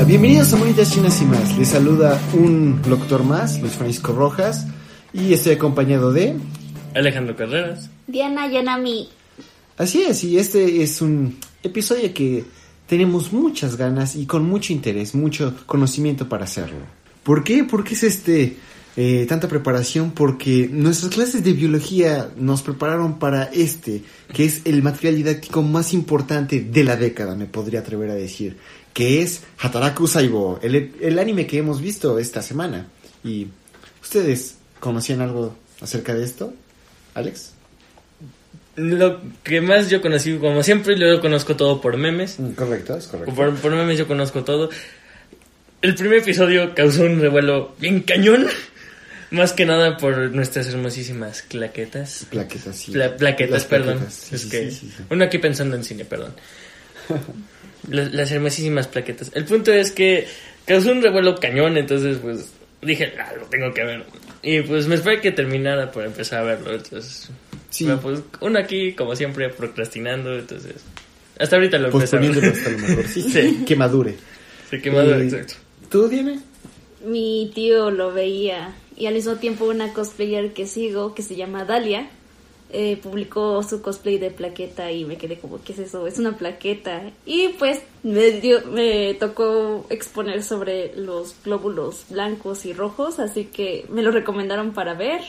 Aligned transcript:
Hola, 0.00 0.08
bienvenidos 0.08 0.50
a 0.54 0.56
Monitas 0.56 0.90
Chinas 0.90 1.20
y 1.20 1.26
más. 1.26 1.58
Les 1.58 1.68
saluda 1.68 2.18
un 2.32 2.80
doctor 2.80 3.22
más, 3.22 3.60
Luis 3.60 3.74
Francisco 3.74 4.12
Rojas, 4.12 4.66
y 5.12 5.34
estoy 5.34 5.52
acompañado 5.52 6.10
de... 6.10 6.36
Alejandro 6.94 7.36
Carreras. 7.36 7.90
Diana 8.06 8.50
Yanami. 8.50 9.10
Así 9.76 10.00
es, 10.00 10.24
y 10.24 10.38
este 10.38 10.82
es 10.82 11.02
un 11.02 11.36
episodio 11.62 12.14
que 12.14 12.46
tenemos 12.86 13.34
muchas 13.34 13.76
ganas 13.76 14.16
y 14.16 14.24
con 14.24 14.48
mucho 14.48 14.72
interés, 14.72 15.14
mucho 15.14 15.54
conocimiento 15.66 16.26
para 16.30 16.44
hacerlo. 16.44 16.78
¿Por 17.22 17.44
qué? 17.44 17.64
Porque 17.64 17.92
es 17.92 18.02
este 18.02 18.56
eh, 18.96 19.26
tanta 19.28 19.48
preparación? 19.48 20.12
Porque 20.12 20.68
nuestras 20.70 21.12
clases 21.12 21.44
de 21.44 21.52
biología 21.52 22.30
nos 22.36 22.62
prepararon 22.62 23.18
para 23.18 23.44
este, 23.44 24.02
que 24.32 24.44
es 24.44 24.62
el 24.64 24.82
material 24.82 25.16
didáctico 25.16 25.62
más 25.62 25.92
importante 25.92 26.60
de 26.60 26.84
la 26.84 26.96
década, 26.96 27.36
me 27.36 27.46
podría 27.46 27.80
atrever 27.80 28.10
a 28.10 28.14
decir, 28.14 28.56
que 28.92 29.22
es 29.22 29.42
Hataraku 29.58 30.06
Saibo, 30.06 30.58
el, 30.62 30.92
el 31.00 31.18
anime 31.18 31.46
que 31.46 31.58
hemos 31.58 31.80
visto 31.80 32.18
esta 32.18 32.42
semana. 32.42 32.86
¿Y 33.24 33.48
ustedes 34.02 34.56
conocían 34.80 35.20
algo 35.20 35.56
acerca 35.80 36.14
de 36.14 36.24
esto, 36.24 36.52
Alex? 37.14 37.52
Lo 38.76 39.20
que 39.42 39.60
más 39.60 39.90
yo 39.90 40.00
conocí, 40.00 40.36
como 40.38 40.62
siempre, 40.62 40.98
yo 40.98 41.20
conozco 41.20 41.56
todo 41.56 41.80
por 41.80 41.96
memes. 41.96 42.38
Mm, 42.38 42.52
Correcto, 42.52 42.96
es 42.96 43.06
correcto. 43.08 43.34
Por, 43.34 43.54
por 43.56 43.72
memes 43.72 43.98
yo 43.98 44.06
conozco 44.06 44.42
todo. 44.44 44.70
El 45.82 45.94
primer 45.94 46.18
episodio 46.18 46.74
causó 46.74 47.02
un 47.04 47.20
revuelo 47.20 47.74
bien 47.78 48.00
cañón. 48.00 48.46
Más 49.32 49.52
que 49.52 49.64
nada 49.64 49.96
por 49.96 50.16
nuestras 50.32 50.66
hermosísimas 50.68 51.42
claquetas. 51.42 52.26
Plaquetas, 52.30 52.74
sí. 52.76 52.90
Pla- 52.90 53.16
plaquetas, 53.16 53.52
Las 53.52 53.64
perdón. 53.66 53.98
plaquetas, 53.98 54.14
sí, 54.14 54.34
es 54.34 54.40
sí, 54.42 54.48
que 54.50 54.70
sí. 54.72 54.90
uno 55.08 55.24
aquí 55.24 55.38
pensando 55.38 55.76
en 55.76 55.84
cine, 55.84 56.04
perdón. 56.04 56.34
las, 57.88 58.12
las 58.12 58.30
hermosísimas 58.32 58.88
plaquetas. 58.88 59.30
El 59.34 59.44
punto 59.44 59.72
es 59.72 59.90
que 59.90 60.26
causó 60.66 60.92
un 60.92 61.02
revuelo 61.02 61.36
cañón, 61.36 61.76
entonces 61.76 62.18
pues 62.18 62.50
dije, 62.82 63.12
ah, 63.18 63.32
lo 63.38 63.46
tengo 63.46 63.72
que 63.74 63.84
ver. 63.84 64.04
Y 64.42 64.62
pues 64.62 64.86
me 64.86 64.94
esperé 64.94 65.20
que 65.20 65.32
terminara 65.32 65.90
para 65.92 66.06
empezar 66.06 66.40
a 66.40 66.44
verlo. 66.44 66.72
Entonces, 66.74 67.30
Sí. 67.70 67.84
bueno, 67.84 68.00
pues 68.00 68.20
uno 68.40 68.58
aquí, 68.58 68.94
como 68.94 69.14
siempre, 69.14 69.48
procrastinando. 69.50 70.36
Entonces, 70.38 70.74
hasta 71.38 71.56
ahorita 71.56 71.78
lo 71.78 71.88
empecé 71.90 72.16
a 72.16 72.20
ver. 72.20 72.30
Posponiéndolo 72.30 72.58
hasta 72.58 72.70
lo 72.70 72.78
mejor, 72.88 73.06
sí. 73.06 73.22
Sí. 73.30 73.64
Que 73.66 73.76
madure. 73.76 74.14
Se 74.70 74.80
quemó, 74.80 75.00
Eh, 75.02 75.22
exacto. 75.24 75.54
¿Tú, 75.90 76.08
Diane? 76.08 76.40
Mi 77.04 77.50
tío 77.54 77.90
lo 77.90 78.12
veía 78.12 78.74
y 78.96 79.06
al 79.06 79.14
mismo 79.14 79.36
tiempo 79.36 79.64
una 79.66 79.92
cosplayer 79.92 80.52
que 80.52 80.66
sigo, 80.66 81.14
que 81.14 81.22
se 81.22 81.36
llama 81.36 81.64
Dalia, 81.64 82.08
eh, 82.72 82.98
publicó 83.02 83.62
su 83.62 83.82
cosplay 83.82 84.18
de 84.18 84.30
plaqueta 84.30 84.90
y 84.92 85.04
me 85.04 85.16
quedé 85.16 85.38
como, 85.38 85.62
¿qué 85.62 85.72
es 85.72 85.78
eso? 85.80 86.06
Es 86.06 86.18
una 86.18 86.36
plaqueta. 86.36 87.02
Y 87.26 87.48
pues 87.58 87.80
me, 88.02 88.30
dio, 88.32 88.64
me 88.66 89.14
tocó 89.14 89.86
exponer 89.90 90.42
sobre 90.42 90.94
los 90.96 91.34
glóbulos 91.44 92.04
blancos 92.10 92.64
y 92.66 92.72
rojos, 92.72 93.18
así 93.18 93.46
que 93.46 93.86
me 93.90 94.02
lo 94.02 94.10
recomendaron 94.10 94.72
para 94.72 94.94
ver. 94.94 95.20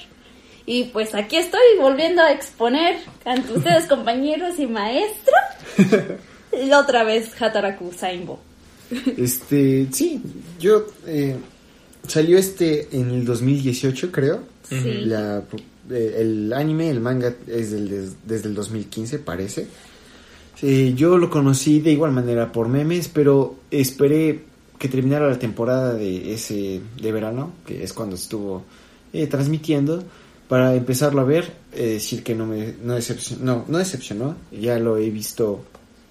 Y 0.65 0.85
pues 0.85 1.15
aquí 1.15 1.37
estoy 1.37 1.61
volviendo 1.79 2.21
a 2.21 2.31
exponer 2.31 2.97
ante 3.25 3.53
ustedes 3.57 3.85
compañeros 3.87 4.59
y 4.59 4.67
maestro. 4.67 5.33
Y 6.51 6.71
otra 6.73 7.03
vez 7.03 7.29
Hataraku 7.41 7.91
Saimbo. 7.91 8.39
Este, 9.17 9.87
sí, 9.91 10.21
yo 10.59 10.85
eh, 11.07 11.37
salió 12.07 12.37
este 12.37 12.89
en 12.91 13.09
el 13.09 13.25
2018, 13.25 14.11
creo. 14.11 14.43
Sí. 14.63 15.05
La, 15.05 15.43
el 15.89 16.53
anime, 16.53 16.89
el 16.89 16.99
manga 17.01 17.33
es 17.47 17.71
del, 17.71 17.89
des- 17.89 18.13
desde 18.25 18.49
el 18.49 18.55
2015, 18.55 19.19
parece. 19.19 19.67
Yo 20.95 21.17
lo 21.17 21.29
conocí 21.29 21.79
de 21.79 21.91
igual 21.91 22.11
manera 22.11 22.51
por 22.51 22.67
memes, 22.67 23.07
pero 23.07 23.55
esperé 23.71 24.43
que 24.77 24.87
terminara 24.87 25.27
la 25.27 25.39
temporada 25.39 25.93
de 25.95 26.33
ese 26.33 26.81
de 27.01 27.11
verano, 27.11 27.53
que 27.65 27.83
es 27.83 27.93
cuando 27.93 28.15
estuvo 28.15 28.63
eh, 29.11 29.25
transmitiendo, 29.27 30.03
para 30.47 30.75
empezarlo 30.75 31.21
a 31.21 31.23
ver. 31.23 31.51
Eh, 31.73 31.93
decir 31.93 32.21
que 32.21 32.35
no 32.35 32.45
me 32.45 32.73
no, 32.83 32.95
decepcion- 32.97 33.39
no, 33.39 33.65
no 33.67 33.77
decepcionó, 33.77 34.35
ya 34.51 34.77
lo 34.77 34.97
he 34.97 35.09
visto 35.09 35.63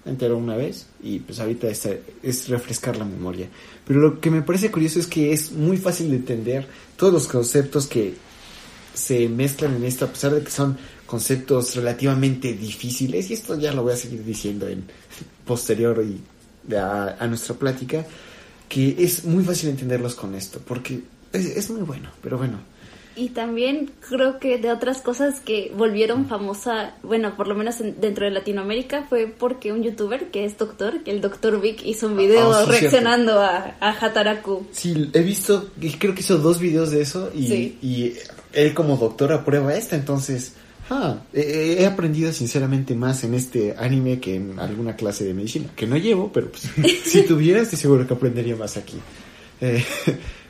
entero 0.05 0.35
una 0.37 0.57
vez 0.57 0.87
y 1.03 1.19
pues 1.19 1.39
ahorita 1.39 1.67
está- 1.69 1.95
es 2.23 2.49
refrescar 2.49 2.97
la 2.97 3.05
memoria. 3.05 3.47
Pero 3.87 3.99
lo 4.01 4.19
que 4.19 4.31
me 4.31 4.41
parece 4.41 4.71
curioso 4.71 4.99
es 4.99 5.05
que 5.07 5.31
es 5.31 5.51
muy 5.51 5.77
fácil 5.77 6.09
de 6.09 6.15
entender 6.17 6.67
todos 6.97 7.13
los 7.13 7.27
conceptos 7.27 7.85
que 7.87 8.15
se 8.93 9.27
mezclan 9.29 9.75
en 9.75 9.85
esto, 9.85 10.05
a 10.05 10.09
pesar 10.09 10.33
de 10.33 10.43
que 10.43 10.51
son 10.51 10.77
conceptos 11.05 11.75
relativamente 11.75 12.53
difíciles, 12.53 13.29
y 13.29 13.33
esto 13.33 13.57
ya 13.59 13.73
lo 13.73 13.83
voy 13.83 13.93
a 13.93 13.97
seguir 13.97 14.23
diciendo 14.23 14.67
en 14.67 14.83
posterior 15.45 16.03
y 16.05 16.73
a, 16.75 17.15
a 17.19 17.27
nuestra 17.27 17.55
plática, 17.55 18.05
que 18.69 18.95
es 18.99 19.25
muy 19.25 19.43
fácil 19.43 19.69
entenderlos 19.69 20.15
con 20.15 20.35
esto, 20.35 20.59
porque 20.65 21.01
es, 21.33 21.45
es 21.45 21.69
muy 21.69 21.81
bueno, 21.81 22.09
pero 22.21 22.37
bueno. 22.37 22.59
Y 23.13 23.29
también 23.29 23.91
creo 24.07 24.39
que 24.39 24.57
de 24.57 24.71
otras 24.71 25.01
cosas 25.01 25.41
que 25.41 25.69
volvieron 25.75 26.27
famosa, 26.29 26.95
bueno, 27.03 27.35
por 27.35 27.49
lo 27.49 27.55
menos 27.55 27.81
en- 27.81 27.99
dentro 27.99 28.23
de 28.23 28.31
Latinoamérica, 28.31 29.05
fue 29.09 29.27
porque 29.27 29.73
un 29.73 29.83
youtuber 29.83 30.31
que 30.31 30.45
es 30.45 30.57
doctor, 30.57 31.03
que 31.03 31.11
el 31.11 31.19
doctor 31.19 31.59
Vic 31.59 31.81
hizo 31.85 32.07
un 32.07 32.15
video 32.15 32.53
Ah, 32.53 32.63
sí, 32.63 32.71
reaccionando 32.71 33.41
a, 33.41 33.75
a 33.81 33.89
Hataraku. 33.99 34.65
Sí, 34.71 35.09
he 35.13 35.21
visto, 35.23 35.67
creo 35.99 36.15
que 36.15 36.21
hizo 36.21 36.37
dos 36.37 36.59
videos 36.61 36.91
de 36.91 37.01
eso 37.01 37.29
y, 37.35 37.47
Sí. 37.47 37.77
y 37.81 38.13
él 38.53 38.73
como 38.73 38.97
doctor 38.97 39.31
aprueba 39.33 39.75
esta, 39.75 39.95
entonces 39.95 40.53
ah, 40.89 41.17
he, 41.33 41.85
aprendido 41.85 42.31
sinceramente 42.33 42.95
más 42.95 43.23
en 43.23 43.33
este 43.33 43.75
anime 43.77 44.19
que 44.19 44.35
en 44.35 44.59
alguna 44.59 44.95
clase 44.95 45.23
de 45.23 45.33
medicina, 45.33 45.69
que 45.75 45.87
no 45.87 45.97
llevo, 45.97 46.31
pero 46.31 46.49
pues, 46.51 46.69
si 47.05 47.23
tuviera 47.23 47.61
estoy 47.61 47.79
seguro 47.79 48.07
que 48.07 48.13
aprendería 48.13 48.55
más 48.55 48.77
aquí. 48.77 48.97
Eh, 49.61 49.83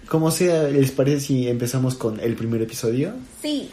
como 0.07 0.31
sea, 0.31 0.63
¿les 0.63 0.91
parece 0.91 1.21
si 1.21 1.47
empezamos 1.47 1.95
con 1.95 2.19
el 2.19 2.35
primer 2.35 2.61
episodio? 2.61 3.13
Sí, 3.41 3.69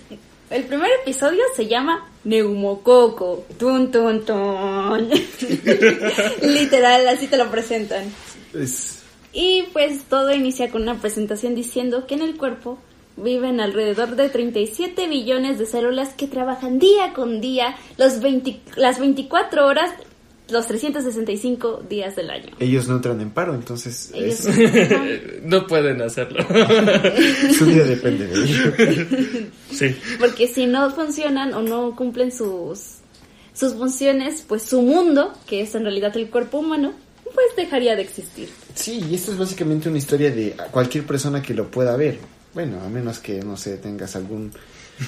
el 0.50 0.64
primer 0.64 0.88
episodio 1.02 1.42
se 1.54 1.66
llama 1.66 2.08
Neumococo. 2.24 3.44
Tun, 3.58 3.90
tun, 3.90 4.24
tun. 4.24 5.10
Literal, 6.42 7.08
así 7.08 7.26
te 7.26 7.36
lo 7.36 7.50
presentan. 7.50 8.04
Es, 8.54 9.00
Y 9.32 9.64
pues 9.72 10.04
todo 10.04 10.32
inicia 10.32 10.70
con 10.70 10.82
una 10.82 11.00
presentación 11.00 11.54
diciendo 11.54 12.06
que 12.06 12.14
en 12.14 12.22
el 12.22 12.36
cuerpo 12.36 12.78
viven 13.22 13.60
alrededor 13.60 14.16
de 14.16 14.28
37 14.28 15.08
billones 15.08 15.58
de 15.58 15.66
células 15.66 16.10
que 16.10 16.26
trabajan 16.26 16.78
día 16.78 17.12
con 17.14 17.40
día 17.40 17.76
los 17.96 18.20
20 18.20 18.60
las 18.76 18.98
24 18.98 19.66
horas, 19.66 19.90
los 20.50 20.66
365 20.66 21.82
días 21.88 22.16
del 22.16 22.30
año. 22.30 22.54
ellos 22.58 22.88
no 22.88 22.96
entran 22.96 23.20
en 23.20 23.30
paro, 23.30 23.54
entonces 23.54 24.10
Ellos- 24.14 24.46
es- 24.46 25.42
no 25.42 25.66
pueden 25.66 26.00
hacerlo. 26.00 26.42
su 27.58 27.66
vida 27.66 27.84
depende 27.84 28.26
de 28.26 28.44
ello. 28.44 28.72
sí. 29.70 29.94
Porque 30.18 30.48
si 30.48 30.66
no 30.66 30.90
funcionan 30.90 31.52
o 31.54 31.60
no 31.62 31.94
cumplen 31.94 32.32
sus, 32.32 32.94
sus 33.52 33.74
funciones, 33.74 34.42
pues 34.46 34.62
su 34.62 34.80
mundo, 34.82 35.32
que 35.46 35.60
es 35.62 35.74
en 35.74 35.82
realidad 35.82 36.16
el 36.16 36.30
cuerpo 36.30 36.58
humano, 36.60 36.92
pues 37.24 37.46
dejaría 37.56 37.94
de 37.94 38.02
existir. 38.02 38.48
Sí, 38.74 39.04
y 39.10 39.14
esto 39.16 39.32
es 39.32 39.38
básicamente 39.38 39.88
una 39.90 39.98
historia 39.98 40.30
de 40.30 40.56
cualquier 40.70 41.04
persona 41.04 41.42
que 41.42 41.52
lo 41.52 41.70
pueda 41.70 41.94
ver. 41.96 42.18
Bueno, 42.58 42.80
a 42.82 42.88
menos 42.88 43.20
que, 43.20 43.38
no 43.38 43.56
sé, 43.56 43.76
tengas 43.76 44.16
algún 44.16 44.50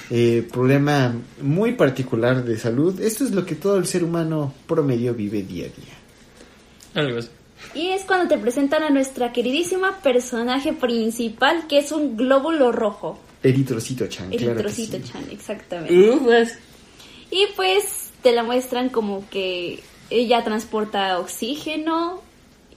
eh, 0.09 0.47
problema 0.53 1.13
muy 1.41 1.73
particular 1.73 2.45
de 2.45 2.57
salud. 2.57 3.01
Esto 3.01 3.25
es 3.25 3.31
lo 3.31 3.45
que 3.45 3.55
todo 3.55 3.75
el 3.75 3.85
ser 3.87 4.05
humano 4.05 4.53
promedio 4.65 5.13
vive 5.13 5.43
día 5.43 5.65
a 5.65 5.67
día. 5.67 7.03
Algo 7.03 7.19
así. 7.19 7.27
Y 7.75 7.89
es 7.89 8.03
cuando 8.03 8.29
te 8.29 8.37
presentan 8.37 8.83
a 8.83 8.89
nuestra 8.89 9.33
queridísima 9.33 9.99
personaje 10.01 10.71
principal, 10.71 11.67
que 11.67 11.79
es 11.79 11.91
un 11.91 12.15
glóbulo 12.15 12.71
rojo. 12.71 13.19
Eritrocito 13.43 14.07
Chan, 14.07 14.29
claro 14.29 14.53
Eritrocito 14.53 14.95
sí. 14.95 15.11
Chan, 15.11 15.25
exactamente. 15.29 16.09
Uh, 16.09 16.23
pues, 16.23 16.57
Y 17.31 17.47
pues 17.57 18.11
te 18.23 18.31
la 18.31 18.43
muestran 18.43 18.87
como 18.87 19.27
que 19.29 19.81
ella 20.09 20.41
transporta 20.45 21.19
oxígeno 21.19 22.21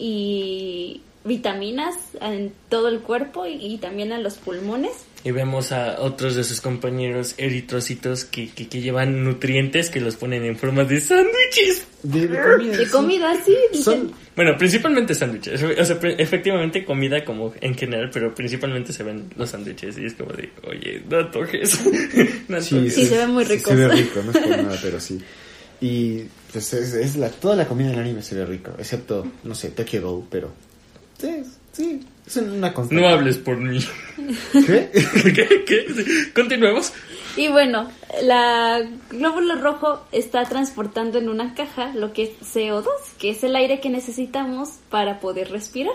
y 0.01 1.03
vitaminas 1.25 1.95
en 2.21 2.53
todo 2.69 2.89
el 2.89 3.01
cuerpo 3.01 3.47
y, 3.47 3.55
y 3.55 3.79
también 3.79 4.13
a 4.13 4.19
los 4.19 4.35
pulmones. 4.35 4.93
Y 5.25 5.31
vemos 5.31 5.73
a 5.73 6.01
otros 6.01 6.35
de 6.37 6.45
sus 6.45 6.61
compañeros 6.61 7.35
eritrocitos 7.39 8.27
que, 8.27 8.51
que, 8.51 8.69
que 8.69 8.83
llevan 8.83 9.25
nutrientes 9.25 9.89
que 9.89 9.99
los 9.99 10.17
ponen 10.17 10.45
en 10.45 10.59
forma 10.59 10.85
de 10.85 11.01
sándwiches. 11.01 11.87
De, 12.03 12.29
de 12.29 12.43
comida. 12.43 12.77
De 12.77 12.85
sí. 12.85 12.91
comida, 12.91 13.35
sí. 13.43 13.57
dicen. 13.73 13.85
Son, 13.85 14.13
Bueno, 14.37 14.59
principalmente 14.59 15.15
sándwiches. 15.15 15.63
O 15.63 15.85
sea, 15.87 15.99
efectivamente 16.19 16.85
comida 16.85 17.25
como 17.25 17.55
en 17.59 17.75
general, 17.75 18.11
pero 18.13 18.35
principalmente 18.35 18.93
se 18.93 19.03
ven 19.03 19.31
los 19.35 19.49
sándwiches. 19.49 19.97
Y 19.97 20.05
es 20.05 20.13
como 20.13 20.31
de, 20.35 20.51
oye, 20.69 21.03
no 21.09 21.23
no 22.49 22.61
sí, 22.61 22.91
se 22.91 23.17
ve 23.17 23.27
muy 23.27 23.47
sí, 23.47 23.55
rico. 23.55 23.71
Se 23.71 23.77
ve 23.77 23.89
rico, 23.89 24.21
no 24.23 24.31
es 24.31 24.39
por 24.39 24.49
nada, 24.51 24.79
pero 24.83 25.01
sí. 25.01 25.19
Y 25.81 26.25
pues 26.53 26.71
es, 26.75 26.93
es 26.93 27.17
la, 27.17 27.31
toda 27.31 27.57
la 27.57 27.67
comida 27.67 27.89
del 27.89 27.99
anime 27.99 28.23
se 28.23 28.35
ve 28.35 28.45
rico, 28.45 28.73
excepto, 28.79 29.27
no 29.43 29.55
sé, 29.55 29.71
Takedo, 29.71 30.23
pero... 30.31 30.53
Sí, 31.19 31.43
sí, 31.73 32.01
es 32.27 32.37
una 32.37 32.73
constante. 32.73 33.03
No 33.03 33.09
hables 33.09 33.39
por 33.39 33.57
mí. 33.57 33.81
¿Qué? 34.53 34.91
¿Qué? 35.35 35.65
¿Qué? 35.65 35.87
Continuemos. 36.35 36.93
Y 37.37 37.49
bueno, 37.49 37.91
la 38.23 38.89
glóbulo 39.11 39.57
rojo 39.57 40.07
está 40.13 40.45
transportando 40.45 41.19
en 41.19 41.29
una 41.29 41.55
caja 41.55 41.93
lo 41.95 42.13
que 42.13 42.25
es 42.25 42.31
CO2, 42.41 42.87
que 43.19 43.31
es 43.31 43.43
el 43.43 43.57
aire 43.57 43.81
que 43.81 43.91
necesitamos 43.91 44.79
para 44.89 45.21
poder 45.21 45.51
respirar. 45.51 45.95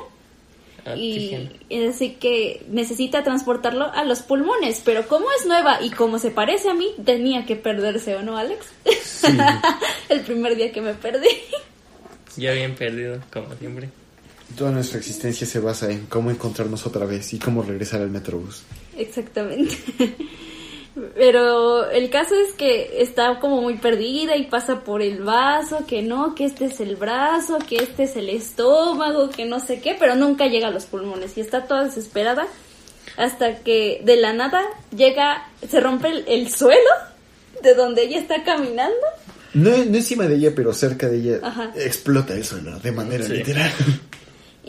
Oxígeno. 0.86 1.52
y 1.68 1.86
así 1.86 2.12
que 2.12 2.66
necesita 2.70 3.24
transportarlo 3.24 3.92
a 3.94 4.04
los 4.06 4.22
pulmones, 4.22 4.82
pero 4.84 5.08
como 5.08 5.28
es 5.38 5.46
nueva 5.46 5.82
y 5.82 5.92
como 5.92 6.20
se 6.20 6.32
parece 6.32 6.70
a 6.70 6.74
mí, 6.74 6.88
tenía 7.06 7.46
que 7.46 7.56
perderse, 7.56 8.16
¿o 8.16 8.24
no, 8.24 8.38
Alex? 8.38 8.66
Sí. 9.04 9.28
El 10.10 10.22
primer 10.22 10.56
día 10.56 10.72
que 10.72 10.82
me 10.82 10.94
perdí. 10.94 11.28
Ya 12.38 12.54
bien 12.54 12.76
perdido, 12.76 13.20
como 13.32 13.54
siempre. 13.56 13.90
Toda 14.58 14.72
nuestra 14.72 14.98
existencia 15.00 15.46
se 15.48 15.60
basa 15.60 15.90
en 15.92 16.06
cómo 16.08 16.32
encontrarnos 16.32 16.86
otra 16.86 17.06
vez 17.06 17.34
y 17.34 17.40
cómo 17.40 17.62
regresar 17.64 18.02
al 18.02 18.10
Metrobús. 18.10 18.64
Exactamente. 18.98 19.76
Pero 21.16 21.90
el 21.92 22.10
caso 22.10 22.36
es 22.36 22.54
que 22.56 23.02
está 23.02 23.40
como 23.40 23.62
muy 23.62 23.78
perdida 23.78 24.36
y 24.36 24.48
pasa 24.48 24.84
por 24.84 25.02
el 25.02 25.22
vaso, 25.24 25.86
que 25.88 26.02
no, 26.02 26.36
que 26.36 26.46
este 26.46 26.66
es 26.66 26.80
el 26.82 26.96
brazo, 26.98 27.60
que 27.60 27.78
este 27.78 28.04
es 28.04 28.16
el 28.18 28.28
estómago, 28.30 29.30
que 29.30 29.46
no 29.46 29.60
sé 29.62 29.80
qué, 29.80 29.96
pero 29.98 30.16
nunca 30.16 30.48
llega 30.48 30.68
a 30.68 30.72
los 30.72 30.86
pulmones 30.86 31.38
y 31.38 31.42
está 31.42 31.66
toda 31.68 31.86
desesperada 31.86 32.48
hasta 33.18 33.60
que 33.60 34.02
de 34.04 34.18
la 34.18 34.34
nada 34.34 34.62
llega, 34.94 35.48
se 35.70 35.80
rompe 35.80 36.10
el, 36.10 36.26
el 36.28 36.50
suelo 36.52 36.90
de 37.64 37.76
donde 37.76 38.04
ella 38.04 38.20
está 38.20 38.44
caminando 38.44 38.96
No, 39.54 39.70
no 39.70 39.96
encima 39.98 40.26
de 40.26 40.36
ella, 40.36 40.52
pero 40.56 40.74
cerca 40.74 41.08
de 41.08 41.18
ella 41.18 41.40
Ajá. 41.44 41.72
explota 41.76 42.36
eso 42.36 42.58
¿no? 42.62 42.80
de 42.80 42.92
manera 42.92 43.26
Sí. 43.26 43.34
literal. 43.34 43.72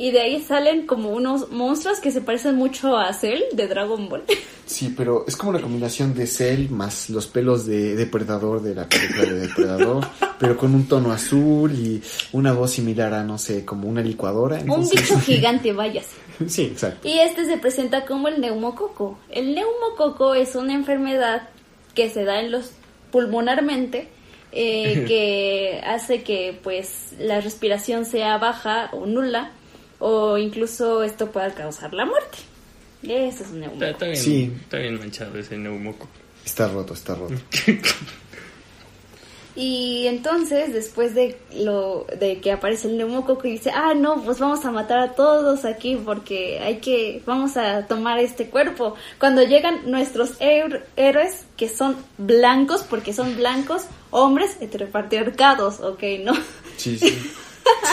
y 0.01 0.13
de 0.13 0.21
ahí 0.23 0.41
salen 0.41 0.87
como 0.87 1.11
unos 1.11 1.51
monstruos 1.51 2.01
que 2.01 2.11
se 2.11 2.23
parecen 2.23 2.57
mucho 2.57 2.97
a 2.97 3.13
Cell 3.13 3.43
de 3.53 3.69
Dragon 3.69 4.09
Ball. 4.09 4.25
Sí, 4.71 4.95
pero 4.97 5.25
es 5.27 5.35
como 5.35 5.51
una 5.51 5.61
combinación 5.61 6.15
de 6.15 6.29
Cell 6.29 6.69
más 6.71 7.11
los 7.11 7.27
pelos 7.27 7.67
de 7.67 7.97
Depredador 7.97 8.63
de 8.63 8.77
la 8.77 8.89
película 8.89 9.25
de 9.25 9.41
Depredador, 9.41 10.07
pero 10.39 10.57
con 10.57 10.77
un 10.77 10.87
tono 10.87 11.11
azul 11.11 11.73
y 11.73 12.01
una 12.31 12.53
voz 12.53 12.71
similar 12.71 13.13
a, 13.13 13.25
no 13.25 13.37
sé, 13.37 13.65
como 13.65 13.89
una 13.89 14.01
licuadora. 14.01 14.61
Un 14.69 14.89
bicho 14.89 15.19
gigante, 15.27 15.73
vayas. 15.73 16.07
Sí, 16.47 16.63
exacto. 16.67 17.09
Y 17.09 17.19
este 17.19 17.47
se 17.47 17.59
presenta 17.59 18.07
como 18.07 18.29
el 18.29 18.41
neumococo. 18.41 19.19
El 19.29 19.57
neumococo 19.57 20.35
es 20.37 20.55
una 20.55 20.73
enfermedad 20.73 21.49
que 21.97 22.09
se 22.09 22.25
da 22.25 22.41
en 22.41 22.53
los 22.53 22.71
pulmonarmente 23.11 24.07
eh, 24.53 25.05
que 25.09 25.81
hace 25.85 26.23
que 26.23 26.57
pues 26.63 27.15
la 27.19 27.41
respiración 27.41 28.05
sea 28.05 28.39
baja 28.39 28.91
o 28.93 29.05
nula 29.07 29.51
o 30.01 30.37
incluso 30.37 31.05
esto 31.05 31.31
pueda 31.31 31.55
causar 31.55 31.95
la 31.95 32.05
muerte. 32.05 32.39
Eso 33.05 33.45
es 33.45 33.51
un 33.51 33.63
Está, 33.63 33.69
neumococo. 33.69 33.85
está 33.87 34.05
bien, 34.07 34.17
Sí. 34.17 34.53
está 34.63 34.77
bien 34.79 34.99
manchado 34.99 35.39
ese 35.39 35.57
neumoco. 35.57 36.09
Está 36.45 36.67
roto, 36.69 36.95
está 36.95 37.15
roto. 37.15 37.35
Y 39.57 40.07
entonces, 40.07 40.73
después 40.73 41.13
de 41.15 41.37
lo 41.55 42.07
de 42.19 42.41
que 42.41 42.53
aparece 42.53 42.87
el 42.89 42.97
neumococo 42.97 43.47
y 43.49 43.53
dice, 43.53 43.73
ah, 43.75 43.95
no, 43.95 44.23
pues 44.23 44.39
vamos 44.39 44.65
a 44.65 44.71
matar 44.71 44.99
a 45.01 45.13
todos 45.15 45.65
aquí 45.65 45.97
porque 46.03 46.61
hay 46.61 46.77
que, 46.79 47.21
vamos 47.27 47.57
a 47.57 47.87
tomar 47.87 48.21
este 48.21 48.47
cuerpo. 48.49 48.95
Cuando 49.19 49.43
llegan 49.43 49.91
nuestros 49.91 50.35
héroes, 50.41 51.45
que 51.57 51.69
son 51.69 51.97
blancos, 52.17 52.85
porque 52.89 53.13
son 53.13 53.37
blancos, 53.37 53.83
hombres 54.11 54.57
heteropatriarcados, 54.61 55.81
ok, 55.81 56.03
¿no? 56.25 56.33
Sí, 56.77 56.97
sí. 56.97 57.19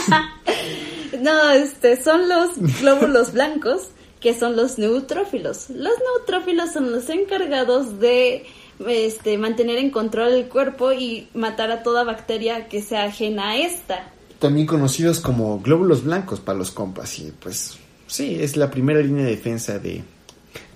No, 1.21 1.51
este, 1.51 2.01
son 2.01 2.27
los 2.29 2.57
glóbulos 2.81 3.33
blancos, 3.33 3.89
que 4.19 4.37
son 4.37 4.55
los 4.55 4.77
neutrófilos. 4.77 5.69
Los 5.69 5.93
neutrófilos 5.99 6.71
son 6.71 6.91
los 6.91 7.09
encargados 7.09 7.99
de 7.99 8.45
este, 8.87 9.37
mantener 9.37 9.77
en 9.77 9.89
control 9.89 10.33
el 10.33 10.47
cuerpo 10.47 10.91
y 10.91 11.29
matar 11.33 11.71
a 11.71 11.83
toda 11.83 12.03
bacteria 12.03 12.67
que 12.67 12.81
sea 12.81 13.05
ajena 13.05 13.51
a 13.51 13.57
esta. 13.57 14.11
También 14.39 14.67
conocidos 14.67 15.19
como 15.19 15.59
glóbulos 15.59 16.03
blancos 16.03 16.39
para 16.39 16.57
los 16.57 16.71
compas. 16.71 17.17
Y 17.19 17.31
pues, 17.39 17.77
sí, 18.07 18.37
es 18.39 18.55
la 18.57 18.69
primera 18.69 18.99
línea 18.99 19.25
de 19.25 19.31
defensa 19.31 19.79
de. 19.79 20.03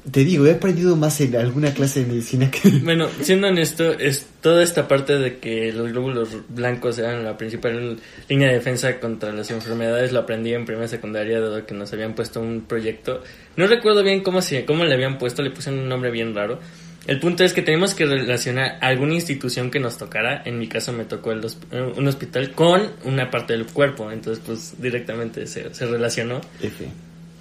Te 0.10 0.24
digo, 0.24 0.48
he 0.48 0.54
aprendido 0.54 0.96
más 0.96 1.22
en 1.22 1.36
alguna 1.36 1.74
clase 1.76 2.00
de 2.00 2.08
medicina 2.08 2.50
que. 2.50 2.70
Bueno, 2.84 3.08
siendo 3.22 3.48
honesto, 3.48 3.92
es 3.92 4.26
toda 4.42 4.64
esta 4.64 4.88
parte 4.88 5.20
de 5.20 5.38
que 5.38 5.72
los 5.72 5.92
glóbulos 5.92 6.30
blancos 6.50 6.98
eran 6.98 7.24
la 7.24 7.38
principal 7.38 7.98
línea 8.28 8.48
de 8.48 8.56
defensa 8.56 9.00
contra 9.00 9.32
las 9.32 9.52
enfermedades, 9.52 10.12
lo 10.12 10.22
aprendí 10.22 10.54
en 10.54 10.66
primera 10.66 10.88
secundaria, 10.88 11.40
dado 11.40 11.66
que 11.68 11.76
nos 11.76 11.94
habían 11.94 12.16
puesto 12.16 12.42
un 12.42 12.62
proyecto. 12.62 13.22
No 13.58 13.68
recuerdo 13.68 14.02
bien 14.02 14.22
cómo, 14.22 14.42
se, 14.42 14.66
cómo 14.66 14.86
le 14.86 14.96
habían 14.96 15.20
puesto, 15.20 15.44
le 15.44 15.52
pusieron 15.52 15.82
un 15.82 15.90
nombre 15.90 16.10
bien 16.10 16.34
raro. 16.34 16.60
El 17.06 17.20
punto 17.20 17.44
es 17.44 17.54
que 17.54 17.62
tenemos 17.62 17.94
que 17.94 18.06
relacionar 18.06 18.78
alguna 18.82 19.14
institución 19.14 19.70
que 19.70 19.80
nos 19.80 19.98
tocara. 19.98 20.42
En 20.46 20.58
mi 20.58 20.68
caso 20.68 20.94
me 20.94 21.06
tocó 21.06 21.32
el 21.32 21.46
eh, 21.72 21.94
un 21.96 22.08
hospital 22.08 22.52
con 22.52 22.92
una 23.04 23.30
parte 23.30 23.54
del 23.54 23.68
cuerpo, 23.68 24.12
entonces 24.12 24.44
pues 24.46 24.82
directamente 24.82 25.46
se, 25.46 25.74
se 25.74 25.86
relacionó. 25.86 26.42
F. 26.62 26.88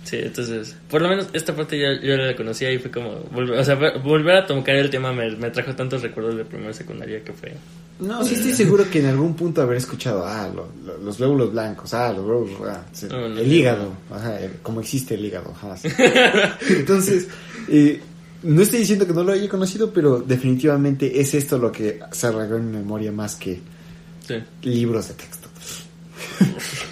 Sí, 0.05 0.17
entonces, 0.17 0.75
por 0.89 1.03
lo 1.03 1.09
menos 1.09 1.29
esta 1.35 1.55
parte 1.55 1.79
ya 1.79 1.93
yo 2.03 2.17
la 2.17 2.35
conocía 2.35 2.73
y 2.73 2.79
fue 2.79 2.91
como, 2.91 3.17
volver, 3.33 3.59
o 3.59 3.65
sea, 3.65 3.75
ver- 3.75 3.99
volver 4.01 4.37
a 4.37 4.47
tocar 4.47 4.75
el 4.77 4.89
tema 4.91 5.13
me, 5.13 5.31
me 5.37 5.51
trajo 5.51 5.75
tantos 5.77 6.03
recuerdos 6.03 6.37
de 6.37 6.45
primera 6.45 6.73
secundaria 6.73 7.23
que 7.23 7.33
fue. 7.33 7.53
No, 8.01 8.25
sí 8.25 8.35
estoy 8.35 8.53
seguro 8.53 8.89
que 8.91 9.01
en 9.01 9.07
algún 9.07 9.35
punto 9.35 9.61
haber 9.61 9.77
escuchado, 9.77 10.25
ah, 10.27 10.49
lo- 10.55 10.73
lo- 10.87 10.97
los 10.99 11.19
glóbulos 11.19 11.53
blancos, 11.53 11.93
ah, 11.93 12.13
los 12.15 12.25
glóbulos, 12.25 12.61
ah, 12.67 12.83
sí, 12.93 13.07
No, 13.11 13.21
no, 13.21 13.27
el 13.27 13.35
no. 13.35 13.43
hígado, 13.55 13.93
ajá, 14.11 14.41
el- 14.41 14.53
como 14.63 14.81
existe 14.81 15.15
el 15.15 15.25
hígado, 15.27 15.51
ajá. 15.55 15.77
sí. 15.77 15.89
Entonces, 16.71 17.29
eh, 17.69 18.01
no 18.43 18.63
estoy 18.63 18.79
diciendo 18.81 19.07
que 19.07 19.13
no 19.13 19.23
lo 19.23 19.33
haya 19.33 19.49
conocido, 19.51 19.93
pero 19.93 20.19
definitivamente 20.21 21.21
es 21.21 21.35
esto 21.35 21.59
lo 21.59 21.71
que 21.71 22.01
se 22.11 22.27
arraigó 22.27 22.57
en 22.57 22.71
mi 22.71 22.79
memoria 22.79 23.13
más 23.13 23.37
que 23.37 23.61
Sí. 24.27 24.37
libros 24.63 25.09
de 25.09 25.15
texto. 25.15 25.49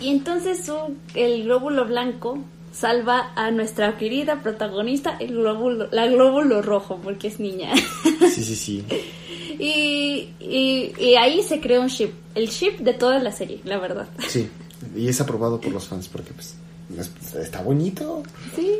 Y 0.00 0.08
entonces 0.08 0.64
su- 0.64 0.96
el 1.14 1.44
glóbulo 1.44 1.84
blanco 1.86 2.38
salva 2.72 3.32
a 3.36 3.50
nuestra 3.50 3.98
querida 3.98 4.40
protagonista, 4.42 5.16
el 5.20 5.32
glóbulo, 5.34 5.88
la 5.90 6.06
glóbulo 6.06 6.62
rojo, 6.62 6.98
porque 7.02 7.28
es 7.28 7.40
niña. 7.40 7.72
Sí, 8.30 8.44
sí, 8.44 8.54
sí. 8.56 8.84
y, 9.58 10.28
y, 10.40 10.92
y 10.98 11.14
ahí 11.16 11.42
se 11.42 11.60
creó 11.60 11.80
un 11.82 11.88
ship, 11.88 12.10
el 12.34 12.48
ship 12.48 12.78
de 12.78 12.92
toda 12.94 13.18
la 13.18 13.32
serie, 13.32 13.60
la 13.64 13.78
verdad. 13.78 14.08
Sí, 14.28 14.48
y 14.96 15.08
es 15.08 15.20
aprobado 15.20 15.60
por 15.60 15.72
los 15.72 15.86
fans 15.88 16.08
porque 16.08 16.32
pues 16.32 16.54
es- 16.96 17.34
está 17.34 17.60
bonito. 17.62 18.22
Sí. 18.54 18.70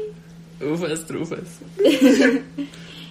Ufas, 0.65 1.05
trufas. 1.07 1.41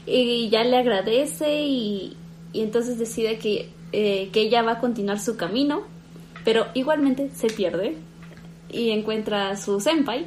Y 0.06 0.50
ya 0.50 0.64
le 0.64 0.78
agradece 0.78 1.62
y, 1.64 2.16
y 2.52 2.62
entonces 2.62 2.98
decide 2.98 3.38
que, 3.38 3.70
eh, 3.92 4.30
que 4.34 4.42
ella 4.42 4.64
va 4.64 4.74
a 4.74 4.80
continuar 4.80 5.20
su 5.20 5.36
camino, 5.38 5.84
pero 6.44 6.68
igualmente 6.74 7.30
se 7.34 7.48
pierde 7.48 7.98
y 8.72 8.92
encuentra 8.92 9.50
a 9.50 9.58
su 9.58 9.80
senpai, 9.80 10.26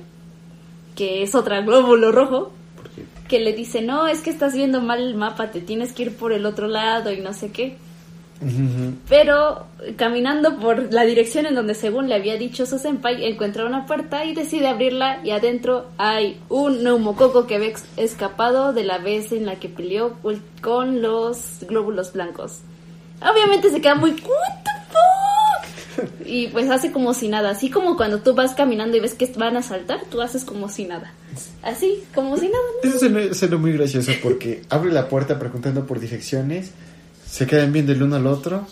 que 0.94 1.22
es 1.22 1.34
otra 1.34 1.60
glóbulo 1.60 2.12
rojo, 2.12 2.52
que 3.28 3.40
le 3.40 3.52
dice, 3.52 3.82
no, 3.82 4.08
es 4.08 4.20
que 4.20 4.30
estás 4.30 4.54
viendo 4.54 4.80
mal 4.80 5.00
el 5.00 5.14
mapa, 5.14 5.50
te 5.50 5.60
tienes 5.60 5.92
que 5.92 6.04
ir 6.04 6.16
por 6.16 6.32
el 6.32 6.44
otro 6.44 6.68
lado 6.68 7.12
y 7.12 7.20
no 7.20 7.32
sé 7.32 7.50
qué. 7.50 7.76
Pero 9.08 9.66
caminando 9.96 10.56
por 10.58 10.92
la 10.92 11.04
dirección 11.04 11.46
en 11.46 11.54
donde 11.54 11.74
según 11.74 12.08
le 12.08 12.16
había 12.16 12.36
dicho 12.36 12.66
su 12.66 12.78
senpai, 12.78 13.24
encuentra 13.24 13.64
una 13.64 13.86
puerta 13.86 14.24
y 14.24 14.34
decide 14.34 14.66
abrirla 14.66 15.20
y 15.24 15.30
adentro 15.30 15.86
hay 15.96 16.40
un 16.48 16.82
neumococo 16.82 17.46
que 17.46 17.54
había 17.54 17.72
escapado 17.96 18.72
de 18.72 18.82
la 18.82 18.98
vez 18.98 19.30
en 19.30 19.46
la 19.46 19.56
que 19.56 19.68
peleó 19.68 20.16
con 20.60 21.02
los 21.02 21.60
glóbulos 21.68 22.12
blancos. 22.12 22.62
Obviamente 23.20 23.70
se 23.70 23.80
queda 23.80 23.94
muy 23.94 24.12
fuck? 24.12 24.71
Y 26.24 26.48
pues 26.48 26.68
hace 26.70 26.92
como 26.92 27.14
si 27.14 27.28
nada, 27.28 27.50
así 27.50 27.70
como 27.70 27.96
cuando 27.96 28.20
tú 28.20 28.34
vas 28.34 28.54
caminando 28.54 28.96
y 28.96 29.00
ves 29.00 29.14
que 29.14 29.26
van 29.36 29.56
a 29.56 29.62
saltar, 29.62 30.00
tú 30.10 30.20
haces 30.20 30.44
como 30.44 30.68
si 30.68 30.84
nada. 30.86 31.12
Así, 31.62 32.04
como 32.14 32.36
si 32.36 32.46
nada. 32.48 32.64
¿no? 32.82 32.88
Eso 32.90 32.98
suena, 32.98 33.34
suena 33.34 33.56
muy 33.56 33.72
gracioso 33.72 34.12
porque 34.22 34.62
abre 34.68 34.92
la 34.92 35.08
puerta 35.08 35.38
preguntando 35.38 35.86
por 35.86 36.00
direcciones, 36.00 36.70
se 37.28 37.46
quedan 37.46 37.72
viendo 37.72 37.92
el 37.92 38.02
uno 38.02 38.16
al 38.16 38.26
otro, 38.26 38.66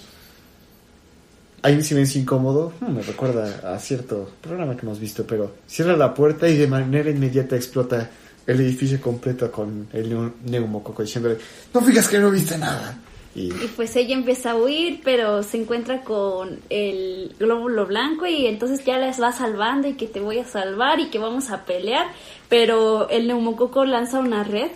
hay 1.63 1.75
un 1.75 1.83
silencio 1.85 2.21
incómodo, 2.21 2.73
Hmm, 2.81 2.95
me 2.97 3.03
recuerda 3.03 3.75
a 3.75 3.79
cierto 3.79 4.31
programa 4.41 4.77
que 4.77 4.87
hemos 4.87 4.99
visto, 4.99 5.27
pero 5.27 5.55
cierra 5.67 5.97
la 5.97 6.15
puerta 6.15 6.49
y 6.49 6.57
de 6.57 6.67
manera 6.67 7.11
inmediata 7.11 7.55
explota 7.57 8.11
el 8.47 8.61
edificio 8.61 9.01
completo 9.01 9.51
con 9.53 9.87
el 9.93 10.11
neu- 10.11 10.33
neumococo 10.47 11.03
diciéndole, 11.03 11.37
no 11.75 11.83
fijas 11.83 12.09
que 12.09 12.19
no 12.19 12.31
viste 12.31 12.57
nada. 12.57 12.99
Y 13.35 13.51
pues 13.77 13.95
ella 13.95 14.15
empieza 14.17 14.51
a 14.53 14.57
huir, 14.57 15.01
pero 15.05 15.45
se 15.45 15.57
encuentra 15.57 16.03
con 16.03 16.59
el 16.69 17.33
glóbulo 17.39 17.87
blanco 17.87 18.27
y 18.27 18.47
entonces 18.47 18.85
ya 18.85 18.99
las 18.99 19.23
va 19.23 19.31
salvando 19.31 19.87
y 19.87 19.95
que 19.95 20.09
te 20.09 20.19
voy 20.19 20.39
a 20.39 20.45
salvar 20.45 20.99
y 20.99 21.11
que 21.11 21.19
vamos 21.21 21.51
a 21.51 21.65
pelear, 21.65 22.09
pero 22.49 23.09
el 23.09 23.29
neumococo 23.29 23.85
lanza 23.85 24.19
una 24.19 24.43
red 24.43 24.71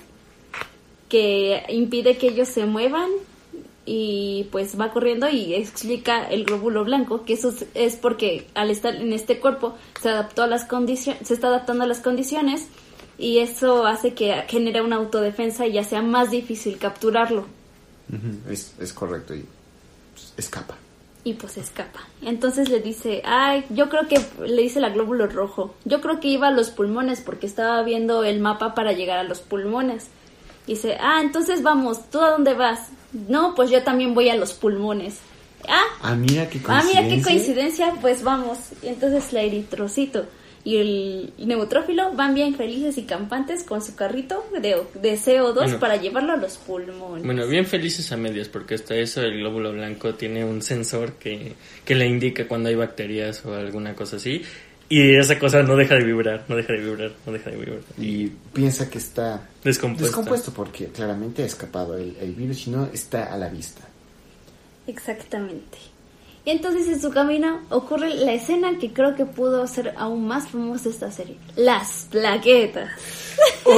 que 1.09 1.65
impide 1.69 2.17
que 2.17 2.29
ellos 2.29 2.49
se 2.49 2.65
muevan 2.65 3.09
y 3.87 4.47
pues 4.51 4.81
va 4.81 4.93
corriendo 4.93 5.29
y 5.29 5.55
explica 5.55 6.25
el 6.25 6.45
glóbulo 6.45 6.85
blanco 6.85 7.25
que 7.25 7.35
eso 7.35 7.53
es- 7.75 7.97
porque 7.97 8.47
al 8.55 8.71
estar 8.71 8.95
en 8.95 9.13
este 9.13 9.41
cuerpo 9.41 9.75
se 10.01 10.09
adaptó 10.11 10.45
a 10.45 10.47
las 10.47 10.67
se 10.69 11.35
está 11.35 11.49
adaptando 11.49 11.85
a 11.85 11.87
las 11.89 12.01
condiciones 12.01 12.69
y 13.19 13.39
eso 13.39 13.85
hace 13.87 14.15
que 14.15 14.33
genere 14.49 14.81
una 14.81 14.97
autodefensa 14.97 15.67
y 15.67 15.73
ya 15.73 15.85
sea 15.85 16.03
más 16.03 16.31
difícil 16.31 16.79
capturarlo 16.79 17.47
es, 18.49 18.75
es 18.79 18.93
correcto 18.93 19.35
y 19.35 19.45
pues, 20.13 20.33
escapa. 20.37 20.77
y 21.25 21.35
pues 21.35 21.57
escapa. 21.57 22.01
Entonces 22.23 22.69
le 22.69 22.81
dice, 22.81 23.23
ay, 23.25 23.65
yo 23.71 23.89
creo 23.89 24.07
que, 24.09 24.21
le 24.47 24.63
dice 24.63 24.81
la 24.81 24.91
glóbulo 24.91 25.27
rojo, 25.27 25.75
yo 25.85 26.01
creo 26.01 26.21
que 26.21 26.29
iba 26.29 26.49
a 26.49 26.53
los 26.53 26.71
pulmones 26.71 27.21
porque 27.21 27.47
estaba 27.47 27.83
viendo 27.83 28.25
el 28.25 28.41
mapa 28.41 28.75
para 28.75 28.93
llegar 28.93 29.19
a 29.19 29.25
los 29.25 29.41
pulmones. 29.41 30.07
Dice, 30.67 30.97
ah, 31.01 31.21
entonces 31.23 31.63
vamos, 31.63 32.11
¿tú 32.11 32.21
a 32.21 32.31
dónde 32.31 32.55
vas? 32.55 32.89
No, 33.13 33.55
pues 33.55 33.71
yo 33.71 33.83
también 33.83 34.15
voy 34.15 34.29
a 34.31 34.37
los 34.37 34.53
pulmones. 34.53 35.19
Ah, 35.69 35.83
Ah, 36.03 36.15
mira 36.15 36.49
qué 36.51 36.61
ah, 36.67 36.83
coincidencia. 36.83 37.01
mira 37.03 37.17
qué 37.17 37.23
coincidencia, 37.23 37.95
pues 38.01 38.23
vamos. 38.23 38.59
Y 38.83 38.89
entonces 38.89 39.33
la 39.33 39.41
eritrocito 39.43 40.27
y 40.64 40.78
el 40.78 41.33
neutrófilo 41.38 42.12
van 42.12 42.35
bien 42.35 42.54
felices 42.54 42.97
y 42.97 43.02
campantes 43.02 43.64
con 43.64 43.83
su 43.83 43.94
carrito 43.94 44.44
de, 44.52 44.83
de 44.94 45.14
CO2 45.18 45.54
Bueno. 45.54 45.78
para 45.78 45.97
llevarlo 45.97 46.33
a 46.33 46.37
los 46.37 46.56
pulmones. 46.56 47.23
Bueno, 47.25 47.47
bien 47.47 47.66
felices 47.66 48.11
a 48.12 48.16
medias, 48.16 48.49
porque 48.49 48.75
hasta 48.75 48.94
eso 48.94 49.21
el 49.21 49.38
glóbulo 49.40 49.73
blanco 49.73 50.14
tiene 50.14 50.44
un 50.44 50.62
sensor 50.62 51.14
que, 51.14 51.52
que 51.85 51.94
le 51.94 52.06
indica 52.06 52.49
cuando 52.49 52.71
hay 52.71 52.75
bacterias 52.76 53.44
o 53.44 53.54
alguna 53.54 53.94
cosa 53.94 54.16
así. 54.16 54.42
Y 54.88 55.16
esa 55.16 55.38
cosa 55.38 55.62
no 55.62 55.76
deja 55.76 55.94
de 55.97 56.04
vibrar, 56.04 56.44
no 56.49 56.56
deja 56.56 56.73
de 56.75 56.80
vibrar, 56.80 57.12
no 57.26 57.33
deja 57.33 57.50
de 57.50 57.56
vibrar. 57.56 57.78
Y 57.99 58.28
piensa 58.52 58.88
que 58.90 58.99
está 58.99 59.49
Descompuesta. 59.64 60.06
descompuesto 60.06 60.52
porque 60.52 60.87
claramente 60.88 61.42
ha 61.42 61.47
escapado 61.47 61.97
el, 61.97 62.16
el 62.21 62.35
virus 62.35 62.66
y 62.66 62.71
no 62.71 62.88
está 62.92 63.33
a 63.33 63.37
la 63.38 63.49
vista. 63.49 63.83
Exactamente. 64.87 65.78
Y 66.47 66.51
entonces 66.51 66.87
en 66.89 67.01
su 67.01 67.11
camino 67.11 67.61
ocurre 67.71 68.15
la 68.15 68.35
escena 68.35 68.79
que 68.79 68.93
creo 68.93 69.15
que 69.15 69.25
pudo 69.25 69.63
hacer 69.63 69.95
aún 69.97 70.27
más 70.27 70.49
famosa 70.49 70.91
esta 70.91 71.11
serie. 71.11 71.37
Las 71.57 72.07
plaquetas. 72.11 72.91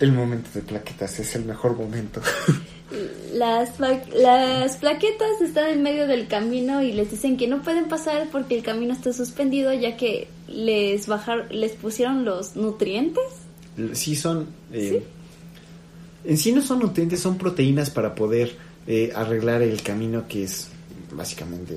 El 0.00 0.12
momento 0.12 0.50
de 0.54 0.62
plaquetas 0.62 1.20
es 1.20 1.34
el 1.36 1.44
mejor 1.44 1.76
momento. 1.76 2.20
Las, 3.32 3.70
pla- 3.70 4.02
las 4.14 4.76
plaquetas 4.76 5.40
están 5.40 5.68
en 5.70 5.82
medio 5.82 6.06
del 6.06 6.26
camino 6.26 6.82
y 6.82 6.92
les 6.92 7.10
dicen 7.10 7.38
que 7.38 7.48
no 7.48 7.62
pueden 7.62 7.86
pasar 7.86 8.28
porque 8.30 8.54
el 8.54 8.62
camino 8.62 8.92
está 8.92 9.14
suspendido 9.14 9.72
ya 9.72 9.96
que 9.96 10.28
les 10.46 11.06
bajar, 11.06 11.46
les 11.50 11.72
pusieron 11.72 12.26
los 12.26 12.54
nutrientes. 12.54 13.22
sí 13.94 14.14
son... 14.14 14.48
eh, 14.74 15.02
En 16.24 16.36
sí 16.36 16.52
no 16.52 16.60
son 16.60 16.80
nutrientes, 16.80 17.20
son 17.20 17.38
proteínas 17.38 17.88
para 17.88 18.14
poder 18.14 18.54
eh, 18.86 19.12
arreglar 19.14 19.62
el 19.62 19.82
camino 19.82 20.26
que 20.28 20.44
es 20.44 20.68
básicamente 21.14 21.76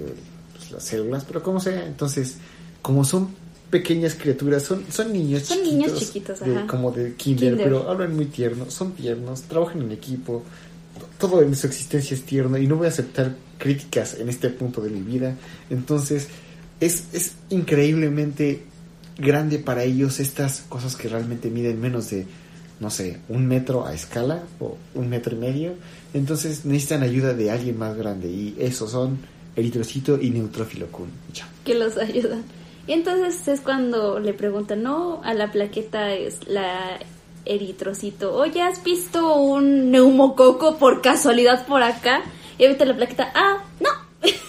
pues, 0.55 0.71
las 0.71 0.83
células, 0.83 1.23
pero 1.25 1.43
como 1.43 1.59
sea, 1.59 1.85
entonces, 1.85 2.37
como 2.81 3.03
son 3.03 3.29
pequeñas 3.69 4.15
criaturas, 4.15 4.63
son, 4.63 4.85
son 4.91 5.11
niños 5.11 5.43
Son 5.43 5.57
chiquitos. 5.57 5.73
niños 5.73 5.99
chiquitos, 5.99 6.39
de- 6.39 6.55
ajá. 6.55 6.67
como 6.67 6.91
de 6.91 7.13
kinder, 7.15 7.49
Kinder. 7.49 7.63
pero 7.65 7.89
hablan 7.89 8.15
muy 8.15 8.25
tiernos, 8.27 8.73
son 8.73 8.93
tiernos, 8.93 9.41
trabajan 9.43 9.81
en 9.81 9.91
equipo, 9.91 10.43
todo 11.19 11.41
en 11.41 11.55
su 11.55 11.67
existencia 11.67 12.15
es 12.15 12.23
tierno 12.23 12.57
y 12.57 12.67
no 12.67 12.75
voy 12.77 12.85
a 12.85 12.89
aceptar 12.89 13.35
críticas 13.57 14.15
en 14.19 14.29
este 14.29 14.49
punto 14.49 14.81
de 14.81 14.89
mi 14.91 15.01
vida. 15.01 15.35
Entonces, 15.69 16.27
es, 16.79 17.05
es 17.13 17.33
increíblemente 17.49 18.63
grande 19.17 19.59
para 19.59 19.83
ellos 19.83 20.19
estas 20.19 20.61
cosas 20.69 20.95
que 20.95 21.07
realmente 21.09 21.49
miden 21.49 21.79
menos 21.81 22.09
de, 22.09 22.25
no 22.79 22.89
sé, 22.89 23.19
un 23.29 23.47
metro 23.47 23.85
a 23.85 23.93
escala 23.93 24.43
o 24.59 24.77
un 24.95 25.09
metro 25.09 25.35
y 25.35 25.39
medio. 25.39 25.73
Entonces 26.13 26.65
necesitan 26.65 27.03
ayuda 27.03 27.33
de 27.33 27.51
alguien 27.51 27.77
más 27.77 27.95
grande 27.97 28.27
y 28.29 28.55
esos 28.59 28.91
son 28.91 29.17
eritrocito 29.55 30.19
y 30.21 30.29
neutrófilo 30.31 30.87
kun. 30.87 31.07
Ya. 31.33 31.47
que 31.63 31.75
los 31.75 31.97
ayudan. 31.97 32.43
Y 32.87 32.93
entonces 32.93 33.47
es 33.47 33.61
cuando 33.61 34.19
le 34.19 34.33
preguntan, 34.33 34.83
no, 34.83 35.21
a 35.23 35.33
la 35.33 35.51
plaqueta 35.51 36.13
es 36.13 36.39
la 36.47 36.99
eritrocito, 37.45 38.33
oye, 38.35 38.61
¿has 38.61 38.83
visto 38.83 39.35
un 39.37 39.91
neumococo 39.91 40.77
por 40.77 41.01
casualidad 41.01 41.65
por 41.67 41.81
acá? 41.83 42.21
Y 42.57 42.65
ahorita 42.65 42.85
la 42.85 42.95
plaqueta, 42.95 43.31
ah, 43.35 43.63
no. 43.79 43.89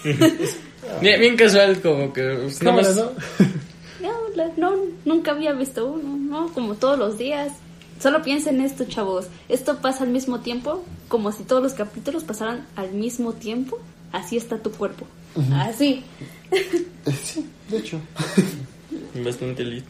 Bien, 1.01 1.21
bien 1.21 1.37
casual, 1.37 1.81
como 1.81 2.13
que... 2.13 2.23
pues, 2.43 2.63
más- 2.63 2.97
¿no? 2.97 3.11
No, 4.01 4.13
la- 4.37 4.51
no, 4.57 4.73
nunca 5.05 5.33
había 5.33 5.53
visto 5.53 5.87
uno, 5.91 6.17
no, 6.17 6.53
como 6.53 6.75
todos 6.75 6.99
los 6.99 7.19
días. 7.19 7.53
Solo 8.01 8.23
piensen 8.23 8.61
esto, 8.61 8.85
chavos. 8.85 9.27
Esto 9.49 9.79
pasa 9.79 10.05
al 10.05 10.11
mismo 10.11 10.41
tiempo, 10.41 10.85
como 11.09 11.33
si 11.33 11.45
todos 11.45 11.63
los 11.63 11.73
capítulos 11.75 12.25
pasaran 12.25 12.67
al 12.77 12.93
mismo 12.93 13.33
tiempo. 13.33 13.79
Así 14.13 14.37
está 14.37 14.59
tu 14.59 14.71
cuerpo. 14.71 15.07
Así. 15.53 16.03
Sí, 17.23 17.47
de 17.71 17.79
hecho. 17.79 18.01
Bastante 19.25 19.63
listo. 19.65 19.89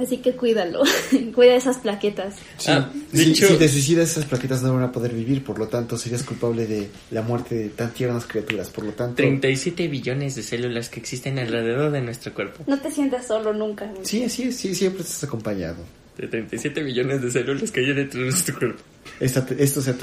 Así 0.00 0.18
que 0.18 0.32
cuídalo. 0.32 0.82
Cuida 1.34 1.54
esas 1.54 1.78
plaquetas. 1.78 2.36
Sí, 2.58 2.70
Ah, 2.70 2.90
si, 3.12 3.32
te 3.32 3.68
suicidas, 3.68 4.10
esas 4.10 4.24
plaquetas 4.24 4.62
no 4.62 4.74
van 4.74 4.84
a 4.84 4.92
poder 4.92 5.12
vivir, 5.12 5.44
por 5.44 5.58
lo 5.58 5.68
tanto 5.68 5.96
serías 5.96 6.22
culpable 6.22 6.66
de 6.66 6.88
la 7.10 7.22
muerte 7.22 7.54
de 7.54 7.68
tan 7.70 7.92
tiernas 7.92 8.26
criaturas. 8.26 8.68
Por 8.70 8.84
lo 8.84 8.92
tanto, 8.92 9.16
37 9.16 9.88
billones 9.88 10.34
de 10.34 10.42
células 10.42 10.88
que 10.88 11.00
existen 11.00 11.38
alrededor 11.38 11.92
de 11.92 12.00
nuestro 12.00 12.34
cuerpo. 12.34 12.64
No 12.66 12.78
te 12.78 12.90
sientas 12.90 13.26
solo 13.26 13.52
nunca. 13.52 13.90
sí, 14.02 14.24
así 14.24 14.44
es, 14.44 14.56
sí, 14.56 14.74
siempre 14.74 15.02
estás 15.02 15.24
acompañado. 15.24 15.76
De 16.18 16.26
37 16.28 16.82
billones 16.82 17.20
de 17.22 17.30
células 17.30 17.70
que 17.70 17.80
hay 17.80 17.92
dentro 17.92 18.20
de 18.20 18.26
nuestro 18.26 18.58
cuerpo. 18.58 18.82
Esta- 19.20 19.46
esto 19.58 19.80
se 19.82 19.90
ha 19.90 19.94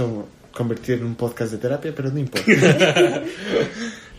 convertido 0.51 0.99
en 0.99 1.05
un 1.05 1.15
podcast 1.15 1.51
de 1.51 1.57
terapia, 1.57 1.91
pero 1.95 2.11
no 2.11 2.19
importa. 2.19 2.45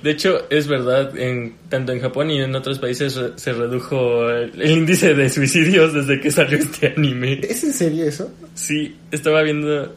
De 0.03 0.11
hecho, 0.11 0.51
es 0.51 0.67
verdad, 0.67 1.17
en, 1.19 1.55
tanto 1.71 1.93
en 1.93 2.01
Japón 2.01 2.31
y 2.31 2.39
en 2.43 2.55
otros 2.55 2.79
países 2.79 3.17
re- 3.17 3.31
se 3.37 3.55
redujo 3.55 4.29
el, 4.29 4.61
el 4.61 4.71
índice 4.71 5.15
de 5.15 5.31
suicidios 5.31 5.95
desde 5.95 6.21
que 6.21 6.31
salió 6.31 6.59
este 6.59 6.89
anime. 6.95 7.41
¿Es 7.43 7.65
en 7.65 7.73
serio 7.73 8.05
eso? 8.05 8.31
Sí, 8.55 8.97
estaba 9.11 9.43
viendo... 9.43 9.95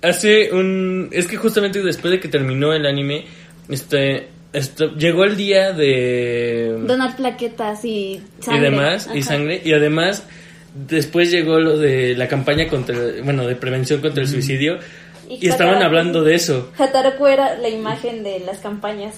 Hace 0.00 0.52
un... 0.52 1.10
Es 1.12 1.26
que 1.26 1.36
justamente 1.36 1.82
después 1.82 2.12
de 2.12 2.18
que 2.20 2.28
terminó 2.28 2.72
el 2.72 2.86
anime, 2.86 3.26
este... 3.68 4.28
esto- 4.54 4.96
llegó 4.96 5.24
el 5.24 5.36
día 5.36 5.72
de... 5.72 6.74
Donar 6.86 7.14
plaquetas 7.14 7.84
y 7.84 7.88
y 7.90 8.22
sangre. 8.40 8.96
y 9.14 9.22
sangre, 9.22 9.60
y 9.62 9.72
además 9.74 10.24
después 10.74 11.30
llegó 11.30 11.58
lo 11.60 11.78
de 11.78 12.14
la 12.16 12.28
campaña 12.28 12.68
contra, 12.68 12.96
bueno, 13.24 13.46
de 13.46 13.56
prevención 13.56 14.00
contra 14.00 14.22
el 14.22 14.28
suicidio, 14.28 14.78
Y 15.28 15.46
y 15.46 15.48
estaban 15.48 15.76
Hataraku- 15.80 15.84
hablando 15.86 16.22
de 16.24 16.34
eso. 16.34 16.72
Hataraku 16.78 17.26
era 17.26 17.56
la 17.58 17.68
imagen 17.68 18.22
de 18.22 18.40
las 18.40 18.58
campañas. 18.58 19.14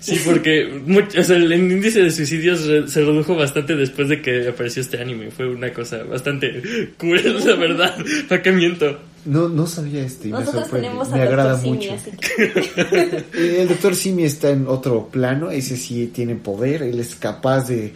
Sí, 0.00 0.20
porque 0.24 0.66
mucho- 0.86 1.20
o 1.20 1.22
sea, 1.22 1.36
el 1.36 1.52
índice 1.52 2.02
de 2.02 2.10
suicidios 2.10 2.66
re- 2.66 2.88
se 2.88 3.00
redujo 3.00 3.34
bastante 3.36 3.74
después 3.76 4.08
de 4.08 4.20
que 4.22 4.48
apareció 4.48 4.80
este 4.82 5.00
anime. 5.00 5.30
Fue 5.30 5.46
una 5.48 5.72
cosa 5.72 6.02
bastante 6.04 6.62
cool, 6.98 7.20
la 7.46 7.54
verdad. 7.56 7.94
¿Para 8.28 8.42
qué 8.42 8.52
miento? 8.52 8.98
No, 9.26 9.48
no 9.48 9.66
sabía 9.66 10.02
me 10.02 10.30
Nosotros 10.30 10.64
sorprende. 10.64 10.88
tenemos 10.88 11.10
Me 11.10 11.20
a 11.20 11.22
agrada 11.22 11.50
Dr. 11.52 11.62
Simi, 11.62 11.76
mucho. 11.76 11.94
así 11.94 12.10
que... 12.10 13.24
Eh, 13.34 13.56
El 13.62 13.68
doctor 13.68 13.94
Simi 13.96 14.24
está 14.24 14.50
en 14.50 14.66
otro 14.66 15.08
plano, 15.08 15.50
ese 15.50 15.76
sí 15.78 16.10
tiene 16.14 16.34
poder, 16.34 16.82
él 16.82 17.00
es 17.00 17.14
capaz 17.14 17.68
de 17.68 17.92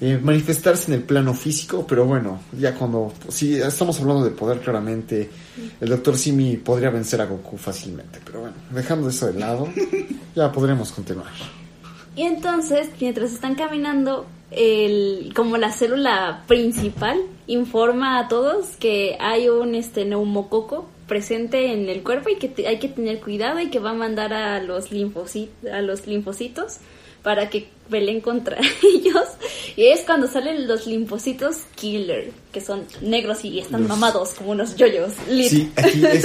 eh, 0.00 0.18
manifestarse 0.22 0.90
en 0.92 0.98
el 0.98 1.04
plano 1.04 1.34
físico, 1.34 1.84
pero 1.86 2.04
bueno, 2.06 2.40
ya 2.58 2.74
cuando, 2.74 3.12
si 3.28 3.56
estamos 3.56 4.00
hablando 4.00 4.24
de 4.24 4.30
poder 4.30 4.60
claramente, 4.60 5.28
el 5.80 5.88
doctor 5.88 6.16
Simi 6.16 6.56
podría 6.56 6.90
vencer 6.90 7.20
a 7.20 7.26
Goku 7.26 7.56
fácilmente, 7.58 8.18
pero 8.24 8.40
bueno, 8.40 8.54
dejando 8.70 9.08
eso 9.08 9.26
de 9.26 9.38
lado, 9.38 9.68
ya 10.34 10.50
podremos 10.52 10.90
continuar. 10.92 11.26
Y 12.16 12.22
entonces, 12.22 12.88
mientras 13.00 13.32
están 13.32 13.54
caminando, 13.54 14.26
el, 14.50 15.32
como 15.36 15.56
la 15.58 15.70
célula 15.72 16.42
principal 16.48 17.18
informa 17.46 18.18
a 18.18 18.28
todos 18.28 18.66
que 18.78 19.16
hay 19.20 19.48
un 19.48 19.74
este 19.74 20.04
neumococo 20.04 20.88
presente 21.06 21.72
en 21.72 21.88
el 21.88 22.02
cuerpo 22.02 22.28
y 22.30 22.36
que 22.36 22.48
te- 22.48 22.66
hay 22.66 22.78
que 22.78 22.88
tener 22.88 23.20
cuidado 23.20 23.60
y 23.60 23.68
que 23.70 23.78
va 23.80 23.90
a 23.90 23.94
mandar 23.94 24.32
a 24.32 24.60
los, 24.62 24.90
linfocitos, 24.92 25.70
a 25.70 25.80
los 25.82 26.06
linfocitos 26.06 26.78
para 27.22 27.50
que 27.50 27.68
peleen 27.90 28.20
contra 28.20 28.56
ellos. 28.82 29.24
Y 29.76 29.86
es 29.86 30.00
cuando 30.00 30.26
salen 30.26 30.66
los 30.68 30.86
linfocitos 30.86 31.58
killer, 31.74 32.32
que 32.52 32.60
son 32.60 32.82
negros 33.02 33.44
y 33.44 33.58
están 33.58 33.80
Los- 33.82 33.88
mamados 33.90 34.30
como 34.30 34.50
unos 34.52 34.76
yoyos. 34.76 35.12
lit. 35.28 35.48
Sí, 35.48 35.72
aquí 35.76 36.04
es 36.12 36.24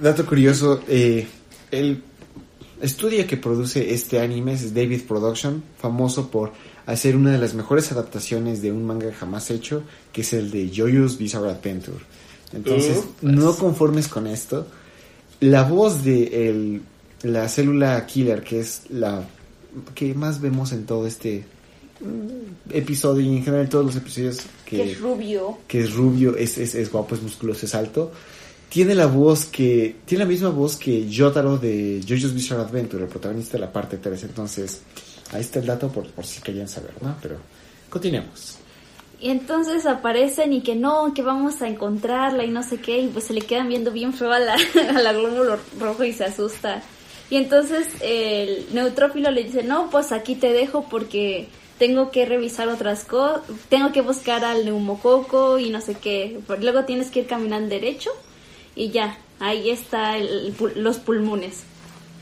dato 0.00 0.24
curioso, 0.26 0.80
eh, 0.88 1.26
el 1.70 2.02
estudio 2.80 3.26
que 3.26 3.36
produce 3.36 3.92
este 3.94 4.20
anime 4.20 4.52
es 4.54 4.74
David 4.74 5.02
Production, 5.06 5.62
famoso 5.78 6.30
por 6.30 6.52
hacer 6.86 7.16
una 7.16 7.32
de 7.32 7.38
las 7.38 7.54
mejores 7.54 7.90
adaptaciones 7.92 8.60
de 8.60 8.70
un 8.70 8.84
manga 8.84 9.12
jamás 9.12 9.50
hecho, 9.50 9.82
que 10.12 10.20
es 10.20 10.32
el 10.34 10.50
de 10.50 10.70
JoJo's 10.74 11.16
Bizarre 11.16 11.50
Adventure. 11.50 11.98
Entonces, 12.52 12.98
Upas. 12.98 13.22
no 13.22 13.56
conformes 13.56 14.06
con 14.08 14.26
esto, 14.26 14.66
la 15.40 15.62
voz 15.64 16.04
de 16.04 16.48
el- 16.50 16.82
la 17.22 17.48
célula 17.48 18.04
killer, 18.06 18.42
que 18.42 18.60
es 18.60 18.82
la 18.90 19.24
que 19.94 20.14
más 20.14 20.40
vemos 20.40 20.72
en 20.72 20.86
todo 20.86 21.06
este 21.06 21.44
episodio 22.70 23.24
y 23.24 23.36
en 23.36 23.44
general 23.44 23.64
en 23.64 23.70
todos 23.70 23.86
los 23.86 23.96
episodios 23.96 24.40
Que 24.64 24.92
es 24.92 25.00
rubio. 25.00 25.58
que 25.68 25.80
es 25.80 25.92
rubio, 25.94 26.36
es, 26.36 26.58
es, 26.58 26.74
es 26.74 26.90
guapo, 26.90 27.14
es 27.14 27.22
musculoso, 27.22 27.66
es 27.66 27.74
alto. 27.74 28.12
Tiene 28.68 28.94
la 28.94 29.06
voz 29.06 29.44
que. 29.44 29.96
Tiene 30.04 30.24
la 30.24 30.28
misma 30.28 30.48
voz 30.48 30.76
que 30.76 31.08
Yotaro 31.08 31.58
de 31.58 32.00
JoJo's 32.06 32.34
Bizarre 32.34 32.62
Adventure, 32.62 33.04
el 33.04 33.08
protagonista 33.08 33.52
de 33.52 33.60
la 33.60 33.72
parte 33.72 33.98
3. 33.98 34.24
Entonces, 34.24 34.82
ahí 35.32 35.42
está 35.42 35.60
el 35.60 35.66
dato 35.66 35.88
por, 35.92 36.08
por 36.08 36.26
si 36.26 36.40
querían 36.42 36.68
saber, 36.68 36.90
¿no? 37.00 37.14
Pero 37.22 37.36
continuemos. 37.88 38.58
Y 39.20 39.30
entonces 39.30 39.86
aparecen 39.86 40.52
y 40.52 40.60
que 40.60 40.74
no, 40.74 41.14
que 41.14 41.22
vamos 41.22 41.62
a 41.62 41.68
encontrarla 41.68 42.44
y 42.44 42.50
no 42.50 42.62
sé 42.64 42.78
qué, 42.78 42.98
y 42.98 43.06
pues 43.08 43.26
se 43.26 43.32
le 43.32 43.42
quedan 43.42 43.68
viendo 43.68 43.92
bien 43.92 44.12
feo 44.12 44.32
a 44.32 44.40
la, 44.40 44.56
a 44.90 45.00
la 45.00 45.12
glóbulo 45.12 45.56
rojo 45.78 46.04
y 46.04 46.12
se 46.12 46.24
asusta. 46.24 46.82
Y 47.30 47.36
entonces 47.36 47.88
el 48.00 48.66
neutrófilo 48.72 49.30
le 49.30 49.44
dice, 49.44 49.62
no, 49.62 49.90
pues 49.90 50.12
aquí 50.12 50.34
te 50.34 50.52
dejo 50.52 50.86
porque 50.90 51.48
tengo 51.78 52.10
que 52.10 52.24
revisar 52.26 52.68
otras 52.68 53.04
cosas, 53.04 53.42
tengo 53.68 53.92
que 53.92 54.00
buscar 54.02 54.44
al 54.44 54.64
neumococo 54.64 55.58
y 55.58 55.70
no 55.70 55.80
sé 55.80 55.94
qué. 55.94 56.38
Luego 56.60 56.84
tienes 56.84 57.10
que 57.10 57.20
ir 57.20 57.26
caminando 57.26 57.68
derecho 57.70 58.10
y 58.76 58.90
ya, 58.90 59.18
ahí 59.40 59.70
está 59.70 60.16
el- 60.18 60.54
los 60.76 60.98
pulmones. 60.98 61.62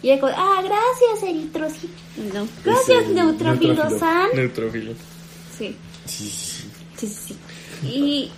Y 0.03 0.19
como, 0.19 0.33
ah, 0.37 0.63
gracias, 0.63 1.31
eritrocito. 1.31 1.93
No, 2.35 2.47
gracias, 2.65 3.05
el 3.07 3.15
neutrófilo 3.15 3.75
neutrófilo. 3.75 3.99
san. 4.01 4.29
Neutrófilo. 4.35 4.93
Sí. 5.57 5.77
Sí, 6.07 6.29
sí, 6.97 7.07
sí. 7.07 7.37
Y 7.85 8.31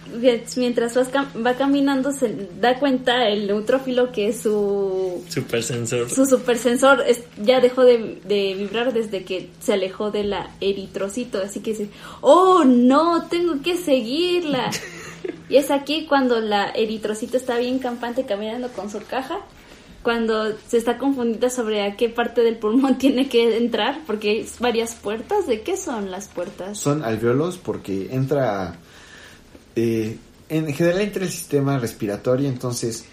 mientras 0.57 0.95
vas 0.95 1.13
cam- 1.13 1.45
va 1.45 1.55
caminando 1.55 2.13
se 2.13 2.49
da 2.61 2.79
cuenta 2.79 3.29
el 3.29 3.47
neutrófilo 3.47 4.11
que 4.13 4.33
su 4.33 5.23
Super 5.29 5.63
sensor. 5.63 6.09
su 6.09 6.25
supersensor 6.27 7.03
es- 7.07 7.25
ya 7.43 7.61
dejó 7.61 7.83
de, 7.85 8.21
de 8.25 8.55
vibrar 8.57 8.93
desde 8.93 9.25
que 9.25 9.51
se 9.61 9.75
alejó 9.75 10.11
de 10.11 10.25
la 10.25 10.51
eritrocito, 10.61 11.39
así 11.43 11.61
que 11.61 11.71
dice, 11.73 11.89
oh 12.21 12.65
no, 12.65 13.27
tengo 13.29 13.61
que 13.63 13.77
seguirla. 13.77 14.71
y 15.49 15.57
es 15.57 15.71
aquí 15.71 16.07
cuando 16.07 16.41
la 16.41 16.71
eritrocito 16.71 17.37
está 17.37 17.59
bien 17.59 17.79
campante 17.79 18.25
caminando 18.25 18.69
con 18.69 18.91
su 18.91 19.03
caja, 19.05 19.39
cuando 20.03 20.53
se 20.69 20.77
está 20.77 20.99
confundida 20.99 21.49
sobre 21.49 21.83
a 21.83 21.97
qué 21.97 22.11
parte 22.11 22.43
del 22.43 22.57
pulmón 22.59 22.99
tiene 22.99 23.29
que 23.29 23.57
entrar, 23.57 24.01
porque 24.07 24.31
hay 24.31 24.47
varias 24.61 24.95
puertas, 24.95 25.47
¿de 25.47 25.63
qué 25.63 25.77
son 25.77 26.11
las 26.11 26.29
puertas? 26.29 26.79
Son 26.79 27.03
alveolos 27.05 27.59
porque 27.59 28.09
entra. 28.11 28.79
Eh, 29.77 30.17
en 30.49 30.73
general 30.75 31.01
entra 31.01 31.25
el 31.25 31.31
sistema 31.31 31.79
respiratorio, 31.79 32.49
entonces 32.49 33.05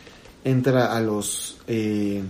entra 0.44 0.96
a 0.96 1.02
los. 1.02 1.58
eh, 1.68 2.22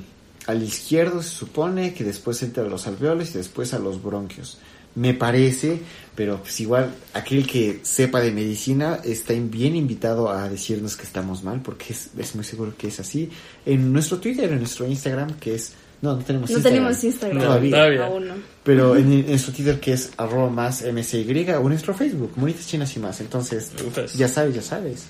al 0.48 0.64
izquierdo 0.64 1.22
se 1.22 1.30
supone 1.30 1.94
que 1.94 2.04
después 2.04 2.42
entra 2.42 2.64
a 2.64 2.68
los 2.68 2.88
alveolos 2.88 3.30
y 3.32 3.38
después 3.38 3.74
a 3.74 3.80
los 3.80 4.02
bronquios. 4.02 4.58
Me 4.94 5.14
parece, 5.14 5.80
pero 6.16 6.42
pues 6.42 6.60
igual 6.60 6.94
aquel 7.14 7.48
que 7.48 7.80
sepa 7.84 8.20
de 8.20 8.32
medicina 8.32 9.00
está 9.04 9.34
bien 9.34 9.76
invitado 9.76 10.30
a 10.30 10.50
decirnos 10.50 10.98
que 10.98 11.04
estamos 11.04 11.44
mal, 11.44 11.62
porque 11.62 11.94
es, 11.94 12.10
es 12.18 12.36
muy 12.36 12.44
seguro 12.44 12.74
que 12.78 12.88
es 12.88 13.00
así. 13.00 13.30
En 13.66 13.94
nuestro 13.94 14.20
Twitter, 14.20 14.52
en 14.52 14.60
nuestro 14.60 14.88
Instagram, 14.88 15.40
que 15.40 15.56
es... 15.56 15.74
No, 16.02 16.16
no 16.16 16.24
tenemos 16.24 16.50
No 16.50 16.56
Instagram. 16.58 16.74
tenemos 16.84 17.04
Instagram. 17.04 17.38
No, 17.38 17.44
Todavía. 17.46 17.72
todavía. 17.72 18.06
Aún 18.06 18.28
no. 18.28 18.34
Pero 18.64 18.96
en, 18.96 19.12
en 19.14 19.28
nuestro 19.28 19.54
Twitter 19.54 19.80
que 19.80 19.94
es 19.94 20.12
arroba 20.18 20.50
más 20.50 20.84
msy 20.84 21.46
o 21.56 21.70
nuestro 21.70 21.94
Facebook, 21.94 22.32
Monitas 22.36 22.68
Chinas 22.68 22.96
y 22.96 23.00
más. 23.00 23.22
Entonces, 23.22 23.72
ya 24.16 24.28
sabes, 24.28 24.56
ya 24.56 24.62
sabes. 24.62 25.06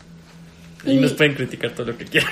Y 0.86 0.92
Y- 0.94 0.96
nos 1.00 1.14
pueden 1.14 1.36
criticar 1.36 1.72
todo 1.76 1.88
lo 1.88 1.98
que 1.98 2.06
quieran. 2.06 2.32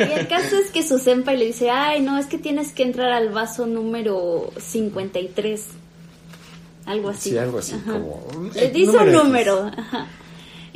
Y 0.00 0.18
el 0.18 0.26
caso 0.28 0.56
es 0.56 0.70
que 0.70 0.82
su 0.82 0.98
senpai 0.98 1.36
le 1.38 1.46
dice, 1.46 1.70
ay, 1.70 2.02
no, 2.02 2.18
es 2.18 2.26
que 2.26 2.38
tienes 2.38 2.72
que 2.72 2.82
entrar 2.82 3.10
al 3.12 3.28
vaso 3.30 3.66
número 3.66 4.52
53. 4.58 5.64
Algo 6.86 7.08
así. 7.08 7.30
Sí, 7.30 7.38
algo 7.38 7.58
así, 7.60 7.74
Ajá. 7.74 7.92
como... 7.92 8.50
Le 8.54 8.66
eh, 8.66 8.70
dice 8.70 8.92
número 8.92 9.20
un 9.22 9.26
número. 9.28 9.70
Ajá. 9.76 10.06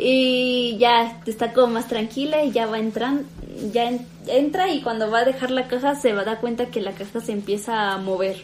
Y 0.00 0.76
ya 0.78 1.21
está 1.26 1.52
como 1.52 1.75
más 1.75 1.88
tranquila 1.88 2.45
y 2.45 2.52
ya 2.52 2.67
va 2.67 2.78
entrando, 2.78 3.25
ya 3.73 3.88
en- 3.88 4.07
entra 4.28 4.71
y 4.73 4.81
cuando 4.81 5.11
va 5.11 5.19
a 5.21 5.25
dejar 5.25 5.50
la 5.50 5.67
caja 5.67 5.97
se 5.97 6.12
va 6.12 6.21
a 6.23 6.25
dar 6.25 6.40
cuenta 6.40 6.67
que 6.67 6.81
la 6.81 6.93
caja 6.93 7.21
se 7.21 7.33
empieza 7.33 7.93
a 7.93 7.99
mover. 7.99 8.37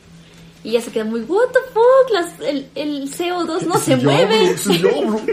Y 0.64 0.72
ya 0.72 0.80
se 0.80 0.90
queda 0.90 1.04
muy, 1.04 1.20
what 1.20 1.48
the 1.52 1.60
fuck, 1.72 2.10
Las- 2.12 2.40
el, 2.40 2.66
el 2.74 3.08
CO2 3.08 3.62
no 3.66 3.78
se 3.78 3.96
Sí, 3.96 4.04
mueve. 4.04 4.56
yo, 4.66 4.90
yo. 4.90 5.20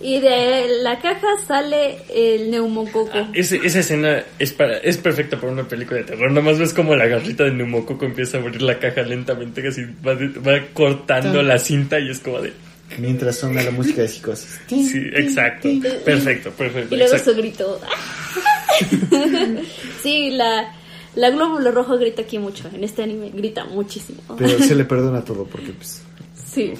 Y 0.00 0.20
de 0.20 0.66
la 0.82 0.98
caja 1.00 1.26
sale 1.46 1.98
el 2.14 2.50
neumococo. 2.50 3.28
Ese- 3.32 3.60
esa 3.64 3.80
escena 3.80 4.22
es 4.38 4.52
para 4.52 4.76
es 4.78 4.98
perfecta 4.98 5.38
para 5.40 5.52
una 5.52 5.64
película 5.66 5.98
de 6.00 6.04
terror. 6.04 6.30
Nada 6.30 6.42
más 6.42 6.58
ves 6.58 6.74
como 6.74 6.94
la 6.94 7.06
garrita 7.06 7.44
de 7.44 7.52
neumococo 7.52 8.04
empieza 8.04 8.36
a 8.36 8.40
abrir 8.40 8.60
la 8.62 8.78
caja 8.78 9.02
lentamente, 9.02 9.62
casi 9.62 9.82
va, 10.06 10.14
de- 10.14 10.38
va 10.40 10.60
cortando 10.74 11.42
la 11.42 11.58
cinta 11.58 11.98
y 11.98 12.10
es 12.10 12.18
como 12.20 12.40
de... 12.42 12.52
Mientras 12.98 13.38
suena 13.38 13.62
la 13.62 13.70
música 13.70 14.02
de 14.02 14.08
psicosis. 14.08 14.60
Sí, 14.68 14.90
exacto. 15.14 15.68
Perfecto, 16.04 16.50
perfecto. 16.52 16.94
Y 16.94 16.98
luego 16.98 17.12
exacto. 17.14 17.32
su 17.32 17.36
grito. 17.36 17.80
sí, 20.02 20.30
la, 20.30 20.74
la 21.14 21.30
glóbulo 21.30 21.70
rojo 21.72 21.96
grita 21.98 22.22
aquí 22.22 22.38
mucho. 22.38 22.68
En 22.72 22.84
este 22.84 23.02
anime 23.02 23.30
grita 23.30 23.64
muchísimo. 23.64 24.20
Pero 24.38 24.58
se 24.58 24.74
le 24.74 24.84
perdona 24.84 25.24
todo 25.24 25.44
porque 25.44 25.72
pues 25.72 26.02
Sí. 26.46 26.72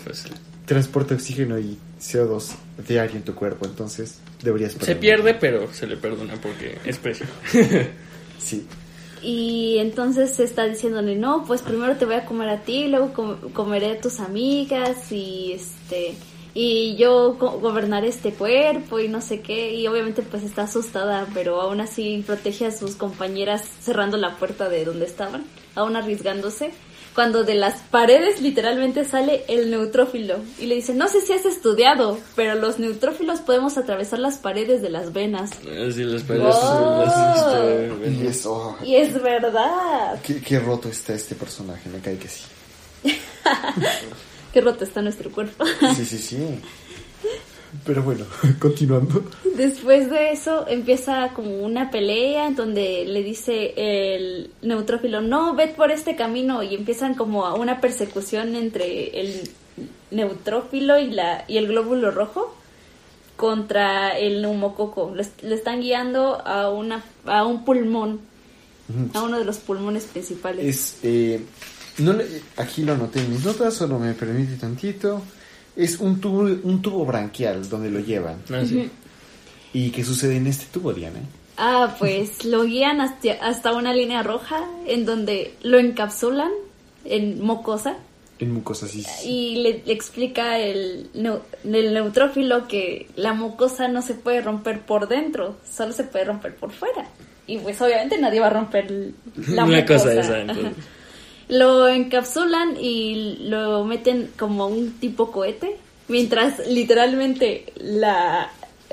Transporta 0.67 1.15
oxígeno 1.15 1.59
y 1.59 1.77
CO2 2.01 2.53
diario 2.89 3.17
en 3.17 3.23
tu 3.23 3.35
cuerpo, 3.35 3.67
entonces 3.67 4.19
deberías 4.43 4.73
Se 4.73 4.79
perdonar. 4.79 5.01
pierde, 5.01 5.35
pero 5.35 5.73
se 5.75 5.87
le 5.87 5.97
perdona 5.97 6.35
porque 6.41 6.79
es 6.85 6.99
precio. 6.99 7.27
Sí. 8.39 8.67
Y 9.23 9.79
entonces 9.79 10.35
se 10.35 10.45
está 10.45 10.65
diciéndole, 10.67 11.17
no, 11.17 11.45
pues 11.47 11.63
primero 11.63 11.97
te 11.97 12.05
voy 12.05 12.17
a 12.17 12.27
comer 12.27 12.49
a 12.51 12.61
ti, 12.61 12.89
luego 12.89 13.13
com- 13.15 13.39
comeré 13.55 13.93
a 13.93 14.01
tus 14.01 14.21
amigas 14.21 15.11
y 15.11 15.53
este 15.53 15.75
y 16.57 16.95
yo 16.97 17.35
go- 17.35 17.59
gobernaré 17.59 18.09
este 18.09 18.33
cuerpo 18.33 19.01
y 19.01 19.09
no 19.09 19.21
sé 19.21 19.41
qué 19.41 19.73
y 19.75 19.87
obviamente 19.89 20.23
pues 20.23 20.43
está 20.45 20.63
asustada 20.63 21.27
pero 21.35 21.61
aún 21.61 21.81
así 21.81 22.23
protege 22.27 22.67
a 22.67 22.71
sus 22.71 22.95
compañeras 22.95 23.63
cerrando 23.83 24.17
la 24.17 24.37
puerta 24.37 24.69
de 24.69 24.85
donde 24.85 25.05
estaban 25.07 25.45
aún 25.75 25.97
arriesgándose 25.97 26.71
cuando 27.13 27.43
de 27.45 27.55
las 27.55 27.81
paredes 27.91 28.41
literalmente 28.41 29.05
sale 29.05 29.45
el 29.49 29.71
neutrófilo 29.71 30.37
y 30.61 30.67
le 30.67 30.77
dice 30.77 30.95
no 30.95 31.09
sé 31.09 31.21
si 31.23 31.33
has 31.33 31.45
estudiado 31.45 32.19
pero 32.37 32.55
los 32.55 32.79
neutrófilos 32.79 33.41
podemos 33.41 33.77
atravesar 33.77 34.21
las 34.21 34.37
paredes 34.39 34.81
de 34.81 34.91
las 34.91 35.13
venas 35.13 35.51
Así 35.53 36.05
las 36.05 36.23
paredes. 36.23 36.55
Wow. 36.55 37.05
las- 37.05 37.37
este, 37.37 38.11
Y 38.23 38.27
es, 38.29 38.47
oh, 38.47 38.77
y 38.85 38.95
es 38.95 39.21
verdad 39.21 40.21
qué, 40.23 40.41
qué 40.41 40.61
roto 40.61 40.89
está 40.89 41.15
este 41.15 41.35
personaje, 41.35 41.89
me 41.91 41.99
cae 41.99 42.17
que 42.17 42.29
sí. 42.29 42.43
qué 44.55 44.61
roto 44.61 44.85
está 44.85 45.03
nuestro 45.03 45.31
cuerpo 45.31 45.67
Sí, 45.97 46.07
sí, 46.07 46.19
sí. 46.19 46.39
Pero 47.85 48.05
bueno, 48.05 48.25
continuando. 48.61 49.25
Después 49.57 50.09
de 50.09 50.31
eso 50.31 50.65
empieza 50.69 51.31
como 51.35 51.59
una 51.59 51.91
pelea 51.91 52.47
en 52.47 52.55
donde 52.55 53.05
le 53.05 53.25
dice 53.25 53.75
el 53.77 54.53
neutrófilo, 54.63 55.21
no, 55.21 55.57
ve 55.57 55.67
por 55.67 55.91
este 55.91 56.15
camino 56.15 56.63
y 56.63 56.77
empiezan 56.77 57.15
como 57.15 57.47
a 57.47 57.55
una 57.55 57.81
persecución 57.81 58.55
entre 58.55 59.21
el 59.21 59.51
neutrófilo 60.13 61.01
y, 61.01 61.11
la, 61.11 61.45
y 61.49 61.57
el 61.57 61.67
glóbulo 61.67 62.13
rojo 62.13 62.55
contra 63.35 64.17
el 64.17 64.41
neumococo. 64.41 65.13
Le, 65.17 65.55
están 65.55 65.81
guiando 65.81 66.47
a, 66.47 66.71
una, 66.71 67.03
a 67.27 67.45
un 67.45 67.65
pulmón, 67.65 68.21
a 69.15 69.23
uno 69.23 69.37
de 69.37 69.45
los 69.45 69.59
pulmones 69.59 70.05
principales. 70.05 70.65
Es, 70.65 70.99
eh, 71.03 71.45
no 71.99 72.13
le- 72.13 72.43
aquí 72.57 72.83
lo 72.83 72.93
anoté 72.95 73.21
en 73.21 73.31
mis 73.31 73.45
notas, 73.45 73.75
solo 73.75 73.99
me 73.99 74.13
permite 74.15 74.57
tantito. 74.57 75.23
Es 75.77 75.99
un 75.99 76.21
tubo, 76.21 76.43
un 76.43 76.81
tubo 76.83 77.05
branquial 77.05 77.69
donde 77.69 77.91
lo 77.91 78.01
llevan. 78.01 78.37
Ah, 78.53 78.63
sí. 78.67 78.89
¿Y 79.73 79.91
qué 79.91 80.05
sucede 80.05 80.37
en 80.37 80.47
este 80.47 80.67
tubo, 80.73 80.93
Diana? 80.93 81.19
Ah, 81.57 81.97
pues 81.99 82.45
lo 82.45 82.65
guían 82.65 83.01
hasta, 83.01 83.33
hasta 83.43 83.73
una 83.73 83.93
línea 83.93 84.23
roja 84.23 84.65
en 84.87 85.05
donde 85.05 85.55
lo 85.63 85.79
encapsulan 85.79 86.51
en 87.05 87.41
mucosa. 87.43 87.97
En 88.41 88.53
mucosa, 88.53 88.89
sí. 88.89 89.05
y 89.25 89.57
le, 89.63 89.83
le 89.87 89.93
explica 89.93 90.59
el, 90.59 91.09
neu- 91.15 91.41
el 91.65 91.95
neutrófilo 91.95 92.67
que 92.67 93.09
la 93.15 93.33
mucosa 93.33 93.87
no 93.87 94.03
se 94.03 94.15
puede 94.15 94.41
romper 94.43 94.81
por 94.81 95.07
dentro, 95.07 95.57
solo 95.71 95.93
se 95.93 96.03
puede 96.05 96.25
romper 96.25 96.55
por 96.57 96.73
fuera. 96.73 97.07
Y 97.47 97.59
pues 97.59 97.81
obviamente 97.81 98.19
nadie 98.19 98.41
va 98.41 98.49
a 98.49 98.51
romper 98.51 98.91
la 99.37 99.65
Una 99.65 99.81
mucosa. 99.81 100.05
cosa 100.09 100.21
esa, 100.21 100.41
entonces. 100.41 100.73
Lo 101.49 101.89
encapsulan 101.89 102.77
y 102.81 103.37
lo 103.49 103.85
meten 103.85 104.31
como 104.39 104.67
un 104.67 104.93
tipo 104.93 105.31
cohete, 105.31 105.77
mientras 106.09 106.67
literalmente 106.69 107.73
la, 107.77 108.51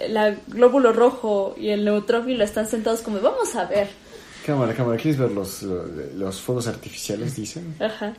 la 0.09 0.35
glóbulo 0.47 0.93
rojo 0.93 1.55
y 1.57 1.69
el 1.69 1.85
neutrófilo 1.85 2.43
están 2.43 2.67
sentados 2.67 3.01
como 3.01 3.19
vamos 3.19 3.55
a 3.55 3.65
ver. 3.65 3.89
Cámara, 4.45 4.73
cámara, 4.73 4.97
¿quieres 4.97 5.19
ver 5.19 5.31
los, 5.31 5.61
los 5.63 6.41
fuegos 6.41 6.67
artificiales, 6.67 7.35
dicen? 7.35 7.75
Ajá. 7.79 8.15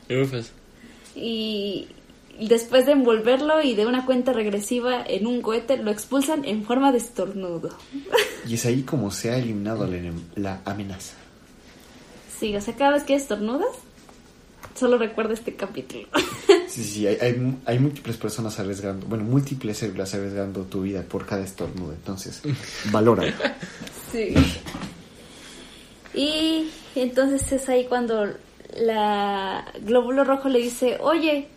Y 1.16 1.88
después 2.38 2.86
de 2.86 2.92
envolverlo 2.92 3.60
y 3.60 3.74
de 3.74 3.86
una 3.86 4.06
cuenta 4.06 4.32
regresiva 4.32 5.02
en 5.06 5.26
un 5.26 5.42
cohete, 5.42 5.76
lo 5.78 5.90
expulsan 5.90 6.44
en 6.44 6.64
forma 6.64 6.92
de 6.92 6.98
estornudo. 6.98 7.70
Y 8.48 8.54
es 8.54 8.66
ahí 8.66 8.82
como 8.82 9.12
se 9.12 9.30
ha 9.30 9.38
eliminado 9.38 9.86
la, 9.86 9.98
la 10.34 10.60
amenaza. 10.64 11.14
Sí, 12.40 12.56
o 12.56 12.60
sea, 12.60 12.74
cada 12.74 12.90
vez 12.90 13.04
que 13.04 13.14
estornudas, 13.14 13.70
solo 14.74 14.98
recuerda 14.98 15.34
este 15.34 15.54
capítulo. 15.54 16.06
Sí, 16.72 16.84
sí, 16.84 17.06
hay, 17.06 17.18
hay, 17.20 17.58
hay 17.66 17.78
múltiples 17.78 18.16
personas 18.16 18.58
arriesgando, 18.58 19.06
bueno, 19.06 19.24
múltiples 19.24 19.76
células 19.76 20.14
arriesgando 20.14 20.62
tu 20.62 20.80
vida 20.80 21.02
por 21.02 21.26
cada 21.26 21.44
estornudo, 21.44 21.92
entonces, 21.92 22.40
valora. 22.90 23.24
sí. 24.10 24.32
Y 26.14 26.70
entonces 26.94 27.50
es 27.52 27.68
ahí 27.68 27.84
cuando 27.86 28.26
la 28.78 29.66
glóbulo 29.82 30.24
rojo 30.24 30.48
le 30.48 30.60
dice, 30.60 30.96
oye, 31.00 31.48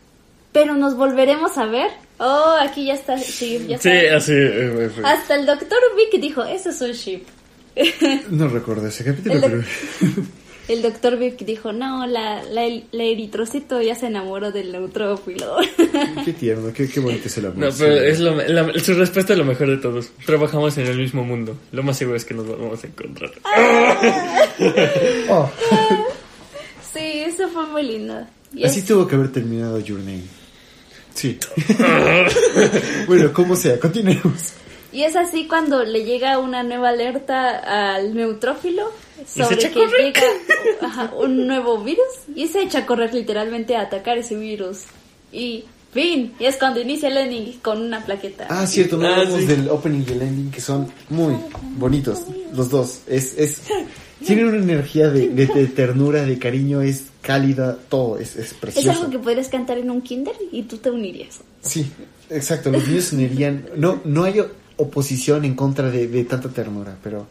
pero 0.51 0.75
nos 0.75 0.95
volveremos 0.97 1.57
a 1.57 1.65
ver. 1.65 1.91
Oh, 2.17 2.55
aquí 2.61 2.85
ya 2.85 2.93
está 2.95 3.15
Ship, 3.17 3.67
ya 3.67 3.77
Sí, 3.77 3.89
está. 3.89 4.17
así. 4.17 4.31
eh, 4.33 4.89
fue- 4.93 5.05
Hasta 5.05 5.35
el 5.35 5.45
doctor 5.45 5.77
Vic 5.97 6.19
dijo, 6.21 6.43
eso 6.43 6.69
es 6.71 6.81
un 6.81 6.91
Ship. 6.91 7.23
No 8.31 8.47
recuerdo 8.49 8.87
ese 8.87 9.03
capítulo, 9.05 9.39
pero... 9.41 9.63
El 10.67 10.81
doctor 10.81 11.17
Vic 11.19 11.37
dijo, 11.45 11.71
no, 11.73 12.07
la, 12.07 12.41
la, 12.43 12.63
la 12.91 13.03
eritrocito 13.03 13.81
ya 13.83 13.93
se 13.93 14.07
enamoró 14.07 14.51
del 14.51 14.71
neutrófilo. 14.71 15.57
Qué 16.25 16.33
tierno, 16.33 16.73
qué, 16.73 16.89
qué 16.89 16.99
bonito 16.99 17.27
es 17.27 17.37
el 17.37 17.45
amor. 17.45 17.57
No, 17.57 17.67
pero 17.77 17.93
es 18.01 18.19
lo, 18.19 18.35
la- 18.35 18.73
su 18.79 18.95
respuesta 18.95 19.33
es 19.33 19.39
lo 19.39 19.45
mejor 19.45 19.67
de 19.69 19.77
todos. 19.77 20.09
Trabajamos 20.25 20.75
en 20.79 20.87
el 20.87 20.97
mismo 20.97 21.23
mundo. 21.23 21.55
Lo 21.71 21.83
más 21.83 21.97
seguro 21.97 22.17
es 22.17 22.25
que 22.25 22.33
nos 22.33 22.47
vamos 22.47 22.83
a 22.83 22.87
encontrar. 22.87 23.31
Oh, 25.29 25.49
sí, 26.93 26.99
eso 27.25 27.49
fue 27.49 27.65
muy 27.67 27.83
lindo. 27.83 28.25
Y 28.53 28.63
así 28.65 28.79
es- 28.79 28.85
tuvo 28.85 29.07
que 29.07 29.15
haber 29.15 29.31
terminado 29.31 29.79
Your 29.79 29.99
Name. 29.99 30.23
Sí. 31.13 31.37
bueno, 33.07 33.31
como 33.33 33.55
sea, 33.55 33.79
continuemos. 33.79 34.53
Y 34.91 35.03
es 35.03 35.15
así 35.15 35.47
cuando 35.47 35.83
le 35.83 36.05
llega 36.05 36.39
una 36.39 36.63
nueva 36.63 36.89
alerta 36.89 37.95
al 37.95 38.15
neutrófilo 38.15 38.91
sobre 39.27 39.57
que 39.57 39.71
correr. 39.73 40.13
llega 40.13 40.21
ajá, 40.81 41.13
un 41.15 41.47
nuevo 41.47 41.83
virus 41.83 42.03
y 42.35 42.47
se 42.47 42.61
echa 42.61 42.79
a 42.79 42.85
correr 42.85 43.13
literalmente 43.13 43.75
a 43.75 43.81
atacar 43.81 44.17
ese 44.17 44.35
virus. 44.35 44.79
Y 45.31 45.65
fin, 45.93 46.33
y 46.39 46.45
es 46.45 46.57
cuando 46.57 46.81
inicia 46.81 47.07
el 47.09 47.17
ending 47.17 47.59
con 47.61 47.81
una 47.81 48.03
plaqueta. 48.05 48.47
Ah, 48.49 48.67
cierto, 48.67 48.97
no 48.97 49.07
Ah, 49.07 49.15
hablamos 49.17 49.39
sí. 49.41 49.45
del 49.47 49.69
opening 49.69 50.03
y 50.07 50.11
el 50.11 50.21
ending 50.21 50.51
que 50.51 50.61
son 50.61 50.87
muy 51.09 51.33
bonitos, 51.77 52.21
los 52.53 52.69
dos. 52.69 52.99
Es, 53.07 53.37
es, 53.37 53.61
tienen 54.25 54.47
una 54.47 54.57
energía 54.57 55.09
de, 55.09 55.29
de- 55.29 55.47
de 55.47 55.67
ternura, 55.67 56.23
de 56.23 56.37
cariño, 56.39 56.81
es 56.81 57.05
cálida, 57.21 57.77
todo, 57.89 58.17
es, 58.19 58.35
es 58.35 58.47
es 58.47 58.53
precioso. 58.53 58.91
algo 58.91 59.09
que 59.09 59.19
podrías 59.19 59.47
cantar 59.49 59.77
en 59.77 59.89
un 59.89 60.01
kinder 60.01 60.35
y 60.51 60.63
tú 60.63 60.77
te 60.77 60.91
unirías. 60.91 61.39
Sí, 61.61 61.85
exacto, 62.29 62.69
los 62.71 62.87
niños 62.87 63.05
se 63.05 63.15
unirían. 63.15 63.65
No, 63.77 64.01
no 64.03 64.23
hay 64.25 64.41
oposición 64.77 65.45
en 65.45 65.55
contra 65.55 65.89
de, 65.89 66.07
de 66.07 66.23
tanta 66.25 66.49
ternura, 66.49 66.97
pero 67.03 67.25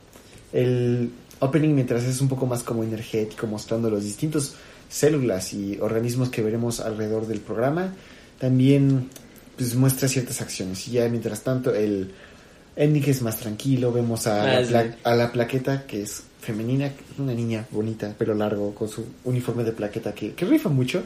el 0.52 1.10
opening 1.44 1.74
mientras 1.74 2.04
es 2.04 2.20
un 2.20 2.28
poco 2.28 2.46
más 2.46 2.62
como 2.62 2.82
energético, 2.84 3.46
mostrando 3.46 3.90
los 3.90 4.02
distintos 4.04 4.54
células 4.88 5.52
y 5.54 5.78
organismos 5.80 6.28
que 6.28 6.42
veremos 6.42 6.80
alrededor 6.80 7.26
del 7.26 7.40
programa, 7.40 7.94
también 8.38 9.08
pues 9.56 9.74
muestra 9.74 10.08
ciertas 10.08 10.40
acciones. 10.40 10.86
Y 10.88 10.92
ya 10.92 11.08
mientras 11.08 11.42
tanto 11.42 11.74
el 11.74 12.10
ending 12.76 13.04
es 13.06 13.22
más 13.22 13.38
tranquilo, 13.38 13.92
vemos 13.92 14.26
a, 14.26 14.42
Ah, 14.42 14.60
la, 14.60 14.64
sí. 14.64 14.68
pla- 14.72 14.96
a 15.04 15.14
la 15.14 15.32
plaqueta 15.32 15.86
que 15.86 16.02
es 16.02 16.22
femenina, 16.40 16.92
una 17.18 17.32
niña 17.34 17.66
bonita, 17.70 18.12
pelo 18.18 18.34
largo, 18.34 18.74
con 18.74 18.88
su 18.88 19.04
uniforme 19.24 19.64
de 19.64 19.72
plaqueta 19.72 20.12
que, 20.12 20.32
que 20.34 20.44
rifa 20.44 20.68
mucho. 20.68 21.02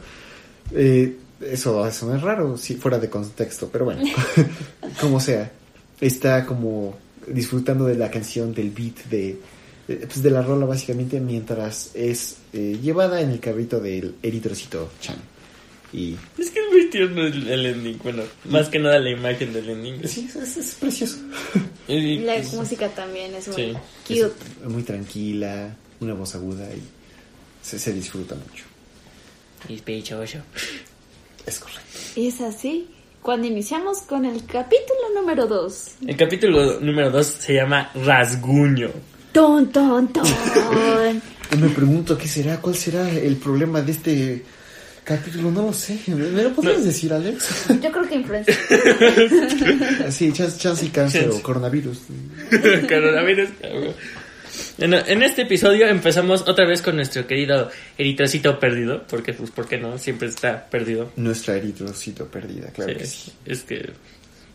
Eh, 0.74 1.16
eso, 1.40 1.86
eso 1.86 2.06
no 2.06 2.16
es 2.16 2.22
raro 2.22 2.56
si 2.56 2.74
fuera 2.74 2.98
de 2.98 3.08
contexto, 3.08 3.68
pero 3.70 3.84
bueno, 3.84 4.02
como 5.00 5.20
sea, 5.20 5.50
está 6.00 6.44
como 6.44 6.96
disfrutando 7.26 7.84
de 7.84 7.94
la 7.94 8.10
canción, 8.10 8.52
del 8.52 8.70
beat, 8.70 9.04
de, 9.10 9.38
pues 9.96 10.22
de 10.22 10.30
la 10.30 10.42
rola 10.42 10.66
básicamente, 10.66 11.18
mientras 11.20 11.90
es 11.94 12.36
eh, 12.52 12.78
llevada 12.82 13.20
en 13.22 13.30
el 13.30 13.40
carrito 13.40 13.80
del 13.80 14.14
eritrocito 14.22 14.90
Chan. 15.00 15.16
Y 15.92 16.14
Es 16.36 16.50
que 16.50 16.60
es 16.60 16.66
muy 16.70 16.90
tierno 16.90 17.22
el, 17.26 17.48
el 17.48 17.64
ending. 17.66 17.98
Bueno, 18.02 18.22
más 18.44 18.68
que 18.68 18.78
nada 18.78 18.98
la 18.98 19.10
imagen 19.10 19.52
del 19.54 19.70
ending. 19.70 20.06
sí, 20.06 20.26
es, 20.28 20.36
es- 20.36 20.56
es 20.58 20.74
precioso. 20.74 21.16
Y- 21.88 22.18
La 22.18 22.34
pues, 22.34 22.52
música 22.52 22.88
también 22.90 23.34
es 23.34 23.48
muy 23.48 23.56
Sí. 23.56 23.72
cute. 24.06 24.34
Es 24.62 24.68
muy 24.70 24.82
tranquila, 24.82 25.74
una 26.00 26.12
voz 26.12 26.34
aguda 26.34 26.68
y 26.74 26.82
se, 27.62 27.78
se 27.78 27.92
disfruta 27.94 28.34
mucho. 28.34 28.64
y 29.70 29.78
pechocho. 29.80 30.42
Es 31.46 31.58
correcto. 31.58 31.80
Y 32.16 32.26
es 32.28 32.40
así 32.42 32.88
cuando 33.22 33.46
iniciamos 33.46 34.02
con 34.02 34.26
el 34.26 34.44
capítulo 34.44 35.00
número 35.14 35.46
2. 35.46 35.88
El 36.06 36.16
capítulo 36.18 36.78
número 36.80 37.10
2 37.10 37.26
se 37.26 37.54
llama 37.54 37.90
Rasguño. 37.94 38.90
Ton, 39.38 39.70
ton, 39.70 40.12
ton. 40.12 40.24
Y 41.52 41.56
me 41.58 41.68
pregunto 41.68 42.18
qué 42.18 42.26
será, 42.26 42.60
cuál 42.60 42.74
será 42.74 43.08
el 43.08 43.36
problema 43.36 43.80
de 43.80 43.92
este 43.92 44.42
capítulo, 45.04 45.52
no 45.52 45.62
lo 45.62 45.72
sé. 45.72 45.96
¿Me 46.08 46.42
lo 46.42 46.52
podrías 46.52 46.84
decir, 46.84 47.12
Alex? 47.12 47.66
Yo 47.80 47.92
creo 47.92 48.08
que 48.08 48.16
influencia. 48.16 48.58
Sí, 50.10 50.32
chance, 50.32 50.58
chance 50.58 50.84
y 50.84 50.88
cáncer 50.88 51.22
Chance. 51.22 51.38
o 51.38 51.42
coronavirus. 51.44 52.00
Coronavirus. 52.88 53.48
Bueno, 54.76 54.98
en 55.06 55.22
este 55.22 55.42
episodio 55.42 55.86
empezamos 55.86 56.42
otra 56.48 56.66
vez 56.66 56.82
con 56.82 56.96
nuestro 56.96 57.24
querido 57.24 57.70
eritrocito 57.96 58.58
perdido, 58.58 59.04
porque 59.08 59.34
pues, 59.34 59.52
¿por 59.52 59.68
qué 59.68 59.78
no? 59.78 59.98
Siempre 59.98 60.26
está 60.26 60.66
perdido. 60.68 61.12
Nuestra 61.14 61.54
eritrocito 61.54 62.26
perdida, 62.26 62.72
claro 62.72 62.92
que 62.98 63.06
sí. 63.06 63.26
Sí, 63.26 63.32
es 63.46 63.62
que, 63.62 63.88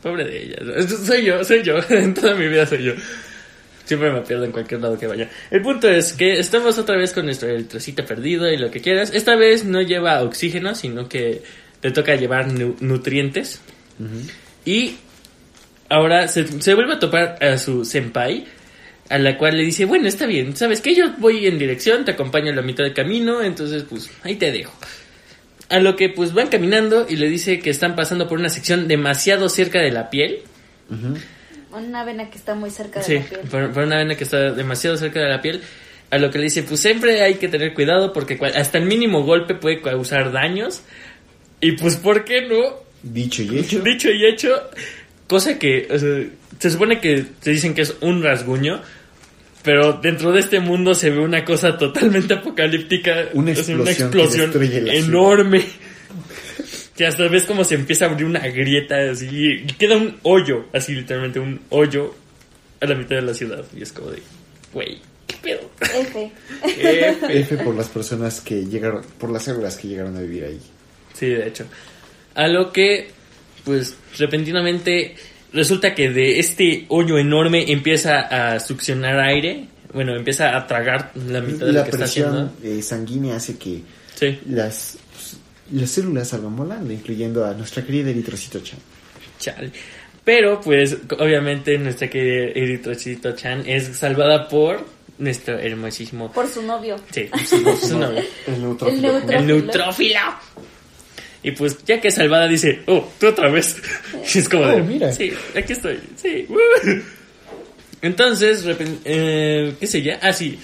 pobre 0.02 0.26
de 0.26 0.44
ella. 0.44 0.58
Soy 1.06 1.24
yo, 1.24 1.42
soy 1.46 1.64
yo, 1.64 1.76
en 1.90 2.14
toda 2.14 2.36
mi 2.36 2.50
vida 2.50 2.66
soy 2.66 2.84
yo. 2.84 2.94
Siempre 3.98 4.12
me 4.12 4.22
pierdo 4.22 4.46
en 4.46 4.52
cualquier 4.52 4.82
lado 4.82 4.98
que 4.98 5.06
vaya. 5.08 5.30
El 5.52 5.62
punto 5.62 5.88
es 5.88 6.14
que 6.14 6.40
estamos 6.40 6.78
otra 6.80 6.98
vez 6.98 7.14
con 7.14 7.26
nuestro 7.26 7.48
eritrocito 7.50 8.04
perdido 8.06 8.52
y 8.52 8.58
lo 8.58 8.72
que 8.72 8.82
quieras. 8.82 9.12
Esta 9.14 9.36
vez 9.36 9.66
no 9.66 9.82
lleva 9.82 10.22
oxígeno, 10.24 10.74
sino 10.74 11.08
que 11.08 11.44
te 11.80 11.92
toca 11.92 12.16
llevar 12.16 12.52
nu- 12.52 12.76
nutrientes. 12.80 13.62
Y 14.66 14.96
ahora 15.90 16.28
se, 16.28 16.48
se 16.62 16.74
vuelve 16.74 16.94
a 16.94 17.00
topar 17.00 17.38
a 17.44 17.58
su 17.58 17.86
senpai, 17.86 18.46
a 19.10 19.20
la 19.20 19.38
cual 19.38 19.58
le 19.58 19.64
dice, 19.64 19.86
bueno, 19.86 20.08
está 20.08 20.26
bien, 20.26 20.56
¿sabes 20.56 20.82
qué? 20.82 20.96
Yo 20.96 21.14
voy 21.20 21.46
en 21.46 21.60
dirección, 21.60 22.04
te 22.06 22.12
acompaño 22.12 22.52
a 22.52 22.56
la 22.56 22.62
mitad 22.62 22.84
del 22.84 22.94
camino, 22.94 23.42
entonces 23.42 23.84
pues 23.84 24.10
ahí 24.24 24.36
te 24.36 24.52
dejo. 24.52 24.74
A 25.70 25.80
lo 25.80 25.96
que 25.96 26.10
pues 26.10 26.34
van 26.34 26.48
caminando 26.48 27.06
y 27.08 27.16
le 27.18 27.30
dice 27.30 27.60
que 27.60 27.70
están 27.70 27.96
pasando 27.96 28.28
por 28.28 28.40
una 28.40 28.50
sección 28.50 28.88
demasiado 28.88 29.50
cerca 29.50 29.80
de 29.80 29.92
la 29.92 30.10
piel. 30.10 30.40
Ujú. 30.90 31.16
Una 31.74 32.04
vena 32.04 32.30
que 32.30 32.38
está 32.38 32.56
muy 32.56 32.70
cerca 32.70 33.00
de 33.00 33.06
Sí, 33.06 33.16
la 33.16 33.24
piel. 33.24 33.42
por, 33.50 33.72
por 33.72 33.84
una 33.84 33.98
vena 33.98 34.16
que 34.16 34.24
está 34.24 34.52
demasiado 34.52 34.98
cerca 34.98 35.20
de 35.20 35.30
la 35.30 35.42
piel. 35.42 35.62
A 36.12 36.20
lo 36.20 36.30
que 36.30 36.38
le 36.38 36.44
dice, 36.46 36.62
pues 36.64 36.80
siempre 36.80 37.22
hay 37.24 37.36
que 37.36 37.48
tener 37.48 37.74
cuidado 37.74 38.14
porque 38.14 38.40
hasta 38.56 38.78
el 38.78 38.86
mínimo 38.86 39.24
golpe 39.24 39.56
puede 39.56 39.82
causar 39.82 40.32
daños. 40.32 40.84
Y 41.60 41.72
pues, 41.74 41.96
¿por 41.96 42.24
qué 42.24 42.42
no? 42.48 42.84
Dicho 43.02 43.42
y 43.42 43.60
hecho. 43.60 43.80
Dicho 43.80 44.12
y 44.12 44.26
hecho, 44.26 44.70
cosa 45.28 45.58
que 45.58 45.88
o 45.90 45.98
sea, 45.98 46.24
se 46.60 46.70
supone 46.70 47.00
que 47.02 47.26
te 47.42 47.50
dicen 47.50 47.74
que 47.74 47.82
es 47.82 47.96
un 48.02 48.22
rasguño, 48.22 48.82
pero 49.64 49.94
dentro 49.94 50.32
de 50.32 50.42
este 50.42 50.60
mundo 50.60 50.94
se 50.94 51.10
ve 51.10 51.20
una 51.20 51.44
cosa 51.44 51.78
totalmente 51.78 52.36
apocalíptica, 52.36 53.30
Una 53.34 53.54
o 53.54 53.56
sea, 53.56 53.76
explosión 53.76 54.52
destruye 54.52 54.82
la 54.82 54.94
enorme. 54.94 55.64
Que 56.96 57.08
hasta 57.08 57.28
ves 57.28 57.46
como 57.46 57.64
se 57.64 57.76
empieza 57.76 58.06
a 58.06 58.10
abrir 58.10 58.26
una 58.26 58.40
grieta 58.48 59.10
así 59.12 59.28
y 59.32 59.66
queda 59.66 59.98
un 59.98 60.18
hoyo, 60.24 60.66
así 60.74 60.94
literalmente 60.94 61.40
un 61.40 61.60
hoyo 61.70 62.14
a 62.82 62.86
la 62.86 62.96
mitad 62.96 63.16
de 63.16 63.22
la 63.24 63.34
ciudad. 63.34 63.64
Y 63.76 63.82
es 63.82 63.92
como 63.92 64.12
de, 64.12 64.22
güey, 64.74 65.00
¿qué 65.26 65.36
pedo? 65.42 65.72
F. 65.82 66.32
F. 66.64 67.18
F 67.40 67.58
por 67.58 67.76
las 67.76 67.88
personas 67.90 68.42
que 68.42 68.66
llegaron, 68.66 69.04
por 69.18 69.32
las 69.32 69.44
células 69.44 69.76
que 69.78 69.88
llegaron 69.88 70.16
a 70.18 70.22
vivir 70.22 70.44
ahí. 70.46 70.60
Sí, 71.14 71.28
de 71.28 71.48
hecho. 71.48 71.66
A 72.36 72.48
lo 72.48 72.72
que, 72.72 73.10
pues, 73.64 73.96
repentinamente 74.20 75.16
resulta 75.52 75.94
que 75.96 76.10
de 76.10 76.40
este 76.40 76.86
hoyo 76.90 77.18
enorme 77.18 77.72
empieza 77.72 78.22
a 78.22 78.60
succionar 78.60 79.20
aire. 79.20 79.68
Bueno, 79.94 80.16
empieza 80.16 80.56
a 80.58 80.66
tragar 80.68 81.12
la 81.16 81.42
mitad 81.42 81.68
de 81.68 81.74
La 81.74 81.80
lo 81.80 81.84
que 81.86 81.90
está 81.92 81.98
presión 82.06 82.30
haciendo. 82.30 82.78
eh, 82.80 82.82
sanguínea 82.82 83.36
hace 83.36 83.58
que 83.58 83.82
Sí, 84.16 84.40
las, 84.50 84.98
las 85.72 85.90
células 85.90 86.28
salgan 86.30 86.56
volando, 86.56 86.92
incluyendo 86.94 87.46
a 87.46 87.54
nuestra 87.54 87.84
querida 87.86 88.10
eritrocito 88.10 88.60
Chan. 88.60 88.80
chale. 89.40 89.72
Pero, 90.24 90.62
pues, 90.62 90.96
obviamente 91.20 91.78
nuestra 91.78 92.10
querida 92.10 92.52
Eritrocito 92.56 93.34
Chan 93.36 93.64
es 93.66 93.88
salvada 93.98 94.48
por 94.48 94.86
nuestro 95.18 95.60
hermosísimo... 95.60 96.32
Por 96.32 96.48
su 96.48 96.62
novio. 96.62 96.96
Sí, 97.12 97.30
su, 97.46 97.58
su 97.88 98.00
novio. 98.00 98.24
El 98.48 98.54
El 98.54 98.62
neutrófilo. 98.62 99.22
El 99.30 99.48
neutrófilo. 99.48 100.20
Y 101.44 101.52
pues, 101.52 101.78
ya 101.86 102.00
que 102.00 102.08
es 102.08 102.16
salvada, 102.16 102.48
dice, 102.48 102.84
oh, 102.88 103.06
tú 103.20 103.28
otra 103.28 103.50
vez. 103.50 103.76
Y 104.34 104.38
es 104.40 104.48
como 104.48 104.64
Oh, 104.64 104.68
de, 104.70 104.82
mira. 104.82 105.12
sí, 105.12 105.34
aquí 105.58 105.74
estoy, 105.74 106.00
sí. 106.16 106.46
uh". 106.50 106.56
Entonces, 108.02 108.64
eh, 109.06 109.74
¿qué 109.80 109.88
sé 109.88 110.02
ya? 110.02 110.20
Ah, 110.22 110.32
sí. 110.34 110.58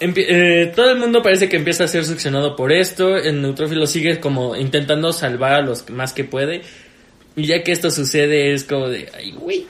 Eh, 0.00 0.72
todo 0.74 0.90
el 0.90 0.98
mundo 0.98 1.22
parece 1.22 1.48
que 1.48 1.56
empieza 1.56 1.84
a 1.84 1.88
ser 1.88 2.04
succionado 2.04 2.56
por 2.56 2.72
esto. 2.72 3.16
El 3.16 3.42
neutrófilo 3.42 3.86
sigue 3.86 4.18
como 4.18 4.56
intentando 4.56 5.12
salvar 5.12 5.52
a 5.54 5.60
los 5.60 5.88
más 5.90 6.12
que 6.12 6.24
puede. 6.24 6.62
Y 7.36 7.46
ya 7.46 7.62
que 7.62 7.72
esto 7.72 7.90
sucede, 7.90 8.52
es 8.52 8.64
como 8.64 8.88
de, 8.88 9.08
ay, 9.14 9.32
güey. 9.32 9.66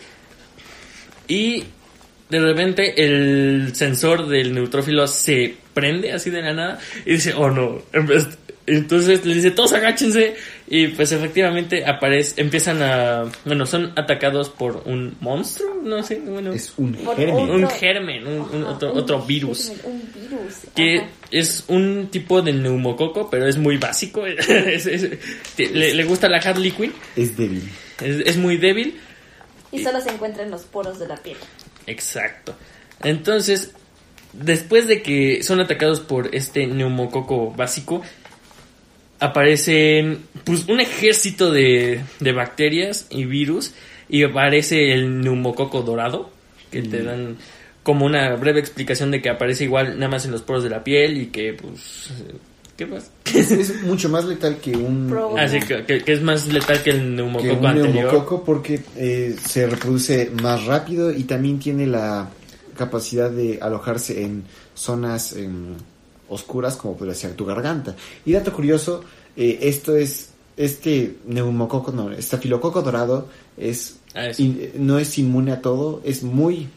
Y 1.27 1.65
de 2.29 2.41
repente 2.41 3.05
el 3.05 3.73
sensor 3.75 4.29
del 4.29 4.55
neutrófilo 4.55 5.07
se 5.09 5.57
prende 5.75 6.13
así 6.13 6.31
de 6.31 6.43
la 6.43 6.53
nada 6.53 6.79
y 7.05 7.13
dice, 7.13 7.35
oh 7.35 7.51
no, 7.51 7.83
Entonces 8.67 9.25
le 9.25 9.35
dice, 9.35 9.51
todos 9.51 9.73
agáchense. 9.73 10.37
Y 10.69 10.89
pues 10.89 11.11
efectivamente 11.11 11.85
aparece, 11.85 12.41
empiezan 12.41 12.81
a, 12.83 13.25
bueno, 13.45 13.67
son 13.67 13.93
atacados 13.97 14.49
por 14.51 14.83
un 14.87 15.17
monstruo, 15.21 15.75
no 15.83 16.01
sé, 16.05 16.21
bueno, 16.25 16.53
Es 16.53 16.73
un 16.77 16.95
germen. 16.95 17.35
un 17.51 17.65
Otro- 17.65 17.77
germen, 17.77 18.27
un, 18.27 18.41
un 18.41 18.63
Ajá, 18.63 18.73
otro, 18.75 18.93
un 18.93 18.99
otro 18.99 19.23
virus. 19.23 19.67
germen, 19.75 19.87
Un 19.87 20.13
virus. 20.23 20.55
Que 20.77 20.99
ajá. 20.99 21.09
es 21.33 21.65
un 21.67 22.09
tipo 22.13 22.41
de 22.43 22.53
neumococo, 22.53 23.29
pero 23.29 23.49
es 23.49 23.57
muy 23.57 23.79
básico. 23.79 24.25
Es- 24.27 24.87
es- 24.87 25.09
le, 25.59 25.95
le 25.95 26.05
gusta 26.05 26.29
la 26.29 26.39
Harley 26.39 26.71
Quinn, 26.71 26.93
Es 27.17 27.37
débil. 27.37 27.69
es, 28.01 28.21
es 28.25 28.37
muy 28.37 28.57
débil. 28.59 29.01
Y 29.73 29.83
solo 29.83 30.01
se 30.01 30.11
encuentra 30.11 30.45
en 30.45 30.51
los 30.53 30.63
poros 30.63 30.99
de 31.01 31.09
la 31.09 31.17
piel. 31.17 31.37
Exacto. 31.89 32.55
Entonces, 33.03 33.73
después 34.33 34.87
de 34.87 35.03
que 35.03 35.43
son 35.43 35.61
atacados 35.61 35.99
por 36.01 36.33
este 36.35 36.67
neumococo 36.69 37.51
básico, 37.53 38.03
aparecen 39.21 40.19
pues 40.45 40.67
un 40.69 40.81
ejército 40.81 41.51
de, 41.53 42.01
de 42.21 42.33
bacterias 42.33 43.07
y 43.11 43.25
virus 43.27 43.73
y 44.09 44.25
aparece 44.25 44.93
el 44.93 45.21
neumococo 45.21 45.83
dorado 45.83 46.31
que 46.71 46.83
te 46.83 47.03
dan 47.03 47.37
como 47.83 48.07
una 48.07 48.35
breve 48.37 48.61
explicación 48.61 49.11
de 49.11 49.21
que 49.23 49.31
aparece 49.31 49.65
igual 49.65 49.99
nada 49.99 50.11
más 50.11 50.25
en 50.25 50.33
los 50.33 50.43
poros 50.43 50.63
de 50.65 50.71
la 50.71 50.83
piel 50.85 51.19
y 51.21 51.27
que 51.27 51.53
pues 51.55 52.11
¿qué 52.77 52.87
más? 52.87 53.11
Es, 53.35 53.51
es 53.51 53.83
mucho 53.83 54.09
más 54.09 54.25
letal 54.25 54.57
que 54.59 54.77
un, 54.77 55.15
Así 55.39 55.61
que, 55.61 55.85
que- 55.85 56.03
que 56.03 56.13
es 56.13 56.23
más 56.23 56.47
letal 56.47 56.83
que 56.83 56.91
el 56.91 56.99
que 56.99 57.05
neumococo 57.05 57.53
un 57.55 57.67
anterior. 57.67 57.95
neumococo 57.95 58.45
porque 58.45 58.81
eh, 58.97 59.37
se 59.45 59.67
reproduce 59.67 60.31
más 60.43 60.65
rápido 60.65 61.13
y 61.13 61.25
también 61.25 61.59
tiene 61.59 61.87
la 61.87 62.29
capacidad 62.77 63.31
de 63.31 63.59
alojarse 63.61 64.23
en 64.23 64.45
zonas 64.75 65.35
em, 65.35 65.75
oscuras 66.31 66.77
como 66.77 66.97
podría 66.97 67.15
ser 67.15 67.35
tu 67.35 67.45
garganta. 67.45 67.95
Y 68.25 68.33
dato 68.33 68.53
curioso, 68.53 69.03
eh, 69.37 69.59
esto 69.63 69.95
es 69.97 70.31
este 70.57 71.17
neumococo, 71.27 71.93
no, 71.93 72.11
estafilococo 72.13 72.81
dorado 72.83 73.29
es 73.57 73.97
Ah, 74.15 74.31
in- 74.39 74.73
no 74.75 74.99
es 74.99 75.17
inmune 75.19 75.53
a 75.53 75.61
todo, 75.63 76.01
es 76.05 76.23
muy 76.25 76.69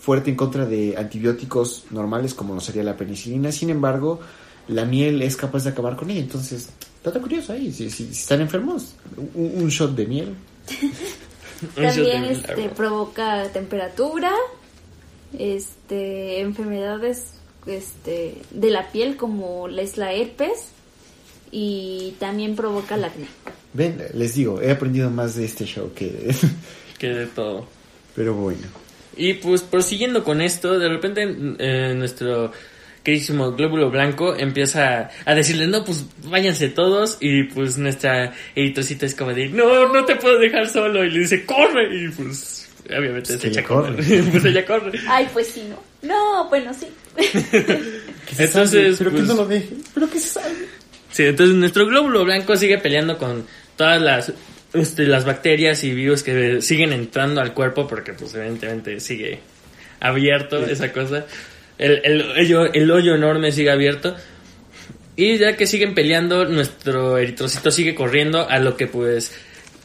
fuerte 0.00 0.30
en 0.30 0.36
contra 0.36 0.66
de 0.66 0.96
antibióticos 0.96 1.84
normales 1.90 2.32
como 2.32 2.54
lo 2.54 2.60
sería 2.60 2.84
la 2.84 2.96
penicilina. 2.96 3.50
Sin 3.50 3.70
embargo, 3.70 4.20
la 4.68 4.84
miel 4.84 5.20
es 5.22 5.36
capaz 5.36 5.64
de 5.64 5.70
acabar 5.70 5.96
con 5.96 6.10
ella. 6.10 6.20
Entonces, 6.20 6.68
dato 7.02 7.20
curioso 7.20 7.52
ahí, 7.52 7.72
si, 7.72 7.90
si- 7.90 8.06
si 8.06 8.20
están 8.20 8.40
enfermos, 8.40 8.94
un, 9.34 9.62
un 9.62 9.68
shot 9.68 9.94
de 9.96 10.06
miel. 10.06 10.34
También 11.74 12.24
este, 12.24 12.68
provoca 12.68 13.48
temperatura, 13.52 14.30
este, 15.36 16.40
enfermedades 16.40 17.32
este, 17.68 18.34
de 18.50 18.70
la 18.70 18.90
piel 18.90 19.16
como 19.16 19.68
la 19.68 19.82
es 19.82 19.96
la 19.96 20.12
herpes 20.12 20.70
y 21.50 22.14
también 22.18 22.56
provoca 22.56 22.94
el 22.96 23.04
acné. 23.04 23.26
Ven, 23.72 24.02
les 24.14 24.34
digo, 24.34 24.60
he 24.60 24.70
aprendido 24.70 25.10
más 25.10 25.36
de 25.36 25.44
este 25.44 25.64
show 25.64 25.92
que... 25.94 26.34
que 26.98 27.08
de 27.08 27.26
todo. 27.26 27.66
Pero 28.14 28.34
bueno. 28.34 28.66
Y 29.16 29.34
pues 29.34 29.62
prosiguiendo 29.62 30.24
con 30.24 30.40
esto, 30.40 30.78
de 30.78 30.88
repente 30.88 31.22
eh, 31.58 31.94
nuestro 31.96 32.52
queridísimo 33.02 33.52
glóbulo 33.52 33.90
blanco 33.90 34.36
empieza 34.36 35.10
a 35.24 35.34
decirle, 35.34 35.66
no, 35.66 35.84
pues 35.84 36.04
váyanse 36.24 36.68
todos. 36.68 37.16
Y 37.20 37.44
pues 37.44 37.78
nuestra 37.78 38.32
eritrocita 38.54 39.06
es 39.06 39.14
como 39.14 39.32
de, 39.32 39.48
no, 39.48 39.92
no 39.92 40.04
te 40.04 40.16
puedo 40.16 40.38
dejar 40.38 40.68
solo. 40.68 41.04
Y 41.04 41.10
le 41.10 41.20
dice, 41.20 41.44
corre. 41.44 41.88
Y 41.94 42.08
pues 42.10 42.68
obviamente 42.86 43.28
Pues 43.32 43.40
se 43.40 43.48
echa 43.48 43.64
corre. 43.64 44.02
pues 44.30 44.44
ella 44.44 44.64
corre. 44.64 44.98
Ay, 45.08 45.28
pues 45.32 45.48
sí, 45.48 45.64
¿no? 45.68 45.78
No, 46.02 46.48
bueno, 46.48 46.72
sí. 46.72 46.86
Entonces, 48.38 48.96
pero 48.98 49.10
pues, 49.10 49.22
que 49.22 49.28
no 49.28 49.34
lo 49.34 49.46
deje, 49.46 49.70
pero 49.94 50.08
que 50.10 50.20
se. 50.20 50.40
Sí, 51.10 51.24
entonces 51.24 51.56
nuestro 51.56 51.86
glóbulo 51.86 52.24
blanco 52.24 52.56
sigue 52.56 52.78
peleando 52.78 53.18
con 53.18 53.46
todas 53.76 54.00
las 54.00 54.32
este, 54.72 55.06
las 55.06 55.24
bacterias 55.24 55.82
y 55.84 55.92
virus 55.92 56.22
que 56.22 56.60
siguen 56.60 56.92
entrando 56.92 57.40
al 57.40 57.54
cuerpo 57.54 57.86
porque 57.86 58.12
pues 58.12 58.34
evidentemente 58.34 59.00
sigue 59.00 59.40
abierto 60.00 60.58
esa 60.58 60.92
cosa. 60.92 61.26
El, 61.78 62.00
el, 62.04 62.22
hoyo, 62.22 62.72
el 62.72 62.90
hoyo 62.90 63.14
enorme 63.14 63.52
sigue 63.52 63.70
abierto. 63.70 64.14
Y 65.16 65.38
ya 65.38 65.56
que 65.56 65.66
siguen 65.66 65.94
peleando, 65.94 66.44
nuestro 66.44 67.18
eritrocito 67.18 67.70
sigue 67.70 67.94
corriendo 67.94 68.48
a 68.48 68.58
lo 68.58 68.76
que 68.76 68.86
pues 68.86 69.32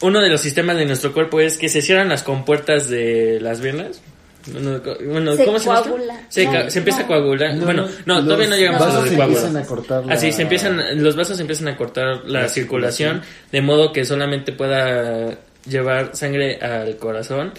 uno 0.00 0.20
de 0.20 0.28
los 0.28 0.40
sistemas 0.40 0.76
de 0.76 0.84
nuestro 0.84 1.12
cuerpo 1.12 1.40
es 1.40 1.56
que 1.56 1.68
se 1.68 1.82
cierran 1.82 2.08
las 2.08 2.22
compuertas 2.22 2.88
de 2.88 3.40
las 3.40 3.60
venas. 3.60 4.02
Bueno, 4.46 5.36
Se 5.36 5.44
¿cómo 5.46 5.58
se 5.58 5.64
coagula. 5.66 6.20
Se, 6.28 6.44
No, 6.44 6.52
ca- 6.52 6.70
se 6.70 6.78
empieza 6.80 6.98
no. 7.00 7.04
a 7.04 7.08
coagular. 7.08 7.54
No, 7.56 7.64
bueno, 7.64 7.88
no, 8.04 8.14
los 8.16 8.24
todavía 8.24 8.48
no 8.48 8.56
llegamos 8.56 8.82
a 8.82 8.86
lo 8.86 8.92
vasos 8.92 9.04
de 9.04 9.10
se 9.10 9.16
coagular. 9.16 9.42
empiezan 9.44 9.62
a 9.62 9.66
cortar 9.66 10.06
la- 10.06 10.14
Así 10.14 10.32
se 10.32 10.42
empiezan, 10.42 11.02
los 11.02 11.16
vasos 11.16 11.40
empiezan 11.40 11.68
a 11.68 11.76
cortar 11.76 12.04
la, 12.26 12.42
La 12.42 12.48
circulación, 12.48 13.14
circulación. 13.22 13.22
de 13.52 13.60
modo 13.62 13.92
que 13.92 14.04
solamente 14.04 14.52
pueda 14.52 15.38
llevar 15.66 16.14
sangre 16.14 16.56
al 16.56 16.96
corazón. 16.96 17.52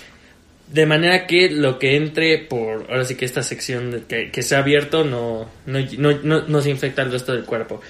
De 0.72 0.86
manera 0.88 1.28
que 1.28 1.50
lo 1.52 1.78
que 1.80 1.96
entre 1.96 2.40
por, 2.40 2.88
ahora 2.90 3.06
sí 3.06 3.16
que 3.16 3.26
esta 3.26 3.44
sección 3.44 3.92
de- 3.92 4.04
que, 4.04 4.32
que 4.32 4.42
se 4.44 4.56
ha 4.56 4.60
abierto 4.60 5.04
no, 5.04 5.48
no, 5.66 5.80
no, 5.98 6.12
no, 6.24 6.42
no 6.48 6.62
se 6.62 6.70
infecta 6.70 7.02
el 7.02 7.12
resto 7.12 7.34
del 7.34 7.46
cuerpo. 7.46 7.82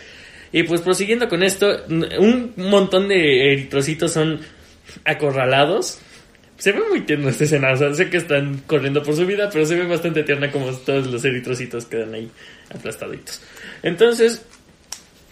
Y 0.51 0.63
pues 0.63 0.79
prosiguiendo 0.81 1.27
con 1.27 1.43
esto, 1.43 1.83
un 1.89 2.53
montón 2.55 3.09
de 3.09 3.51
eritrocitos 3.53 4.11
son 4.13 4.39
acorralados. 5.03 5.99
Se 6.57 6.71
ve 6.71 6.81
muy 6.89 7.01
tierno 7.01 7.29
esta 7.29 7.43
escena, 7.43 7.73
o 7.73 7.75
sea, 7.75 7.93
sé 7.93 8.09
que 8.09 8.17
están 8.17 8.61
corriendo 8.65 9.03
por 9.03 9.15
su 9.15 9.25
vida, 9.25 9.49
pero 9.51 9.65
se 9.65 9.75
ve 9.75 9.85
bastante 9.85 10.23
tierna 10.23 10.51
como 10.51 10.71
todos 10.71 11.07
los 11.07 11.23
eritrocitos 11.25 11.85
quedan 11.85 12.13
ahí 12.13 12.31
aplastaditos. 12.73 13.41
Entonces, 13.83 14.45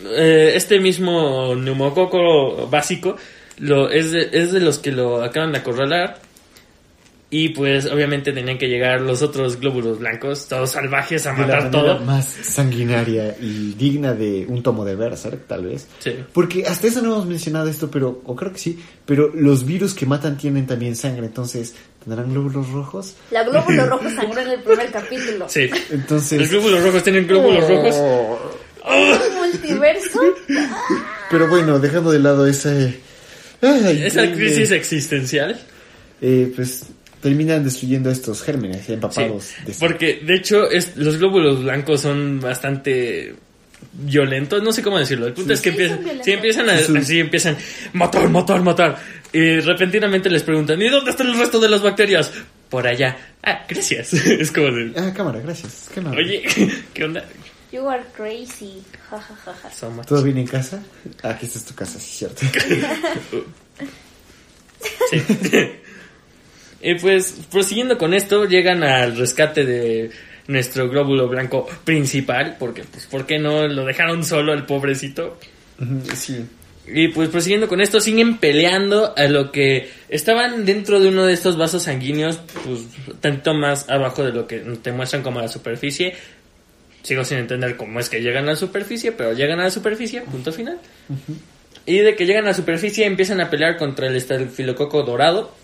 eh, 0.02 0.52
este 0.56 0.80
mismo 0.80 1.56
neumococo 1.56 2.68
básico 2.68 3.16
lo, 3.60 3.90
es, 3.90 4.12
de, 4.12 4.30
es 4.34 4.52
de 4.52 4.60
los 4.60 4.80
que 4.80 4.92
lo 4.92 5.24
acaban 5.24 5.52
de 5.52 5.60
acorralar. 5.60 6.20
Y 7.36 7.50
pues 7.50 7.88
obviamente 7.88 8.32
tenían 8.32 8.60
que 8.60 8.68
llegar 8.68 9.02
los 9.02 9.24
otros 9.24 9.60
glóbulos 9.60 9.98
blancos, 9.98 10.48
todos 10.48 10.70
salvajes, 10.70 11.26
a 11.26 11.32
De 11.32 11.40
la 11.40 11.48
matar 11.48 11.64
manera 11.72 11.72
todo. 11.96 12.06
más 12.06 12.28
sanguinaria 12.28 13.36
y 13.42 13.74
digna 13.74 14.14
de 14.14 14.46
un 14.48 14.62
tomo 14.62 14.86
de 14.86 14.94
Berserk, 14.96 15.48
tal 15.48 15.66
vez. 15.66 15.88
Sí. 15.98 16.12
Porque 16.32 16.68
hasta 16.68 16.86
eso 16.86 17.02
no 17.02 17.14
hemos 17.14 17.26
mencionado 17.26 17.68
esto, 17.70 17.90
pero, 17.90 18.22
o 18.26 18.36
creo 18.36 18.52
que 18.54 18.60
sí, 18.60 18.78
pero 19.08 19.32
los 19.34 19.66
virus 19.66 19.96
que 19.96 20.06
matan 20.06 20.38
tienen 20.38 20.68
también 20.68 20.96
sangre, 20.96 21.26
entonces, 21.26 21.74
¿tendrán 22.04 22.32
glóbulos 22.32 22.70
rojos? 22.70 23.16
La 23.32 23.44
glóbulo 23.44 23.88
rojo 23.88 24.06
sangró 24.16 24.40
en 24.42 24.50
el 24.52 24.60
primer 24.62 24.92
capítulo. 24.92 25.50
Sí. 25.50 25.72
Entonces... 25.90 26.40
Los 26.40 26.50
glóbulos 26.52 26.84
rojos 26.84 27.04
tienen 27.04 27.26
glóbulos 27.26 27.68
rojos. 27.68 27.96
¿Un 28.86 29.36
multiverso? 29.40 30.20
Pero 31.32 31.48
bueno, 31.48 31.80
dejando 31.80 32.12
de 32.12 32.20
lado 32.20 32.46
ese... 32.46 33.00
ay, 33.62 34.04
Esa 34.06 34.32
crisis 34.32 34.70
existencial. 34.70 35.60
eh, 36.22 36.52
pues 36.56 36.84
terminan 37.24 37.64
destruyendo 37.64 38.12
estos 38.12 38.44
gérmenes 38.44 38.86
Sí, 38.86 38.94
empapados 38.94 39.50
de 39.66 39.74
sangre. 39.74 39.76
porque 39.80 40.22
de 40.24 40.36
hecho 40.36 40.70
es, 40.70 40.96
los 40.98 41.18
glóbulos 41.18 41.64
blancos 41.64 42.02
son 42.02 42.40
bastante 42.40 43.34
violentos, 43.94 44.62
no 44.62 44.72
sé 44.72 44.84
cómo 44.84 45.00
decirlo. 45.00 45.28
El 45.28 45.34
punto 45.34 45.54
es 45.54 45.62
que 45.62 45.72
Sí, 45.72 46.32
empiezan, 46.32 46.66
sí, 46.66 46.72
a, 46.72 46.78
Sí. 46.78 46.98
así 46.98 47.20
empiezan 47.20 47.58
matar, 47.94 48.30
matar, 48.30 48.62
matar. 48.62 48.98
Y 49.32 49.60
repentinamente 49.62 50.30
les 50.30 50.44
preguntan, 50.44 50.80
¿y 50.82 50.90
dónde 50.90 51.10
están 51.12 51.28
el 51.28 51.38
resto 51.40 51.60
de 51.60 51.70
las 51.70 51.82
bacterias? 51.82 52.32
Por 52.70 52.86
allá. 52.88 53.18
Ah, 53.44 53.66
gracias. 53.68 54.14
es 54.14 54.52
como 54.52 54.68
de, 54.72 54.94
Ah, 54.96 55.12
cámara, 55.16 55.40
gracias. 55.40 55.90
Oye, 56.16 56.44
¿qué 56.94 57.04
onda? 57.04 57.26
You 57.72 57.88
are 57.90 58.04
crazy. 58.16 58.84
Ja, 59.10 59.20
ja, 59.20 59.36
ja, 59.46 59.54
ja. 59.64 59.72
So 59.72 59.90
much. 59.90 60.06
¿Todo 60.06 60.22
bien 60.24 60.38
en 60.38 60.46
casa? 60.48 60.82
Ah, 61.24 61.32
aquí 61.32 61.46
esta 61.48 61.58
es 61.60 61.66
tu 61.66 61.74
casa, 61.74 62.00
sí, 62.00 62.18
cierto. 62.18 62.42
Sí. 65.10 65.18
Y 66.84 66.96
pues, 66.96 67.40
prosiguiendo 67.50 67.98
con 67.98 68.14
esto, 68.14 68.46
llegan 68.46 68.84
al 68.84 69.16
rescate 69.18 69.66
de 69.66 70.12
nuestro 70.48 70.90
glóbulo 70.90 71.28
blanco 71.28 71.68
principal, 71.84 72.58
porque, 72.60 72.84
pues, 72.84 73.06
¿por 73.06 73.26
qué 73.26 73.40
no 73.40 73.68
lo 73.68 73.86
dejaron 73.86 74.24
solo 74.24 74.54
el 74.54 74.66
pobrecito? 74.66 75.40
Sí. 76.14 76.46
Y 76.86 77.08
pues 77.10 77.30
prosiguiendo 77.30 77.70
con 77.70 77.80
esto, 77.80 78.02
siguen 78.02 78.38
peleando 78.38 79.14
a 79.16 79.24
lo 79.28 79.52
que 79.52 79.90
estaban 80.10 80.66
dentro 80.66 81.00
de 81.00 81.08
uno 81.08 81.26
de 81.26 81.34
estos 81.34 81.58
vasos 81.58 81.84
sanguíneos, 81.84 82.42
pues 82.66 82.82
tanto 83.22 83.54
más 83.54 83.90
abajo 83.90 84.24
de 84.24 84.34
lo 84.34 84.48
que 84.48 84.60
te 84.60 84.92
muestran 84.92 85.24
como 85.24 85.40
la 85.40 85.48
superficie. 85.48 86.14
Sigo 87.02 87.24
sin 87.24 87.38
entender 87.38 87.78
cómo 87.78 88.00
es 88.00 88.10
que 88.10 88.22
llegan 88.22 88.46
a 88.46 88.52
la 88.52 88.56
superficie, 88.58 89.14
pero 89.14 89.34
llegan 89.34 89.60
a 89.62 89.64
la 89.64 89.72
superficie, 89.72 90.22
punto 90.22 90.52
final. 90.52 90.78
Y 91.86 92.00
de 92.00 92.16
que 92.16 92.26
llegan 92.26 92.44
a 92.46 92.48
la 92.48 92.54
superficie 92.54 93.06
empiezan 93.06 93.40
a 93.40 93.50
pelear 93.50 93.78
contra 93.78 94.08
el 94.08 94.16
estafilococo 94.18 95.04
dorado. 95.04 95.56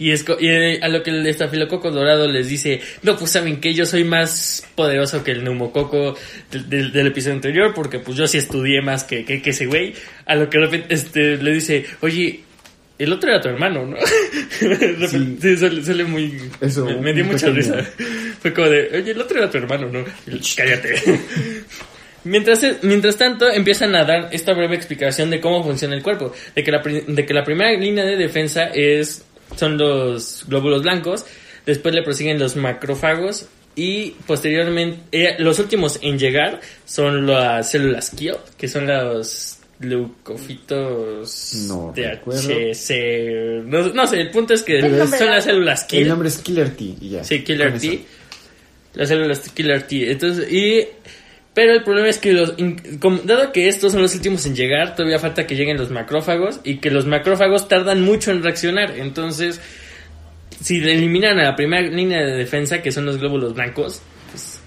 Y, 0.00 0.10
es, 0.12 0.24
co- 0.24 0.38
y 0.40 0.48
eh, 0.48 0.80
a 0.82 0.88
lo 0.88 1.02
que 1.04 1.10
el 1.10 1.24
estafilococo 1.26 1.90
dorado 1.92 2.26
les 2.26 2.48
dice, 2.48 2.80
no, 3.02 3.16
pues 3.16 3.30
saben 3.30 3.60
que 3.60 3.74
yo 3.74 3.84
soy 3.86 4.02
más 4.02 4.66
poderoso 4.74 5.22
que 5.22 5.30
el 5.30 5.44
neumococo 5.44 6.16
del, 6.50 6.68
del- 6.68 6.90
del 6.92 7.06
episodio 7.08 7.34
anterior, 7.36 7.72
porque 7.74 7.98
pues 8.00 8.16
yo 8.16 8.26
sí 8.26 8.38
estudié 8.38 8.80
más 8.80 9.04
que, 9.04 9.24
que, 9.26 9.42
que 9.42 9.50
ese 9.50 9.66
güey. 9.66 9.92
A 10.26 10.34
lo 10.36 10.48
que 10.50 10.58
de 10.58 10.64
repente 10.64 10.94
este, 10.94 11.36
le 11.36 11.52
dice, 11.52 11.84
oye, 12.00 12.40
el 12.98 13.12
otro 13.12 13.30
era 13.30 13.40
tu 13.40 13.48
hermano, 13.50 13.86
¿no? 13.86 13.96
De 14.60 14.68
repente, 14.76 15.38
sí, 15.38 15.56
sale, 15.56 15.82
sale 15.84 16.04
muy... 16.04 16.34
Eso, 16.60 16.84
me, 16.86 16.96
me 16.96 17.12
dio 17.12 17.24
mucha 17.26 17.46
pequeño- 17.46 17.56
risa. 17.76 17.90
Fue 18.40 18.52
como 18.54 18.68
de, 18.68 18.88
oye, 18.98 19.10
el 19.12 19.20
otro 19.20 19.38
era 19.38 19.50
tu 19.50 19.58
hermano, 19.58 19.88
¿no? 19.90 20.04
Cállate. 20.56 20.94
Mientras, 22.24 22.62
mientras 22.82 23.16
tanto, 23.16 23.48
empiezan 23.50 23.94
a 23.94 24.04
dar 24.04 24.28
esta 24.32 24.52
breve 24.52 24.76
explicación 24.76 25.30
de 25.30 25.40
cómo 25.40 25.64
funciona 25.64 25.94
el 25.94 26.02
cuerpo. 26.02 26.34
De 26.54 26.62
que 26.62 26.70
la, 26.70 26.82
de 26.82 27.24
que 27.26 27.32
la 27.32 27.44
primera 27.44 27.72
línea 27.72 28.04
de 28.04 28.16
defensa 28.16 28.64
es, 28.74 29.24
son 29.60 29.78
los 29.78 30.44
glóbulos 30.48 30.82
blancos. 30.82 31.24
Después 31.66 31.94
le 31.94 32.02
prosiguen 32.02 32.38
los 32.38 32.56
macrófagos. 32.56 33.46
Y 33.76 34.10
posteriormente, 34.26 34.98
eh, 35.12 35.36
los 35.38 35.58
últimos 35.60 36.00
en 36.02 36.18
llegar 36.18 36.60
son 36.84 37.26
las 37.26 37.70
células 37.70 38.10
kill, 38.10 38.34
que 38.58 38.66
son 38.66 38.86
los 38.88 39.58
leucofitos 39.78 41.54
No. 41.68 41.92
THC. 41.94 43.62
No, 43.64 43.88
no 43.92 44.06
sé, 44.06 44.20
el 44.20 44.30
punto 44.30 44.54
es 44.54 44.62
que 44.62 44.78
El 44.78 45.08
son 45.08 45.30
las 45.30 45.44
células 45.44 45.84
kill. 45.84 46.02
El 46.02 46.08
nombre 46.08 46.28
es 46.28 46.38
Killer 46.38 46.70
T 46.76 46.84
y 47.00 47.10
ya. 47.10 47.24
Sí, 47.24 47.42
Killer 47.44 47.78
T. 47.78 47.86
eso. 47.94 48.02
Las 48.94 49.08
células 49.08 49.40
Killer 49.50 49.82
T. 49.86 50.10
Entonces, 50.10 50.52
y. 50.52 50.86
Pero 51.52 51.72
el 51.72 51.82
problema 51.82 52.08
es 52.08 52.18
que 52.18 52.32
los. 52.32 52.54
dado 53.24 53.52
que 53.52 53.68
estos 53.68 53.92
son 53.92 54.02
los 54.02 54.14
últimos 54.14 54.46
en 54.46 54.54
llegar, 54.54 54.94
todavía 54.94 55.18
falta 55.18 55.46
que 55.46 55.56
lleguen 55.56 55.76
los 55.76 55.90
macrófagos. 55.90 56.60
Y 56.62 56.76
que 56.76 56.90
los 56.90 57.06
macrófagos 57.06 57.68
tardan 57.68 58.02
mucho 58.02 58.30
en 58.30 58.42
reaccionar. 58.42 58.98
Entonces, 58.98 59.60
si 60.60 60.76
eliminan 60.76 61.38
a 61.38 61.44
la 61.44 61.56
primera 61.56 61.82
línea 61.88 62.24
de 62.24 62.36
defensa, 62.36 62.82
que 62.82 62.92
son 62.92 63.06
los 63.06 63.18
glóbulos 63.18 63.54
blancos, 63.54 64.00
pues. 64.30 64.60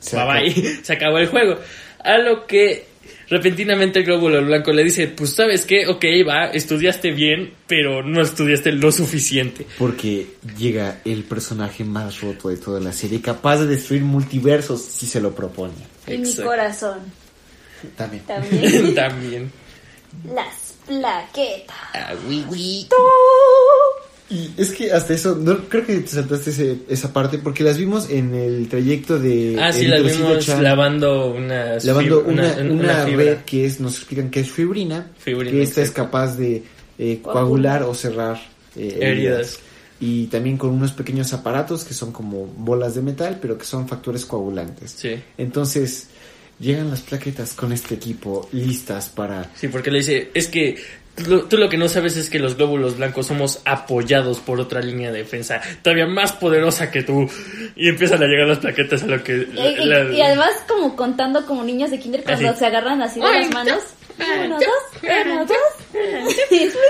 Se 0.00 0.16
bye 0.16 0.24
acabó. 0.24 0.32
bye. 0.32 0.52
Se 0.82 0.92
acabó 0.92 1.18
el 1.18 1.28
juego. 1.28 1.58
A 2.00 2.18
lo 2.18 2.46
que. 2.46 2.86
Repentinamente 3.28 4.00
el 4.00 4.04
glóbulo 4.04 4.44
blanco 4.44 4.72
le 4.72 4.84
dice, 4.84 5.08
pues 5.08 5.30
sabes 5.30 5.66
qué, 5.66 5.86
ok, 5.88 6.04
va, 6.26 6.46
estudiaste 6.46 7.10
bien, 7.10 7.52
pero 7.66 8.02
no 8.02 8.22
estudiaste 8.22 8.70
lo 8.72 8.92
suficiente. 8.92 9.66
Porque 9.78 10.26
llega 10.56 11.00
el 11.04 11.24
personaje 11.24 11.84
más 11.84 12.20
roto 12.20 12.48
de 12.48 12.56
toda 12.56 12.78
la 12.80 12.92
serie, 12.92 13.20
capaz 13.20 13.58
de 13.58 13.66
destruir 13.66 14.02
multiversos 14.02 14.82
si 14.82 15.06
se 15.06 15.20
lo 15.20 15.34
propone. 15.34 15.74
Y 16.06 16.18
mi 16.18 16.34
corazón 16.36 17.00
También. 17.96 18.22
también. 18.24 18.94
También. 18.94 19.52
Las 20.32 20.74
plaquetas. 20.86 21.76
Ah, 21.94 22.14
oui, 22.28 22.44
oui. 22.48 22.86
Y 24.28 24.50
es 24.56 24.72
que 24.72 24.90
hasta 24.90 25.14
eso, 25.14 25.36
no 25.40 25.68
creo 25.68 25.86
que 25.86 25.98
te 25.98 26.08
saltaste 26.08 26.50
ese- 26.50 26.78
esa 26.88 27.12
parte 27.12 27.38
porque 27.38 27.62
las 27.62 27.78
vimos 27.78 28.10
en 28.10 28.34
el 28.34 28.68
trayecto 28.68 29.18
de 29.20 29.56
Ah, 29.60 29.72
sí, 29.72 29.86
las 29.86 30.02
vimos 30.02 30.44
Chan, 30.44 30.64
lavando 30.64 31.32
una, 31.32 31.76
lavando 31.84 32.24
una, 32.26 32.56
una, 32.60 33.04
red 33.04 33.38
que 33.46 33.66
es, 33.66 33.78
nos 33.78 33.96
explican 33.98 34.28
que 34.30 34.40
es 34.40 34.50
fibrina, 34.50 35.12
Fibrina, 35.18 35.52
que 35.52 35.62
esta 35.62 35.80
es 35.80 35.92
capaz 35.92 36.36
de 36.36 36.64
eh, 36.98 37.20
Coagular. 37.22 37.84
o 37.84 37.94
cerrar 37.94 38.40
eh, 38.74 38.98
Heridas. 39.00 39.60
Y 40.00 40.26
también 40.26 40.58
con 40.58 40.70
unos 40.70 40.92
pequeños 40.92 41.32
aparatos 41.32 41.84
que 41.84 41.94
son 41.94 42.10
como 42.12 42.46
bolas 42.46 42.94
de 42.96 43.02
metal, 43.02 43.38
pero 43.40 43.56
que 43.56 43.64
son 43.64 43.86
factores 43.88 44.26
coagulantes. 44.26 44.90
Sí, 44.90 45.14
Entonces, 45.38 46.08
llegan 46.58 46.90
las 46.90 47.00
plaquetas 47.00 47.52
con 47.54 47.72
este 47.72 47.94
equipo 47.94 48.48
listas 48.52 49.08
para... 49.08 49.50
sí, 49.54 49.68
porque 49.68 49.90
le 49.90 49.98
dice, 49.98 50.30
es 50.34 50.48
que 50.48 50.76
lo, 51.26 51.44
tú 51.44 51.56
lo 51.56 51.68
que 51.68 51.78
no 51.78 51.88
sabes 51.88 52.16
es 52.16 52.28
que 52.28 52.38
los 52.38 52.56
glóbulos 52.56 52.96
blancos 52.96 53.26
somos 53.26 53.60
apoyados 53.64 54.38
por 54.40 54.60
otra 54.60 54.80
línea 54.80 55.10
de 55.12 55.18
defensa 55.18 55.60
todavía 55.82 56.06
más 56.06 56.32
poderosa 56.32 56.90
que 56.90 57.02
tú. 57.02 57.28
Y 57.74 57.88
empiezan 57.88 58.22
a 58.22 58.26
llegar 58.26 58.46
las 58.48 58.58
plaquetas 58.58 59.02
a 59.02 59.06
lo 59.06 59.22
que... 59.24 59.48
Y, 59.54 59.58
y- 59.82 59.84
la- 59.86 60.12
y 60.12 60.20
además 60.20 60.50
como 60.68 60.94
contando 60.96 61.44
como 61.46 61.64
niños 61.64 61.90
de 61.90 61.98
kinder 61.98 62.22
cuando 62.22 62.50
Así. 62.50 62.58
se 62.58 62.66
agarran 62.66 63.00
así 63.02 63.20
de 63.20 63.26
las 63.26 63.50
manos. 63.52 63.78
Uno, 64.18 64.58
dos, 64.58 65.02
uno, 65.26 65.44
dos. 65.46 65.56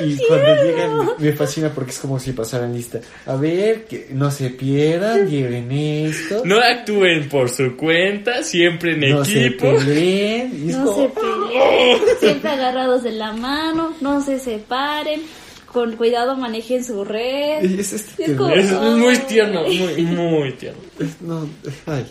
Y 0.01 0.17
cuando 0.27 0.65
llegan, 0.65 1.11
me 1.19 1.33
fascina 1.33 1.71
porque 1.75 1.91
es 1.91 1.99
como 1.99 2.19
si 2.21 2.33
pasaran 2.33 2.73
lista. 2.73 3.01
A 3.27 3.37
ver, 3.37 3.85
que 3.85 4.09
no 4.11 4.31
se 4.31 4.51
pierdan, 4.51 5.29
lleven 5.29 5.71
esto. 5.73 6.43
No 6.45 6.59
actúen 6.61 7.29
por 7.29 7.49
su 7.51 7.77
cuenta, 7.77 8.43
siempre 8.43 8.93
en 8.93 9.11
no 9.11 9.25
se 9.25 9.47
equipo. 9.47 9.73
peleen. 9.77 10.67
Y 10.67 10.71
es 10.71 10.77
No 10.77 10.85
como- 10.87 11.03
se 11.03 11.09
peleen, 11.21 11.99
siempre 12.21 12.51
agarrados 12.51 13.03
de 13.03 13.13
la 13.13 13.33
mano, 13.33 13.95
no 14.01 14.21
se 14.23 14.39
separen, 14.39 15.23
con 15.73 15.97
cuidado 15.97 16.37
manejen 16.37 16.83
su 16.85 17.05
red. 17.05 17.65
Es, 17.65 17.93
este 17.93 17.97
Es 18.11 18.17
tierno. 18.17 18.37
como- 18.39 18.55
Es 18.55 18.73
muy 18.97 19.17
tierno, 19.19 19.63
muy, 19.65 20.03
muy 20.05 20.53
tierno. 20.53 20.81
No, 21.21 21.49
ay. 21.87 22.07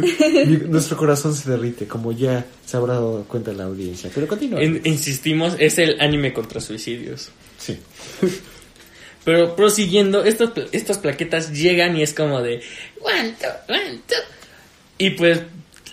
Mi- 0.46 0.56
Nuestro 0.68 0.96
corazón 0.96 1.34
se 1.34 1.50
derrite, 1.50 1.86
como 1.86 2.12
ya 2.12 2.44
se 2.66 2.76
habrá 2.76 2.94
dado 2.94 3.24
cuenta 3.28 3.52
la 3.52 3.64
audiencia. 3.64 4.10
Pero 4.14 4.26
continúa. 4.26 4.62
In- 4.62 4.80
insistimos, 4.84 5.54
es 5.58 5.78
el 5.78 6.00
anime 6.00 6.32
contra 6.32 6.60
suicidios. 6.60 7.30
Sí. 7.58 7.78
Pero 9.24 9.56
prosiguiendo, 9.56 10.22
estas, 10.24 10.50
pla- 10.50 10.66
estas 10.72 10.98
plaquetas 10.98 11.52
llegan 11.52 11.96
y 11.96 12.02
es 12.02 12.12
como 12.12 12.42
de 12.42 12.60
¿Cuánto? 13.00 13.46
¿Cuánto? 13.66 14.14
Y 14.98 15.10
pues 15.10 15.40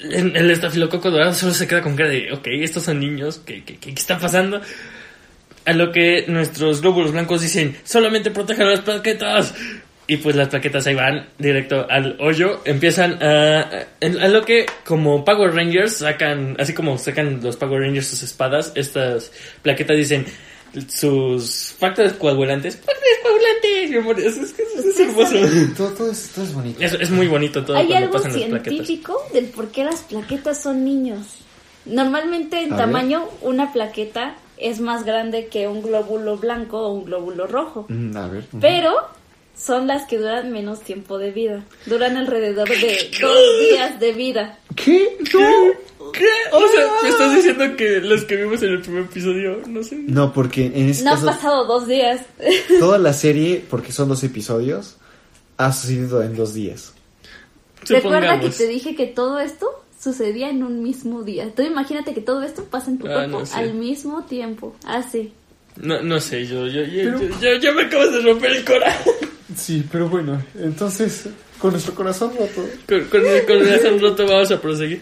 el, 0.01 0.35
el 0.35 0.51
estafilococo 0.51 1.09
dorado 1.11 1.33
solo 1.33 1.53
se 1.53 1.67
queda 1.67 1.81
con 1.81 1.95
cara 1.95 2.09
de 2.09 2.31
ok, 2.33 2.45
estos 2.61 2.83
son 2.83 2.99
niños, 2.99 3.39
¿qué, 3.45 3.63
qué, 3.63 3.77
qué- 3.77 3.93
qué 3.93 3.99
está 4.01 4.17
pasando? 4.19 4.59
A 5.65 5.73
lo 5.73 5.91
que 5.91 6.25
nuestros 6.27 6.81
glóbulos 6.81 7.11
blancos 7.11 7.41
dicen, 7.41 7.77
solamente 7.83 8.31
protejan 8.31 8.69
las 8.69 8.81
plaquetas. 8.81 9.53
Y 10.07 10.17
pues 10.17 10.35
las 10.35 10.49
plaquetas 10.49 10.85
ahí 10.87 10.95
van 10.95 11.29
directo 11.37 11.85
al 11.89 12.17
hoyo. 12.19 12.61
Empiezan 12.65 13.21
a... 13.23 13.59
a- 13.61 13.85
a 14.01 14.27
lo 14.27 14.43
que 14.43 14.65
como 14.83 15.23
Power 15.23 15.53
Rangers 15.53 15.97
sacan, 15.97 16.57
así 16.59 16.73
como 16.73 16.97
sacan 16.97 17.39
los 17.41 17.55
Power 17.55 17.81
Rangers 17.81 18.07
sus 18.07 18.23
espadas, 18.23 18.73
estas 18.75 19.31
plaquetas 19.61 19.95
dicen 19.95 20.25
sus 20.89 21.73
factores 21.77 22.13
coagulantes. 22.13 22.75
¡Factores 22.77 23.17
coagulantes! 23.23 23.89
mi 23.89 23.97
amor, 23.97 24.19
Es, 24.19 24.37
es, 24.37 24.53
es- 24.59 24.85
es 24.85 24.99
hermoso. 24.99 25.35
Todo, 25.77 25.89
todo, 25.93 26.11
es, 26.11 26.29
todo 26.33 26.45
es 26.45 26.53
bonito. 26.53 26.83
Es, 26.83 26.93
es 26.93 27.09
muy 27.11 27.27
bonito 27.27 27.63
todo 27.63 27.77
¿Hay 27.77 27.87
cuando 27.87 28.05
algo 28.07 28.17
pasan 28.17 28.33
científico 28.33 29.17
del 29.33 29.45
por 29.45 29.69
qué 29.69 29.83
las 29.83 30.01
plaquetas 30.01 30.61
son 30.61 30.83
niños? 30.83 31.37
Normalmente 31.85 32.61
en 32.61 32.73
A 32.73 32.77
tamaño 32.77 33.27
una 33.41 33.71
plaqueta 33.73 34.35
es 34.61 34.79
más 34.79 35.03
grande 35.05 35.47
que 35.47 35.67
un 35.67 35.81
glóbulo 35.81 36.37
blanco 36.37 36.79
o 36.79 36.93
un 36.93 37.05
glóbulo 37.05 37.47
rojo, 37.47 37.85
Mm, 37.89 38.15
A 38.17 38.27
ver. 38.27 38.43
pero 38.59 38.93
son 39.57 39.87
las 39.87 40.07
que 40.07 40.17
duran 40.17 40.51
menos 40.51 40.81
tiempo 40.81 41.17
de 41.17 41.31
vida. 41.31 41.63
Duran 41.85 42.17
alrededor 42.17 42.67
de 42.67 43.09
dos 43.21 43.37
días 43.69 43.99
de 43.99 44.11
vida. 44.13 44.57
¿Qué? 44.75 45.17
No. 45.33 46.11
¿Qué? 46.13 46.25
O 46.51 46.59
sea, 46.67 46.87
me 47.03 47.09
estás 47.09 47.35
diciendo 47.35 47.75
que 47.77 47.99
los 48.01 48.25
que 48.25 48.35
vimos 48.37 48.61
en 48.63 48.69
el 48.69 48.81
primer 48.81 49.03
episodio, 49.03 49.61
no 49.67 49.83
sé. 49.83 49.95
No, 50.07 50.33
porque 50.33 50.65
en 50.65 50.89
ese 50.89 51.03
No 51.03 51.11
han 51.11 51.15
caso, 51.17 51.25
pasado 51.27 51.65
dos 51.65 51.87
días. 51.87 52.21
toda 52.79 52.97
la 52.97 53.13
serie, 53.13 53.63
porque 53.69 53.91
son 53.91 54.09
dos 54.09 54.23
episodios, 54.23 54.97
ha 55.57 55.71
sucedido 55.71 56.21
en 56.23 56.35
dos 56.35 56.53
días. 56.53 56.93
Recuerda 57.87 58.19
que 58.19 58.27
Supongamos. 58.51 58.57
te 58.57 58.67
dije 58.67 58.95
que 58.95 59.07
todo 59.07 59.39
esto 59.39 59.67
sucedía 60.01 60.49
en 60.49 60.63
un 60.63 60.81
mismo 60.81 61.23
día. 61.23 61.49
Tú 61.55 61.61
imagínate 61.61 62.13
que 62.13 62.21
todo 62.21 62.41
esto 62.43 62.63
pasa 62.65 62.89
en 62.91 62.97
tu 62.97 63.07
Ah, 63.07 63.13
cuerpo 63.13 63.39
no 63.39 63.45
sé. 63.45 63.55
al 63.55 63.73
mismo 63.73 64.23
tiempo. 64.25 64.75
Así. 64.85 65.31
No, 65.77 66.01
no 66.01 66.19
sé, 66.19 66.45
yo, 66.47 66.67
yo, 66.67 66.83
yo, 66.83 67.03
yo, 67.19 67.39
yo- 67.41 67.55
yo 67.61 67.73
me 67.73 67.83
acabas 67.83 68.11
de 68.13 68.21
romper 68.21 68.51
el 68.51 68.65
corazón. 68.65 69.13
Sí, 69.55 69.83
pero 69.91 70.07
bueno, 70.09 70.41
entonces, 70.59 71.27
con 71.59 71.71
nuestro 71.71 71.93
corazón 71.93 72.31
roto. 72.37 72.65
Con, 72.87 73.01
con 73.05 73.25
el 73.25 73.45
corazón 73.45 73.99
roto 73.99 74.25
vamos 74.25 74.49
a 74.51 74.61
proseguir. 74.61 75.01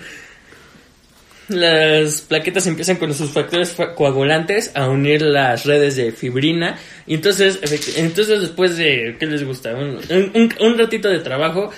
Las 1.48 2.22
plaquetas 2.22 2.68
empiezan 2.68 2.98
con 2.98 3.12
sus 3.14 3.32
factores 3.32 3.72
fa- 3.72 3.96
coagulantes 3.96 4.72
a 4.76 4.88
unir 4.88 5.24
las 5.24 5.66
redes 5.66 5.96
de 5.96 6.12
fibrina. 6.12 6.78
Y 7.08 7.16
entonces, 7.16 7.60
entonces 7.98 8.42
después 8.42 8.78
de, 8.78 9.16
¿qué 9.20 9.26
les 9.26 9.44
gusta? 9.44 9.74
Un, 9.76 10.00
un- 10.36 10.54
un 10.60 10.78
ratito 10.78 11.10
de 11.10 11.20
trabajo, 11.20 11.72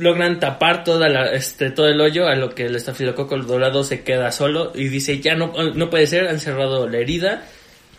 logran 0.00 0.40
tapar 0.40 0.82
toda 0.84 1.08
la, 1.08 1.32
este, 1.32 1.70
todo 1.70 1.86
el 1.88 2.00
hoyo, 2.00 2.26
a 2.26 2.34
lo 2.34 2.54
que 2.54 2.64
el 2.66 2.74
estafilococo 2.74 3.36
dorado 3.38 3.84
se 3.84 4.02
queda 4.02 4.32
solo 4.32 4.72
y 4.74 4.88
dice, 4.88 5.20
ya 5.20 5.34
no, 5.36 5.52
no 5.74 5.88
puede 5.90 6.06
ser, 6.06 6.26
han 6.28 6.40
cerrado 6.40 6.88
la 6.88 6.98
herida, 6.98 7.44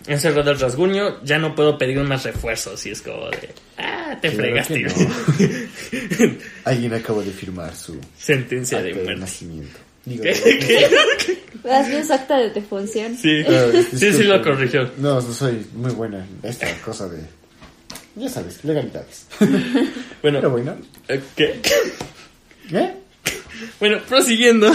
han 0.07 0.19
cerrado 0.19 0.51
el 0.51 0.59
rasguño, 0.59 1.23
ya 1.23 1.37
no 1.37 1.53
puedo 1.55 1.77
pedir 1.77 1.99
más 1.99 2.23
refuerzos. 2.23 2.85
Y 2.85 2.91
es 2.91 3.01
como 3.01 3.29
de, 3.29 3.49
ah, 3.77 4.17
te 4.21 4.29
Claro 4.29 4.43
fregaste. 4.43 4.79
no. 4.81 4.93
Alguien 6.65 6.93
acaba 6.93 7.21
de 7.23 7.31
firmar 7.31 7.75
su 7.75 7.99
Sentencia 8.17 8.81
de 8.81 8.93
muerte. 8.93 9.15
nacimiento. 9.15 9.79
Digo, 10.03 10.23
¿Qué? 10.23 10.33
¿Qué? 10.33 11.69
¿Has 11.69 11.87
visto 11.87 12.13
acta 12.15 12.37
de 12.39 12.49
defunción? 12.49 13.15
Sí, 13.15 13.43
Ah, 13.47 13.67
sí, 13.95 14.23
lo 14.23 14.41
corrigió. 14.41 14.89
No, 14.97 15.21
no 15.21 15.33
soy 15.33 15.63
muy 15.75 15.91
buena 15.91 16.25
en 16.43 16.49
esta 16.49 16.65
cosa 16.83 17.07
de. 17.07 17.19
Ya 18.15 18.29
sabes, 18.29 18.63
legalidades. 18.63 19.27
Bueno, 20.21 20.37
Pero 20.39 20.51
bueno. 20.51 20.77
eh, 21.07 21.19
¿qué? 21.35 21.59
¿Eh? 22.77 22.93
Bueno, 23.79 23.99
prosiguiendo. 24.07 24.71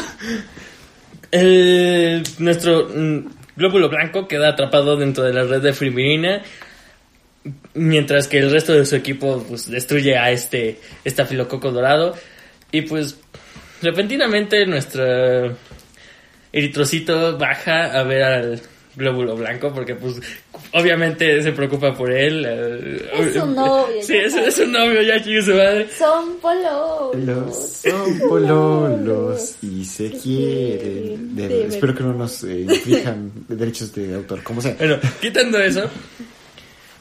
El- 1.31 2.23
nuestro 2.39 2.89
mm, 2.89 3.29
glóbulo 3.57 3.89
blanco 3.89 4.27
queda 4.27 4.49
atrapado 4.51 4.97
dentro 4.97 5.23
de 5.25 5.33
la 5.33 5.45
red 5.45 5.61
de 5.63 5.73
fibrina. 5.73 6.43
Mientras 7.75 8.27
que 8.27 8.39
el 8.39 8.51
resto 8.51 8.73
de 8.73 8.85
su 8.85 8.97
equipo 8.97 9.45
pues, 9.49 9.71
destruye 9.71 10.17
a 10.17 10.31
este 10.33 10.81
estafilococo 11.05 11.71
dorado. 11.71 12.17
Y 12.73 12.83
pues 12.83 13.19
repentinamente 13.83 14.67
nuestro 14.67 15.57
eritrocito 16.53 17.39
baja 17.39 17.99
a 17.99 18.03
ver 18.03 18.23
al 18.23 18.63
glóbulo 18.97 19.37
blanco. 19.37 19.73
Porque 19.73 19.95
pues 19.95 20.17
obviamente 20.73 21.43
se 21.43 21.53
preocupa 21.53 21.95
por 21.95 22.11
él. 22.11 22.45
eh, 22.49 23.11
Es 23.21 23.35
su 23.35 23.47
novio, 23.47 24.03
Sí, 24.03 24.15
es, 24.17 24.55
su 24.55 24.67
novio, 24.67 25.03
ya 25.03 25.23
chido 25.23 25.43
su 25.43 25.51
madre. 25.55 25.87
Son 25.97 26.37
pololos. 26.39 27.17
Los 27.25 27.69
son 27.69 28.19
pololos 28.29 29.57
y 29.63 29.85
se 29.85 30.11
quieren. 30.11 31.37
De- 31.37 31.49
De 31.49 31.67
espero 31.67 31.95
que 31.95 32.03
no 32.03 32.15
nos 32.15 32.43
eh, 32.45 32.61
inflijan 32.69 33.31
derechos 33.49 33.95
de 33.95 34.15
autor, 34.15 34.43
como 34.43 34.61
sea. 34.61 34.75
Bueno, 34.79 34.99
quitando 35.21 35.59
eso, 35.63 35.89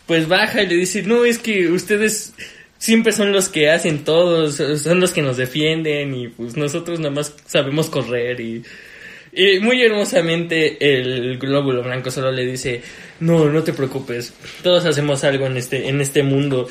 pues 0.05 0.27
baja 0.27 0.61
y 0.61 0.67
le 0.67 0.75
dice, 0.75 1.01
no, 1.03 1.25
es 1.25 1.39
que 1.39 1.67
ustedes 1.71 2.33
siempre 2.77 3.11
son 3.13 3.31
los 3.31 3.49
que 3.49 3.69
hacen 3.71 4.03
todo, 4.03 4.51
son 4.51 4.99
los 4.99 5.11
que 5.11 5.21
nos 5.21 5.37
defienden 5.37 6.13
y 6.13 6.27
pues 6.27 6.55
nosotros 6.57 6.99
nada 6.99 7.11
más 7.11 7.33
sabemos 7.47 7.89
correr 7.89 8.39
y... 8.39 8.63
Y 9.37 9.59
muy 9.59 9.83
hermosamente 9.83 10.77
el 10.79 11.37
glóbulo 11.37 11.83
blanco 11.83 12.09
solo 12.09 12.31
le 12.31 12.45
dice, 12.45 12.81
no, 13.19 13.49
no 13.49 13.63
te 13.63 13.73
preocupes, 13.73 14.33
todos 14.63 14.85
hacemos 14.85 15.25
algo 15.25 15.45
en 15.45 15.57
este, 15.57 15.89
en 15.89 15.99
este 15.99 16.23
mundo. 16.23 16.69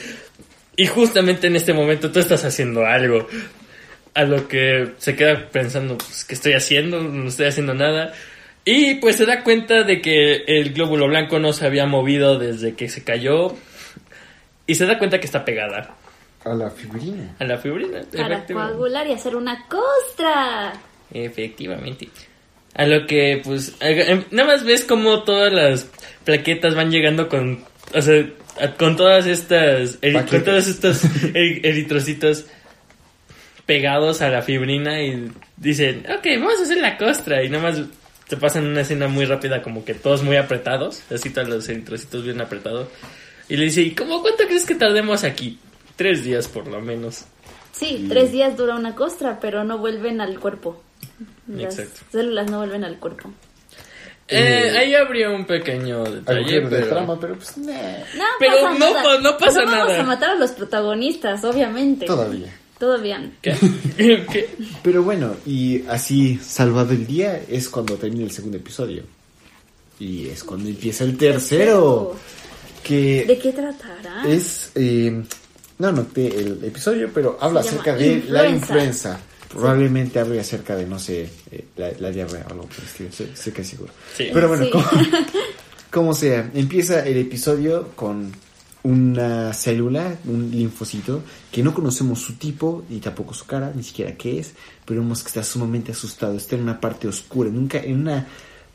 Y 0.75 0.87
justamente 0.87 1.47
en 1.47 1.57
este 1.57 1.75
momento 1.75 2.11
tú 2.11 2.21
estás 2.21 2.45
haciendo 2.45 2.87
algo. 2.87 3.29
A 4.15 4.25
lo 4.25 4.49
que 4.49 4.93
se 4.99 5.15
queda 5.15 5.49
pensando, 5.51 5.99
pues, 5.99 6.25
¿qué 6.25 6.35
estoy 6.35 6.53
haciendo? 6.55 7.03
No 7.03 7.29
estoy 7.29 7.47
haciendo 7.47 7.75
nada. 7.75 8.15
Y 8.65 8.95
pues 8.95 9.17
se 9.17 9.27
da 9.27 9.43
cuenta 9.45 9.83
de 9.83 10.01
que 10.01 10.45
el 10.47 10.73
glóbulo 10.73 11.07
blanco 11.07 11.39
no 11.39 11.53
se 11.53 11.67
había 11.67 11.85
movido 11.85 12.39
desde 12.39 12.75
que 12.75 12.89
se 12.89 13.05
cayó. 13.05 13.55
Y 14.67 14.77
se 14.77 14.87
da 14.87 14.99
cuenta 14.99 15.21
que 15.21 15.27
está 15.27 15.45
pegada 15.45 15.97
A 16.45 16.55
la 16.55 16.71
figurina. 16.71 17.35
a 17.39 17.45
la 17.45 17.59
fibrina. 17.59 18.01
Para 18.17 18.47
coagular 18.47 19.07
y 19.07 19.13
hacer 19.13 19.37
una 19.37 19.67
costra. 19.69 20.73
Efectivamente. 21.13 22.09
A 22.75 22.87
lo 22.87 23.07
que, 23.07 23.41
pues, 23.45 23.75
nada 24.31 24.49
más 24.49 24.65
ves 24.65 24.85
como 24.85 25.23
todas 25.23 25.53
las 25.53 25.87
plaquetas 26.25 26.75
van 26.75 26.91
llegando 26.91 27.29
con, 27.29 27.65
o 27.95 28.03
sea, 28.03 28.27
con 28.79 28.97
todas 28.97 29.27
estas, 29.27 30.01
eri- 30.01 30.13
con 30.29 30.45
eritrocitos 31.35 32.47
pegados 33.67 34.21
a 34.23 34.29
la 34.29 34.43
fibrina 34.43 35.03
y 35.03 35.31
dicen, 35.57 36.05
ok, 36.19 36.27
vamos 36.39 36.59
a 36.61 36.63
hacer 36.65 36.79
la 36.79 36.97
costra. 36.99 37.43
Y 37.45 37.49
nada 37.49 37.63
más 37.71 37.81
te 38.29 38.37
pasan 38.37 38.67
una 38.67 38.83
escena 38.83 39.09
muy 39.09 39.25
rápida 39.25 39.63
como 39.63 39.85
que 39.85 39.95
todos 39.95 40.23
muy 40.23 40.37
apretados, 40.37 41.03
así 41.11 41.31
todos 41.31 41.49
los 41.49 41.69
eritrocitos 41.69 42.25
bien 42.25 42.41
apretados. 42.41 42.89
Y 43.49 43.57
le 43.57 43.65
dice, 43.65 43.83
¿y 43.83 43.93
cómo 43.93 44.21
cuánto 44.23 44.45
crees 44.47 44.65
que 44.67 44.75
tardemos 44.75 45.25
aquí? 45.25 45.59
Tres 45.97 46.25
días 46.25 46.49
por 46.49 46.67
lo 46.67 46.81
menos. 46.81 47.25
Sí, 47.73 48.07
tres 48.09 48.33
días 48.33 48.57
dura 48.57 48.75
una 48.77 48.95
costra, 48.95 49.39
pero 49.41 49.65
no 49.65 49.79
vuelven 49.79 50.21
al 50.21 50.39
cuerpo. 50.39 50.83
Las 51.49 51.79
Exacto. 51.79 52.01
células 52.13 52.51
no 52.51 52.59
vuelven 52.59 52.85
al 52.85 52.99
cuerpo. 52.99 53.31
Eh, 54.27 54.71
Eh, 54.73 54.79
ahí 54.79 54.95
habría 54.95 55.29
un 55.31 55.45
pequeño 55.45 56.03
detalle, 56.05 56.41
Agujero 56.41 56.71
de 56.71 56.77
pero... 56.79 56.89
trama, 56.89 57.21
pero 57.21 57.35
pues 57.37 57.57
nah, 57.59 57.73
No 58.17 58.25
Pero 58.39 58.53
pasa 58.63 58.71
no 58.73 58.79
nada. 58.79 59.03
pa- 59.03 59.19
no 59.21 59.37
pasa 59.39 59.61
No 59.65 59.71
Vamos 59.71 59.89
nada. 59.89 60.01
a 60.01 60.03
matar 60.05 60.31
a 60.31 60.35
los 60.37 60.51
protagonistas, 60.53 61.45
obviamente. 61.45 62.07
todavía. 62.07 62.59
Todavía. 62.79 63.31
¿Qué? 63.43 63.55
¿Qué? 64.33 64.49
Pero 64.83 65.03
bueno, 65.03 65.37
y 65.47 65.85
así 65.89 66.39
salvado 66.43 66.93
el 66.93 67.07
día 67.07 67.41
es 67.49 67.69
cuando 67.69 67.97
termina 67.97 68.25
el 68.25 68.31
segundo 68.31 68.57
episodio. 68.57 69.03
Y 70.01 70.29
es 70.29 70.43
cuando 70.43 70.69
empieza 70.71 71.05
el 71.05 71.17
tercero. 71.17 72.17
Que 72.83 73.25
¿De 73.27 73.39
qué 73.39 73.53
tratará? 73.53 74.25
es... 74.27 74.73
eh, 74.75 75.23
no 75.79 75.93
noté 75.93 76.27
el 76.29 76.65
episodio, 76.65 77.11
pero 77.13 77.37
habla 77.41 77.61
acerca 77.61 77.95
de 77.95 78.25
la 78.29 78.47
influenza. 78.49 79.21
Probablemente 79.49 80.19
hable 80.19 80.41
acerca 80.41 80.75
de, 80.77 80.87
no 80.87 80.99
sé, 80.99 81.29
eh, 81.51 81.65
la, 81.77 81.91
la 81.99 82.11
diarrea 82.11 82.45
o 82.49 82.51
algo 82.53 82.65
por 82.67 82.79
el 82.79 82.85
estilo. 82.85 83.11
Sé, 83.35 83.53
que 83.53 83.65
seguro. 83.65 83.93
Sí. 84.17 84.29
Pero 84.33 84.49
bueno, 84.49 84.65
Sí. 84.65 84.71
como, 84.71 84.85
como 85.91 86.15
sea, 86.15 86.51
empieza 86.55 87.07
el 87.07 87.19
episodio 87.19 87.91
con 87.95 88.33
una 88.83 89.55
célula, 89.55 90.17
un 90.27 90.51
linfocito, 90.51 91.23
que 91.51 91.63
no 91.63 91.73
conocemos 91.73 92.19
su 92.21 92.35
tipo 92.35 92.85
y 92.91 92.99
tampoco 92.99 93.33
su 93.33 93.47
cara, 93.47 93.73
ni 93.75 93.83
siquiera 93.83 94.13
qué 94.17 94.39
es, 94.41 94.53
pero 94.85 95.01
vemos 95.01 95.23
que 95.23 95.29
está 95.29 95.43
sumamente 95.43 95.93
asustado, 95.93 96.37
está 96.37 96.57
en 96.57 96.63
una 96.63 96.81
parte 96.81 97.09
oscura, 97.09 97.49
nunca 97.49 97.79
en 97.79 98.01
una 98.01 98.27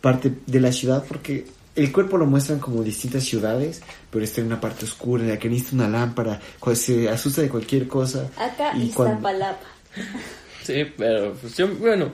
parte 0.01 0.33
de 0.47 0.59
la 0.61 0.71
ciudad, 0.71 1.03
porque 1.07 1.45
el 1.75 1.91
cuerpo 1.91 2.17
lo 2.17 2.25
muestran 2.25 2.57
como 2.59 2.81
distintas 2.81 3.23
ciudades, 3.23 3.81
pero 4.09 4.25
está 4.25 4.41
en 4.41 4.47
una 4.47 4.59
parte 4.59 4.85
oscura, 4.85 5.21
en 5.23 5.29
la 5.29 5.37
que 5.37 5.47
necesita 5.49 5.75
una 5.75 5.89
lámpara, 5.89 6.39
se 6.73 7.07
asusta 7.07 7.41
de 7.43 7.49
cualquier 7.49 7.87
cosa. 7.87 8.29
Acá 8.37 8.75
y 8.75 8.83
está 8.85 8.95
cuando- 8.95 9.21
Palapa. 9.21 9.59
Sí, 10.69 10.85
pero 10.95 11.33
pues 11.33 11.57
yo, 11.57 11.67
bueno, 11.67 12.11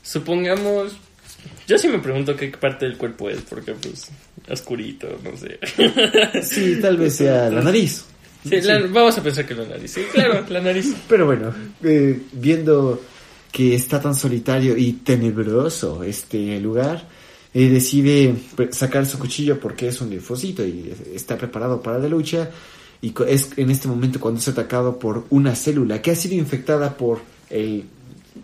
supongamos... 0.00 0.92
Yo 1.66 1.76
sí 1.76 1.88
me 1.88 1.98
pregunto 1.98 2.36
qué 2.36 2.48
parte 2.48 2.86
del 2.86 2.96
cuerpo 2.96 3.28
es, 3.28 3.40
porque 3.42 3.72
pues 3.72 4.10
oscurito, 4.48 5.08
no 5.24 5.36
sé. 5.36 5.58
Sí, 6.42 6.78
tal 6.80 6.96
vez 6.98 7.16
sea 7.16 7.50
la 7.50 7.62
nariz. 7.62 8.04
Sí, 8.48 8.60
la- 8.60 8.78
vamos 8.78 9.18
a 9.18 9.22
pensar 9.24 9.44
que 9.44 9.54
la 9.56 9.64
nariz. 9.64 9.90
Sí, 9.90 10.02
claro, 10.12 10.44
la 10.48 10.60
nariz. 10.60 10.94
Pero 11.08 11.26
bueno, 11.26 11.52
eh, 11.82 12.20
viendo 12.30 13.02
que 13.50 13.74
está 13.74 14.00
tan 14.00 14.14
solitario 14.14 14.76
y 14.76 14.92
tenebroso 14.92 16.04
este 16.04 16.60
lugar, 16.60 17.08
eh, 17.52 17.68
decide 17.68 18.34
sacar 18.70 19.04
su 19.04 19.18
cuchillo 19.18 19.58
porque 19.58 19.88
es 19.88 20.00
un 20.00 20.10
linfocito 20.10 20.64
y 20.64 20.94
está 21.12 21.36
preparado 21.36 21.82
para 21.82 21.98
la 21.98 22.08
lucha. 22.08 22.50
Y 23.02 23.12
es 23.26 23.50
en 23.56 23.70
este 23.70 23.88
momento 23.88 24.20
cuando 24.20 24.38
es 24.38 24.46
atacado 24.46 24.96
por 25.00 25.24
una 25.30 25.56
célula 25.56 26.00
que 26.00 26.12
ha 26.12 26.16
sido 26.16 26.36
infectada 26.36 26.96
por 26.96 27.20
el 27.50 27.84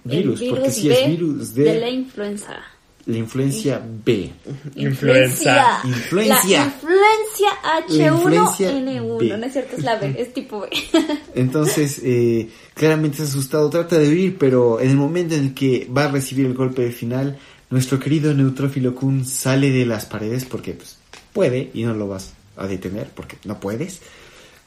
virus, 0.04 0.42
porque 0.42 0.70
sí 0.70 0.88
B 0.88 1.02
es 1.02 1.08
virus 1.08 1.54
de, 1.54 1.64
de 1.64 1.80
la 1.80 1.90
influenza. 1.90 2.60
la 3.06 3.16
influencia 3.16 3.82
B. 4.04 4.32
Influenza. 4.76 5.80
Influencia. 5.84 5.84
La 5.84 5.88
influencia 5.88 7.58
La 7.88 8.06
influencia 8.06 8.68
H1N1. 8.68 9.18
B. 9.18 9.36
No 9.36 9.46
es 9.46 9.52
cierto, 9.52 9.76
es 9.76 9.82
la 9.84 9.96
B, 9.96 10.14
es 10.18 10.32
tipo 10.32 10.60
B. 10.60 10.68
Entonces, 11.34 12.00
eh, 12.04 12.48
claramente 12.74 13.22
es 13.22 13.30
asustado, 13.30 13.70
trata 13.70 13.98
de 13.98 14.08
huir, 14.08 14.36
pero 14.38 14.80
en 14.80 14.90
el 14.90 14.96
momento 14.96 15.34
en 15.34 15.44
el 15.44 15.54
que 15.54 15.88
va 15.96 16.04
a 16.04 16.08
recibir 16.10 16.46
el 16.46 16.54
golpe 16.54 16.82
de 16.82 16.92
final, 16.92 17.38
nuestro 17.70 17.98
querido 17.98 18.34
neutrófilo 18.34 18.94
Kun 18.94 19.24
sale 19.24 19.70
de 19.70 19.86
las 19.86 20.04
paredes 20.04 20.44
porque 20.44 20.74
pues, 20.74 20.98
puede 21.32 21.70
y 21.72 21.84
no 21.84 21.94
lo 21.94 22.06
vas 22.06 22.34
a 22.56 22.66
detener 22.66 23.08
porque 23.14 23.38
no 23.44 23.58
puedes, 23.60 24.00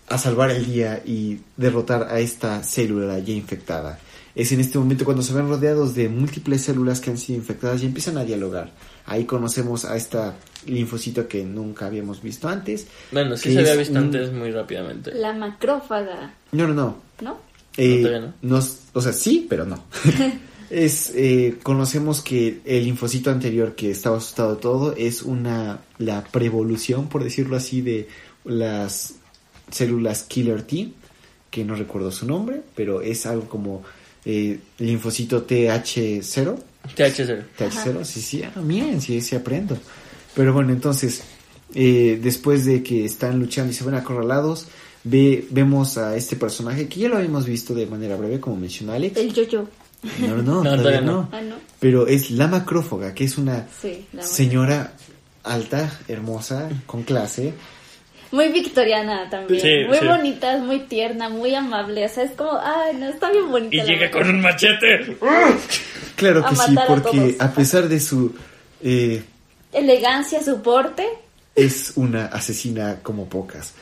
a 0.09 0.17
salvar 0.17 0.51
el 0.51 0.65
día 0.65 1.01
y 1.05 1.39
derrotar 1.55 2.07
a 2.09 2.19
esta 2.19 2.63
célula 2.63 3.19
ya 3.19 3.34
infectada. 3.34 3.99
Es 4.36 4.51
en 4.51 4.59
este 4.59 4.77
momento 4.77 5.05
cuando 5.05 5.23
se 5.23 5.33
ven 5.33 5.47
rodeados 5.47 5.95
de 5.95 6.09
múltiples 6.09 6.61
células 6.61 6.99
que 6.99 7.09
han 7.09 7.17
sido 7.17 7.39
infectadas 7.39 7.81
y 7.81 7.86
empiezan 7.86 8.17
a 8.17 8.25
dialogar. 8.25 8.71
Ahí 9.05 9.23
conocemos 9.25 9.86
a 9.86 9.95
esta 9.95 10.36
linfocito 10.65 11.27
que 11.27 11.43
nunca 11.45 11.86
habíamos 11.86 12.21
visto 12.21 12.49
antes. 12.49 12.88
Bueno, 13.11 13.38
sí 13.38 13.53
se 13.53 13.59
había 13.59 13.75
visto 13.75 13.93
un- 13.93 13.97
antes 14.05 14.33
muy 14.33 14.51
rápidamente. 14.51 15.13
La 15.13 15.31
macrófaga, 15.33 16.33
No, 16.51 16.67
no, 16.67 16.73
no. 16.73 16.97
¿no? 17.21 17.38
Eh, 17.77 18.01
todavía 18.03 18.33
no. 18.41 18.55
nos- 18.57 18.79
o 18.93 19.01
sea, 19.01 19.13
sí, 19.13 19.45
pero 19.49 19.65
no. 19.65 19.83
es 20.69 21.11
eh, 21.15 21.57
conocemos 21.63 22.21
que 22.21 22.59
el 22.65 22.83
linfocito 22.86 23.29
anterior 23.31 23.75
que 23.75 23.91
estaba 23.91 24.17
asustado 24.17 24.57
todo 24.57 24.95
es 24.97 25.21
una 25.21 25.79
la 25.97 26.23
prevolución, 26.25 27.07
por 27.07 27.23
decirlo 27.23 27.55
así, 27.55 27.81
de 27.81 28.09
las 28.43 29.13
células 29.71 30.23
killer 30.23 30.63
T, 30.63 30.89
que 31.51 31.63
no 31.63 31.75
recuerdo 31.75 32.11
su 32.11 32.25
nombre, 32.25 32.61
pero 32.75 33.01
es 33.01 33.25
algo 33.25 33.47
como 33.47 33.83
eh, 34.26 34.59
linfocito 34.80 35.45
TH0. 35.45 36.55
TH0. 36.95 37.43
TH0, 37.57 38.03
sí, 38.03 38.21
sí, 38.21 38.43
ah, 38.43 38.59
miren, 38.61 39.01
sí, 39.01 39.21
sí 39.21 39.36
aprendo. 39.36 39.78
Pero 40.36 40.53
bueno, 40.53 40.71
entonces, 40.71 41.23
eh, 41.73 42.19
después 42.21 42.65
de 42.65 42.84
que 42.84 43.05
están 43.05 43.39
luchando 43.39 43.71
y 43.71 43.76
se 43.76 43.84
ven 43.84 43.95
acorralados, 43.95 44.67
ve, 45.03 45.47
vemos 45.49 45.97
a 45.97 46.15
este 46.15 46.36
personaje 46.36 46.88
que 46.88 46.99
ya 46.99 47.09
lo 47.09 47.17
habíamos 47.17 47.45
visto 47.45 47.73
de 47.73 47.86
manera 47.88 48.15
breve, 48.15 48.39
como 48.39 48.55
mencionó 48.57 48.93
Alex. 48.93 49.17
El 49.17 49.34
yo-yo. 49.34 49.67
No, 50.19 50.36
no, 50.38 50.43
no, 50.43 50.43
No, 50.43 50.61
todavía 50.63 50.78
todavía 50.84 51.01
no. 51.01 51.11
no. 51.13 51.30
Ah, 51.32 51.41
no. 51.41 51.55
Pero 51.80 52.07
es 52.07 52.30
la 52.32 52.47
macrófaga, 52.47 53.13
que 53.13 53.23
es 53.23 53.38
una 53.38 53.67
Sí, 53.82 54.05
señora 54.19 54.93
alta, 55.43 55.99
hermosa, 56.07 56.69
con 56.86 57.03
clase. 57.03 57.53
Muy 58.32 58.49
victoriana 58.49 59.30
también. 59.30 59.61
Sí, 59.61 59.86
muy 59.88 59.97
sí. 59.99 60.05
bonita, 60.05 60.57
muy 60.57 60.80
tierna, 60.80 61.30
muy 61.30 61.53
amable. 61.55 62.05
O 62.05 62.09
sea, 62.09 62.23
es 62.23 62.32
como, 62.32 62.59
ay, 62.61 62.95
no, 62.97 63.07
está 63.09 63.32
bien 63.32 63.49
bonita. 63.49 63.76
Y 63.76 63.80
la 63.80 63.86
llega 63.86 64.11
con 64.11 64.30
un 64.30 64.41
machete. 64.41 65.17
Claro 66.15 66.45
A 66.45 66.49
que 66.49 66.55
sí, 66.55 66.76
a 66.78 66.86
porque 66.86 67.36
a 67.39 67.51
pesar 67.53 67.88
de 67.88 67.99
su... 67.99 68.36
eh, 68.84 69.21
Elegancia, 69.73 70.41
su 70.41 70.61
porte. 70.61 71.05
es 71.55 71.93
una 71.95 72.26
asesina 72.28 72.99
como 73.03 73.28
pocas. 73.30 73.73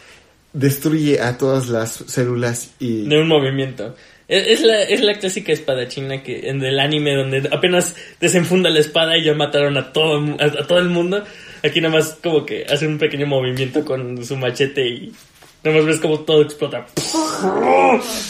Destruye 0.52 1.20
a 1.22 1.38
todas 1.38 1.68
las 1.68 1.92
células 2.08 2.72
y... 2.80 3.08
De 3.08 3.20
un 3.20 3.28
movimiento. 3.28 3.96
Es, 4.28 4.48
es 4.48 4.62
la, 4.62 4.82
es 4.84 5.02
la 5.02 5.18
clásica 5.20 5.52
espadachina 5.52 6.24
que 6.24 6.50
en 6.50 6.64
el 6.64 6.80
anime 6.80 7.16
donde 7.16 7.50
apenas 7.52 7.96
desenfunda 8.20 8.70
la 8.70 8.80
espada 8.80 9.18
y 9.18 9.24
ya 9.24 9.34
mataron 9.34 9.78
a 9.78 9.92
todo, 9.92 10.24
a 10.40 10.68
todo 10.68 10.80
el 10.80 10.90
mundo. 10.90 11.24
Aquí 11.64 11.80
nada 11.82 11.96
más 11.96 12.18
como 12.22 12.46
que 12.46 12.66
hace 12.66 12.88
un 12.88 12.98
pequeño 12.98 13.26
movimiento 13.26 13.86
con 13.86 14.24
su 14.26 14.36
machete 14.36 14.86
y 14.88 15.14
nada 15.64 15.78
más 15.78 15.86
ves 15.86 16.00
como 16.00 16.20
todo 16.20 16.42
explota. 16.42 16.86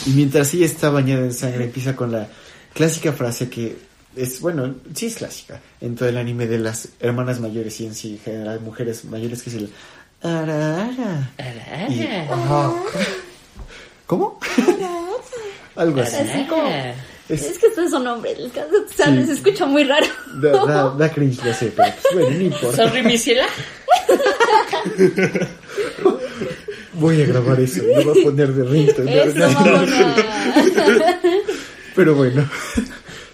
Y 0.06 0.10
mientras 0.10 0.54
ella 0.54 0.66
está 0.66 0.90
bañada 0.90 1.22
en 1.24 1.32
sangre, 1.32 1.64
empieza 1.64 1.96
con 1.96 2.12
la 2.12 2.28
clásica 2.72 3.12
frase 3.12 3.48
que 3.48 3.76
es, 4.16 4.40
bueno, 4.40 4.76
sí 4.94 5.06
es 5.06 5.16
clásica 5.16 5.60
en 5.80 5.96
todo 5.96 6.08
el 6.08 6.16
anime 6.16 6.46
de 6.46 6.58
las 6.58 6.90
hermanas 7.00 7.40
mayores 7.40 7.80
y 7.80 7.86
en 7.86 7.94
sí, 7.94 8.12
en 8.12 8.18
general, 8.20 8.60
mujeres 8.60 9.04
mayores, 9.04 9.42
que 9.42 9.50
es 9.50 9.56
el 9.56 9.70
Ara, 10.22 10.84
ara. 10.84 11.30
Ara, 11.36 11.86
Y- 11.92 12.02
ara. 12.06 12.22
ajá. 12.34 12.72
¿Cómo? 14.06 14.38
Algo 15.76 16.00
así. 16.00 16.16
Así 16.16 16.46
como... 16.46 16.70
Es- 17.28 17.42
Es 17.42 17.58
que 17.58 17.66
es 17.68 17.90
su 17.90 17.98
nombre, 17.98 18.32
el 18.32 18.50
caso, 18.52 18.68
o 18.86 18.92
sea, 18.94 19.06
Sí. 19.06 19.24
se 19.26 19.32
escucha 19.32 19.64
muy 19.66 19.84
raro. 19.84 20.06
Da, 20.42 20.50
da, 20.66 20.90
da 20.90 21.10
cringe, 21.12 21.42
lo 21.44 21.54
sé, 21.54 21.72
pero 21.74 21.88
pues, 22.02 22.14
bueno, 22.14 22.36
no 22.36 22.42
importa. 22.44 22.76
Sorry, 22.88 23.02
mi 23.02 23.16
ciela. 23.18 23.46
Voy 26.94 27.22
a 27.22 27.26
grabar 27.26 27.60
eso, 27.60 27.82
me 27.82 28.04
voy 28.04 28.20
a 28.20 28.24
poner 28.24 28.52
de 28.52 28.64
mamona. 28.64 30.14
Pero 31.96 32.14
bueno, 32.14 32.48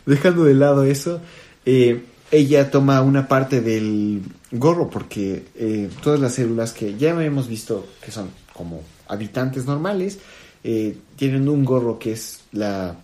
dejando 0.07 0.45
de 0.45 0.55
lado 0.55 0.84
eso, 0.84 1.20
eh, 1.66 2.03
ella 2.30 2.70
toma 2.70 3.01
una 3.03 3.26
parte 3.28 3.61
del 3.61 4.22
gorro 4.51 4.88
porque 4.91 5.45
eh, 5.57 5.88
todas 6.03 6.20
las 6.20 6.34
células 6.34 6.72
que 6.72 6.97
ya 6.97 7.11
hemos 7.22 7.49
visto 7.49 7.86
que 8.05 8.11
son 8.11 8.30
como 8.53 8.82
habitantes 9.09 9.64
normales, 9.66 10.18
eh, 10.62 10.97
tienen 11.16 11.49
un 11.49 11.64
gorro 11.64 11.99
que 11.99 12.12
es 12.12 12.41
la 12.53 12.97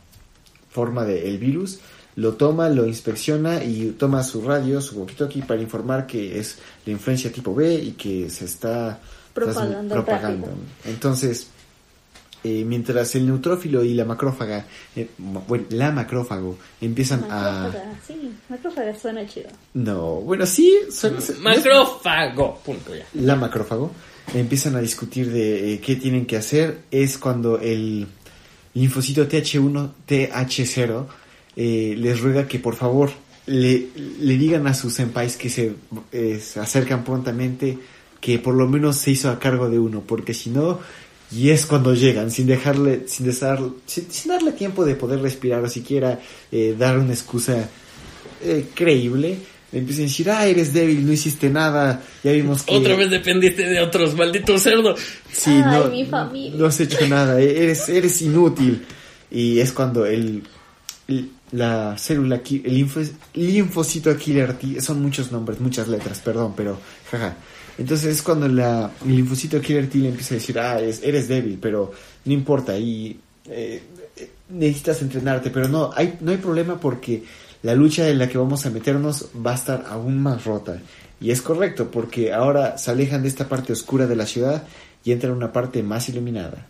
forma 0.77 1.03
del 1.05 1.39
virus, 1.39 1.79
lo 2.17 2.31
toma, 2.35 2.69
lo 2.69 2.85
inspecciona 2.87 3.65
y 3.65 3.95
toma 3.99 4.23
su 4.23 4.39
radio, 4.43 4.81
su 4.81 4.93
walkie-talkie 5.01 5.45
para 5.47 5.61
informar 5.61 6.07
que 6.07 6.39
es 6.39 6.59
la 6.85 6.93
influencia 6.93 7.33
tipo 7.33 7.55
B 7.55 7.75
y 7.75 7.93
que 7.93 8.29
se 8.31 8.45
está 8.45 8.99
Propagando. 9.35 10.49
Entonces, 10.87 11.49
eh, 12.43 12.65
mientras 12.65 13.15
el 13.17 13.27
neutrófilo 13.27 13.85
y 13.85 13.93
la 13.93 14.05
macrófaga, 14.05 14.65
eh, 14.95 15.11
bueno, 15.19 15.65
la 15.71 15.91
macrófago 15.91 16.57
empiezan 16.81 17.25
a... 17.29 17.65
Macrófaga, 17.69 18.01
sí, 18.07 18.33
macrófaga 18.49 18.99
suena 18.99 19.27
chido. 19.27 19.49
No, 19.75 20.21
bueno, 20.23 20.47
sí, 20.47 20.75
son- 20.91 21.17
Macrófago. 21.43 22.61
Punto 22.65 22.95
ya. 22.95 23.05
la 23.15 23.37
macrófago, 23.37 23.91
empiezan 24.33 24.75
a 24.77 24.81
discutir 24.81 25.31
de 25.31 25.75
eh, 25.75 25.81
qué 25.81 25.97
tienen 25.97 26.25
que 26.25 26.37
hacer, 26.39 26.79
es 26.91 27.19
cuando 27.19 27.59
el 27.59 28.07
linfocito 28.77 29.27
TH1, 29.27 29.91
TH0, 30.07 31.07
eh, 31.57 31.95
les 31.99 32.21
ruega 32.21 32.47
que 32.47 32.59
por 32.59 32.77
favor 32.77 33.11
le, 33.47 33.89
le 34.21 34.37
digan 34.37 34.67
a 34.67 34.75
sus 34.75 34.93
senpais 34.93 35.37
que 35.37 35.49
se, 35.49 35.75
eh, 36.13 36.41
acercan 36.61 37.03
prontamente, 37.03 37.79
que 38.21 38.39
por 38.39 38.55
lo 38.55 38.69
menos 38.69 38.97
se 38.97 39.13
hizo 39.13 39.31
a 39.31 39.39
cargo 39.39 39.71
de 39.71 39.79
uno, 39.79 40.03
porque 40.07 40.35
si 40.35 40.51
no, 40.51 40.81
y 41.31 41.51
es 41.51 41.67
cuando 41.67 41.95
llegan, 41.95 42.31
sin 42.31 42.47
dejarle, 42.47 43.05
sin, 43.07 43.27
darle 44.29 44.53
tiempo 44.53 44.85
de 44.85 44.95
poder 44.95 45.21
respirar 45.21 45.63
o 45.63 45.69
siquiera 45.69 46.21
eh, 46.53 46.77
dar 46.79 46.99
una 46.99 47.13
excusa 47.13 47.69
eh, 48.43 48.67
creíble, 48.75 49.31
le 49.31 49.39
empiezan 49.73 50.05
a 50.05 50.09
decir, 50.09 50.31
ah, 50.31 50.47
eres 50.47 50.73
débil, 50.73 51.05
no 51.07 51.13
hiciste 51.13 51.51
nada, 51.51 52.03
ya 52.23 52.33
vimos 52.33 52.63
que... 52.63 52.75
Otra 52.77 52.95
vez 52.97 53.11
dependiste 53.11 53.67
de 53.69 53.81
otros, 53.81 54.15
maldito 54.15 54.59
cerdo. 54.59 54.95
Sí, 55.33 55.51
Ay, 55.51 55.63
no, 55.63 55.85
mi 55.91 56.05
familia. 56.07 56.59
no 56.59 56.67
has 56.67 56.81
hecho 56.81 57.07
nada, 57.09 57.41
e- 57.41 57.65
eres, 57.65 57.89
eres 57.89 58.23
inútil. 58.23 58.85
Y 59.31 59.59
es 59.61 59.73
cuando 59.73 60.07
el, 60.07 60.43
el- 61.09 61.31
la 61.53 61.97
célula, 61.99 62.37
el 62.37 62.63
linfo- 62.65 63.11
linfocito 63.35 64.17
killer 64.17 64.55
T, 64.55 64.81
son 64.81 65.01
muchos 65.03 65.31
nombres, 65.33 65.61
muchas 65.61 65.89
letras, 65.89 66.21
perdón, 66.21 66.55
pero 66.57 66.79
jaja. 67.11 67.37
Entonces 67.79 68.17
es 68.17 68.23
cuando 68.23 68.49
la, 68.49 68.91
el 69.05 69.17
linfocito 69.17 69.61
killer 69.61 69.89
T 69.89 69.99
le 69.99 70.09
empieza 70.09 70.35
a 70.35 70.39
decir, 70.39 70.59
ah, 70.59 70.79
eres, 70.79 71.01
eres 71.03 71.29
débil, 71.29 71.59
pero 71.61 71.93
no 72.25 72.33
importa, 72.33 72.79
y 72.79 73.19
eh, 73.49 73.83
necesitas 74.49 75.03
entrenarte, 75.03 75.51
pero 75.51 75.69
no, 75.69 75.91
hay, 75.95 76.17
no 76.21 76.31
hay 76.31 76.39
problema 76.39 76.81
porque 76.81 77.23
la 77.63 77.75
lucha 77.75 78.09
en 78.09 78.19
la 78.19 78.29
que 78.29 78.39
vamos 78.39 78.67
a 78.67 78.71
meternos 78.71 79.27
va 79.45 79.53
a 79.53 79.57
estar 79.57 79.87
aún 79.89 80.23
más 80.23 80.45
rota. 80.45 80.81
Y 81.21 81.31
es 81.31 81.41
correcto, 81.43 81.91
porque 81.91 82.33
ahora 82.33 82.77
se 82.79 82.91
alejan 82.91 83.23
de 83.23 83.29
esta 83.29 83.49
parte 83.49 83.73
oscura 83.73 84.07
de 84.07 84.17
la 84.17 84.27
ciudad 84.27 84.65
y 85.05 85.13
entran 85.13 85.33
a 85.33 85.37
una 85.37 85.53
parte 85.53 85.83
más 85.83 86.09
iluminada. 86.09 86.67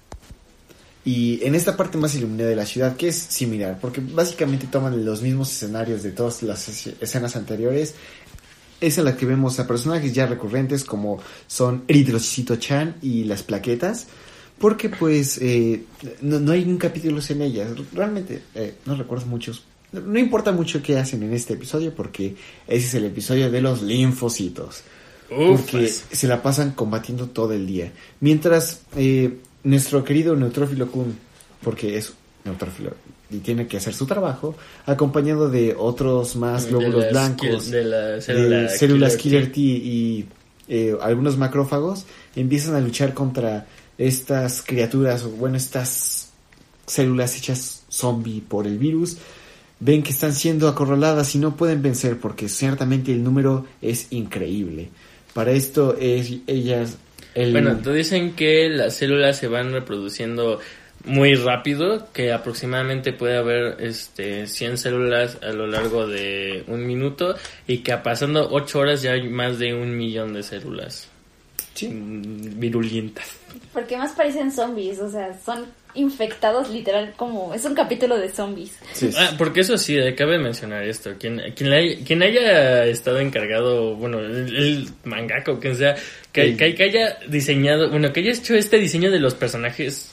Y 1.05 1.45
en 1.45 1.55
esta 1.55 1.77
parte 1.77 1.99
más 1.99 2.15
iluminada 2.17 2.51
de 2.51 2.57
la 2.57 2.67
ciudad, 2.67 2.97
que 2.97 3.09
es 3.09 3.17
similar, 3.17 3.79
porque 3.81 4.01
básicamente 4.01 4.67
toman 4.67 5.05
los 5.05 5.23
mismos 5.23 5.53
escenarios 5.53 6.03
de 6.03 6.11
todas 6.11 6.43
las 6.43 6.69
es- 6.69 6.95
escenas 7.01 7.37
anteriores, 7.37 7.95
es 8.81 8.99
en 8.99 9.05
la 9.05 9.17
que 9.17 9.25
vemos 9.25 9.59
a 9.59 9.67
personajes 9.67 10.13
ya 10.13 10.27
recurrentes 10.27 10.85
como 10.85 11.19
son 11.47 11.85
Eritrocito 11.89 12.57
Chan 12.57 12.97
y 13.03 13.25
las 13.25 13.43
plaquetas, 13.43 14.07
porque 14.59 14.89
pues 14.89 15.39
eh, 15.41 15.85
no, 16.23 16.41
no 16.41 16.53
hay 16.53 16.65
un 16.65 16.77
capítulo 16.77 17.21
en 17.29 17.43
ellas, 17.43 17.69
realmente 17.93 18.43
eh, 18.55 18.75
no 18.85 18.97
recuerdo 18.97 19.27
muchos. 19.27 19.63
No, 20.05 20.19
importa 20.19 20.53
mucho 20.53 20.83
qué 20.83 20.99
hacen 20.99 21.23
en 21.23 21.33
este 21.33 21.55
episodio 21.55 21.95
porque 21.95 22.37
ese 22.67 22.87
es 22.87 22.95
el 22.95 23.05
episodio 23.05 23.51
de 23.51 23.61
los 23.61 23.83
linfocitos 23.83 24.83
porque 25.29 25.89
se 25.89 26.29
la 26.29 26.43
pasan 26.43 26.73
combatiendo 26.73 27.29
todo 27.29 27.53
el 27.53 27.67
día. 27.67 27.93
Mientras 28.21 28.83
eh, 28.97 29.39
nuestro 29.65 30.05
querido 30.05 30.37
neutrófilo 30.37 30.91
Kun, 30.91 31.17
porque 31.63 31.97
es 31.97 32.13
neutrófilo 32.45 32.93
y 33.31 33.39
tiene 33.39 33.67
que 33.67 33.77
hacer 33.77 33.93
su 33.93 34.07
trabajo, 34.07 34.55
acompañado 34.87 35.51
de 35.51 35.75
otros 35.77 36.37
más 36.37 36.67
glóbulos 36.67 37.11
blancos, 37.11 37.71
de 37.71 37.85
la 37.85 38.07
de 38.07 38.69
células 38.69 39.17
killer 39.17 39.51
killer 39.51 39.53
T 39.53 39.61
y 39.61 40.27
eh, 40.69 40.97
algunos 41.01 41.37
macrófagos, 41.37 42.05
empiezan 42.37 42.77
a 42.77 42.81
luchar 42.81 43.15
contra 43.15 43.67
estas 43.99 44.63
criaturas, 44.63 45.25
o 45.25 45.31
bueno, 45.31 45.57
estas 45.57 46.29
células 46.87 47.37
hechas 47.37 47.83
zombie 47.91 48.41
por 48.41 48.67
el 48.67 48.79
virus. 48.79 49.17
Ven 49.79 50.03
que 50.03 50.11
están 50.11 50.33
siendo 50.33 50.69
acorraladas 50.69 51.35
y 51.35 51.39
no 51.39 51.57
pueden 51.57 51.83
vencer 51.83 52.19
porque 52.19 52.49
ciertamente 52.49 53.13
el 53.13 53.23
número 53.23 53.67
es 53.83 54.07
increíble. 54.11 54.89
Para 55.35 55.53
esto 55.53 55.97
es 55.99 56.33
ellas 56.47 56.97
el 57.35 57.53
Bueno, 57.53 57.77
te 57.77 57.93
dicen 57.93 58.35
que 58.35 58.71
las 58.71 58.97
células 58.97 59.37
se 59.37 59.49
van 59.49 59.73
reproduciendo 59.73 60.59
muy 61.05 61.35
rápido, 61.35 62.11
que 62.13 62.33
aproximadamente 62.33 63.13
puede 63.13 63.37
haber 63.37 63.77
este 63.81 64.47
100 64.47 64.79
células 64.79 65.39
a 65.43 65.53
lo 65.53 65.67
largo 65.67 66.07
de 66.07 66.65
un 66.67 66.87
minuto 66.87 67.35
y 67.67 67.79
que 67.79 67.95
pasando 67.99 68.49
8 68.51 68.79
horas 68.79 69.03
ya 69.03 69.13
hay 69.13 69.29
más 69.29 69.59
de 69.59 69.75
un 69.75 69.97
millón 69.97 70.33
de 70.33 70.43
células 70.43 71.09
Sí. 71.75 71.91
virulentas. 71.93 73.27
Porque 73.75 73.99
más 73.99 74.13
parecen 74.13 74.51
zombies, 74.51 74.99
o 74.99 75.11
sea, 75.11 75.39
son 75.45 75.67
infectados 75.97 76.71
literal 76.71 77.13
como... 77.17 77.53
Es 77.55 77.65
un 77.65 77.75
capítulo 77.75 78.17
de 78.19 78.29
zombies. 78.31 78.73
Sí, 78.93 79.11
sí. 79.11 79.17
Ah, 79.19 79.35
porque 79.39 79.61
eso 79.61 79.77
sí, 79.79 79.97
cabe 80.17 80.39
mencionar 80.39 80.85
esto. 80.85 81.15
Quien, 81.19 81.41
quien, 81.57 81.73
haya, 81.73 81.97
quien 82.05 82.23
haya 82.23 82.85
estado 82.87 83.19
encargado, 83.21 83.95
bueno, 83.97 84.21
el, 84.21 84.57
el 84.57 84.89
mangaka 85.05 85.53
o 85.53 85.59
quien 85.61 85.77
sea, 85.77 85.95
que, 86.33 86.51
Sí. 86.51 86.57
que, 86.57 86.75
que 86.75 86.83
haya 86.85 87.19
diseñado, 87.29 87.91
bueno, 87.91 88.13
que 88.13 88.21
haya 88.21 88.33
hecho 88.33 88.55
este 88.55 88.79
diseño 88.79 89.11
de 89.11 89.19
los 89.21 89.35
personajes, 89.35 90.13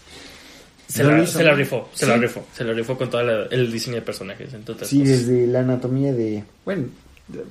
se, 0.88 1.03
¿No 1.03 1.11
lo 1.11 1.17
la, 1.17 1.23
hizo? 1.23 1.38
se 1.38 1.43
la 1.43 1.53
rifó, 1.53 1.89
se 1.93 2.05
la 2.05 2.17
rifó, 2.17 2.45
se 2.53 2.63
la 2.63 2.73
rifó 2.73 2.97
con 2.97 3.09
todo 3.09 3.49
el 3.49 3.71
diseño 3.71 3.95
de 3.95 4.01
personajes. 4.03 4.49
Otras 4.67 4.88
Sí, 4.89 4.99
cosas. 4.99 5.27
desde 5.27 5.47
la 5.47 5.59
anatomía 5.61 6.13
de... 6.13 6.43
Bueno, 6.65 6.88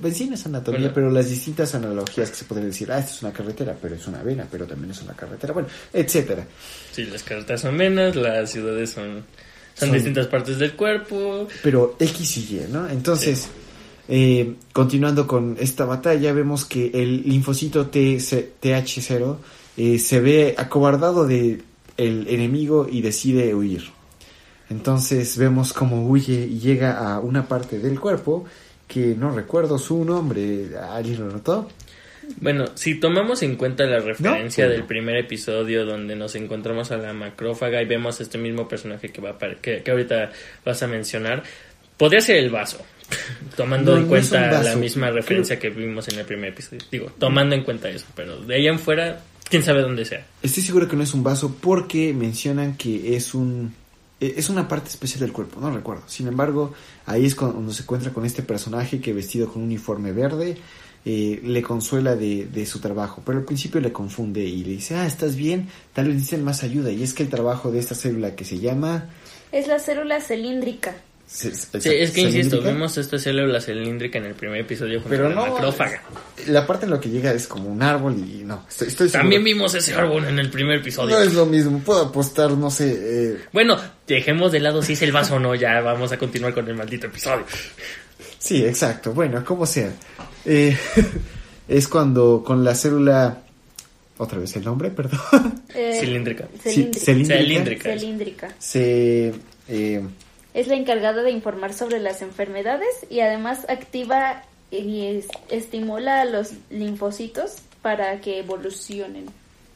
en 0.03 0.15
sí 0.15 0.27
no 0.27 0.35
es 0.35 0.45
anatomía, 0.45 0.79
Bueno. 0.79 0.93
pero 0.93 1.09
las 1.11 1.29
distintas 1.29 1.73
analogías 1.75 2.29
que 2.29 2.35
se 2.35 2.45
pueden 2.45 2.65
decir, 2.65 2.91
ah, 2.91 2.99
esta 2.99 3.11
es 3.11 3.21
una 3.23 3.33
carretera, 3.33 3.75
pero 3.81 3.95
es 3.95 4.05
una 4.07 4.21
vena, 4.21 4.47
pero 4.51 4.65
también 4.67 4.91
es 4.91 5.01
una 5.01 5.13
carretera, 5.13 5.53
bueno, 5.53 5.67
etcétera. 5.91 6.45
Sí, 6.91 7.05
las 7.05 7.23
carretas 7.23 7.61
son 7.61 7.77
venas, 7.77 8.15
las 8.15 8.51
ciudades 8.51 8.91
son, 8.91 9.23
son, 9.73 9.89
Son- 9.89 9.91
distintas 9.93 10.27
partes 10.27 10.59
del 10.59 10.73
cuerpo. 10.73 11.47
Pero 11.63 11.95
X 11.99 12.37
y 12.37 12.55
Y, 12.57 12.67
¿no? 12.71 12.87
Entonces, 12.87 13.47
eh, 14.07 14.55
continuando 14.73 15.25
con 15.25 15.57
esta 15.59 15.85
batalla, 15.85 16.33
vemos 16.33 16.65
que 16.65 16.91
el 16.93 17.23
linfocito 17.23 17.87
TC 17.87 18.53
TH0 18.61 19.37
eh, 19.77 19.97
se 19.97 20.19
ve 20.19 20.53
acobardado 20.57 21.25
de 21.25 21.63
el 21.97 22.27
enemigo 22.27 22.87
y 22.91 23.01
decide 23.01 23.53
huir. 23.55 23.85
Entonces 24.69 25.37
vemos 25.37 25.73
cómo 25.73 26.07
huye 26.07 26.45
y 26.47 26.59
llega 26.59 27.13
a 27.13 27.19
una 27.19 27.47
parte 27.47 27.79
del 27.79 27.99
cuerpo 27.99 28.45
que 28.93 29.15
no 29.15 29.31
recuerdo 29.31 29.77
su 29.79 30.03
nombre. 30.05 30.67
¿Alguien 30.91 31.19
lo 31.19 31.31
notó? 31.31 31.69
Bueno, 32.37 32.65
si 32.75 32.99
tomamos 32.99 33.43
en 33.43 33.55
cuenta 33.55 33.85
la 33.85 33.99
referencia 33.99 34.65
No. 34.65 34.71
del 34.71 34.83
primer 34.85 35.17
episodio 35.17 35.85
donde 35.85 36.15
nos 36.15 36.35
encontramos 36.35 36.91
a 36.91 36.97
la 36.97 37.13
macrófaga 37.13 37.81
y 37.81 37.85
vemos 37.85 38.19
a 38.19 38.23
este 38.23 38.37
mismo 38.37 38.67
personaje 38.67 39.09
que 39.09 39.19
va 39.21 39.31
a 39.31 39.37
que, 39.61 39.81
que 39.83 39.91
ahorita 39.91 40.31
vas 40.65 40.81
a 40.83 40.87
mencionar, 40.87 41.43
podría 41.97 42.21
ser 42.21 42.37
el 42.37 42.49
vaso, 42.49 42.79
tomando 43.57 43.91
No, 43.91 43.97
en 43.97 44.03
no 44.03 44.09
cuenta 44.09 44.63
la 44.63 44.75
misma 44.77 45.09
referencia 45.11 45.59
que 45.59 45.69
vimos 45.69 46.07
en 46.07 46.19
el 46.19 46.25
primer 46.25 46.49
episodio. 46.51 46.81
Digo, 46.89 47.11
tomando 47.19 47.55
en 47.55 47.63
cuenta 47.63 47.89
eso, 47.89 48.05
pero 48.15 48.39
de 48.41 48.55
ahí 48.55 48.67
en 48.67 48.79
fuera, 48.79 49.19
quién 49.49 49.61
sabe 49.63 49.81
dónde 49.81 50.05
sea. 50.05 50.25
Estoy 50.41 50.63
seguro 50.63 50.87
que 50.87 50.95
no 50.95 51.03
es 51.03 51.13
un 51.13 51.23
vaso 51.23 51.57
porque 51.59 52.13
mencionan 52.13 52.77
que 52.77 53.17
es 53.17 53.33
un 53.33 53.73
es 54.37 54.49
una 54.49 54.67
parte 54.67 54.89
especial 54.89 55.21
del 55.21 55.33
cuerpo, 55.33 55.59
no 55.59 55.71
recuerdo. 55.71 56.03
Sin 56.07 56.27
embargo, 56.27 56.73
ahí 57.05 57.25
es 57.25 57.35
cuando 57.35 57.71
se 57.73 57.83
encuentra 57.83 58.11
con 58.11 58.25
este 58.25 58.43
personaje 58.43 59.01
que 59.01 59.13
vestido 59.13 59.47
con 59.47 59.61
un 59.61 59.67
uniforme 59.67 60.11
verde 60.11 60.57
eh, 61.05 61.41
le 61.43 61.61
consuela 61.61 62.15
de, 62.15 62.45
de 62.45 62.65
su 62.65 62.79
trabajo, 62.79 63.21
pero 63.25 63.39
al 63.39 63.43
principio 63.43 63.81
le 63.81 63.91
confunde 63.91 64.41
y 64.41 64.63
le 64.63 64.71
dice, 64.71 64.95
ah, 64.95 65.05
¿estás 65.05 65.35
bien? 65.35 65.67
Tal 65.91 66.05
vez 66.05 66.15
necesiten 66.15 66.45
más 66.45 66.63
ayuda. 66.63 66.91
Y 66.91 67.03
es 67.03 67.13
que 67.13 67.23
el 67.23 67.29
trabajo 67.29 67.71
de 67.71 67.79
esta 67.79 67.93
célula 67.93 68.35
que 68.35 68.45
se 68.45 68.59
llama 68.59 69.09
Es 69.51 69.67
la 69.67 69.79
célula 69.79 70.21
cilíndrica. 70.21 70.95
Sí, 71.33 71.49
es 71.89 72.11
que 72.11 72.21
insisto, 72.21 72.61
vimos 72.61 72.95
esta 72.99 73.17
célula 73.17 73.59
cilíndrica 73.59 74.19
en 74.19 74.25
el 74.25 74.35
primer 74.35 74.61
episodio 74.61 74.99
junto 75.01 75.09
Pero 75.09 75.23
con 75.23 75.35
la 75.35 75.47
no, 75.47 75.53
macrófaga. 75.53 76.03
La 76.45 76.67
parte 76.67 76.85
en 76.85 76.91
lo 76.91 76.99
que 76.99 77.09
llega 77.09 77.31
es 77.31 77.47
como 77.47 77.69
un 77.69 77.81
árbol 77.81 78.15
y 78.19 78.43
no, 78.43 78.63
estoy, 78.69 78.89
estoy 78.89 79.09
seguro. 79.09 79.23
También 79.23 79.43
vimos 79.43 79.73
ese 79.73 79.95
árbol 79.95 80.25
en 80.25 80.37
el 80.37 80.51
primer 80.51 80.77
episodio. 80.77 81.15
No 81.17 81.23
es 81.23 81.33
lo 81.33 81.47
mismo, 81.47 81.79
puedo 81.79 82.01
apostar, 82.03 82.51
no 82.51 82.69
sé, 82.69 83.31
eh, 83.33 83.37
Bueno, 83.51 83.79
dejemos 84.05 84.51
de 84.51 84.59
lado 84.59 84.83
si 84.83 84.93
es 84.93 85.01
el 85.01 85.11
vaso 85.11 85.37
o 85.37 85.39
no, 85.39 85.55
ya 85.55 85.81
vamos 85.81 86.11
a 86.11 86.19
continuar 86.19 86.53
con 86.53 86.67
el 86.67 86.75
maldito 86.75 87.07
episodio. 87.07 87.45
Sí, 88.37 88.63
exacto. 88.63 89.11
Bueno, 89.11 89.43
como 89.43 89.65
sea. 89.65 89.91
Eh, 90.45 90.77
es 91.67 91.87
cuando 91.87 92.43
con 92.45 92.63
la 92.63 92.75
célula... 92.75 93.39
Otra 94.17 94.37
vez 94.37 94.55
el 94.55 94.65
nombre, 94.65 94.91
perdón. 94.91 95.63
Eh, 95.73 95.97
Cilíndrica. 95.99 96.47
Sí, 96.63 96.91
Cilíndrica. 96.93 97.39
Cilíndrica. 97.39 97.97
Cilíndrica. 97.97 98.55
Se... 98.59 99.33
eh, 99.67 100.03
Es 100.53 100.67
la 100.67 100.75
encargada 100.75 101.23
de 101.23 101.31
informar 101.31 101.73
sobre 101.73 101.99
las 101.99 102.21
enfermedades 102.21 102.89
y 103.09 103.21
además 103.21 103.65
activa 103.69 104.43
y 104.71 105.05
es- 105.05 105.27
estimula 105.49 106.21
a 106.21 106.25
los 106.25 106.51
linfocitos 106.69 107.53
para 107.81 108.21
que 108.21 108.39
evolucionen. 108.39 109.25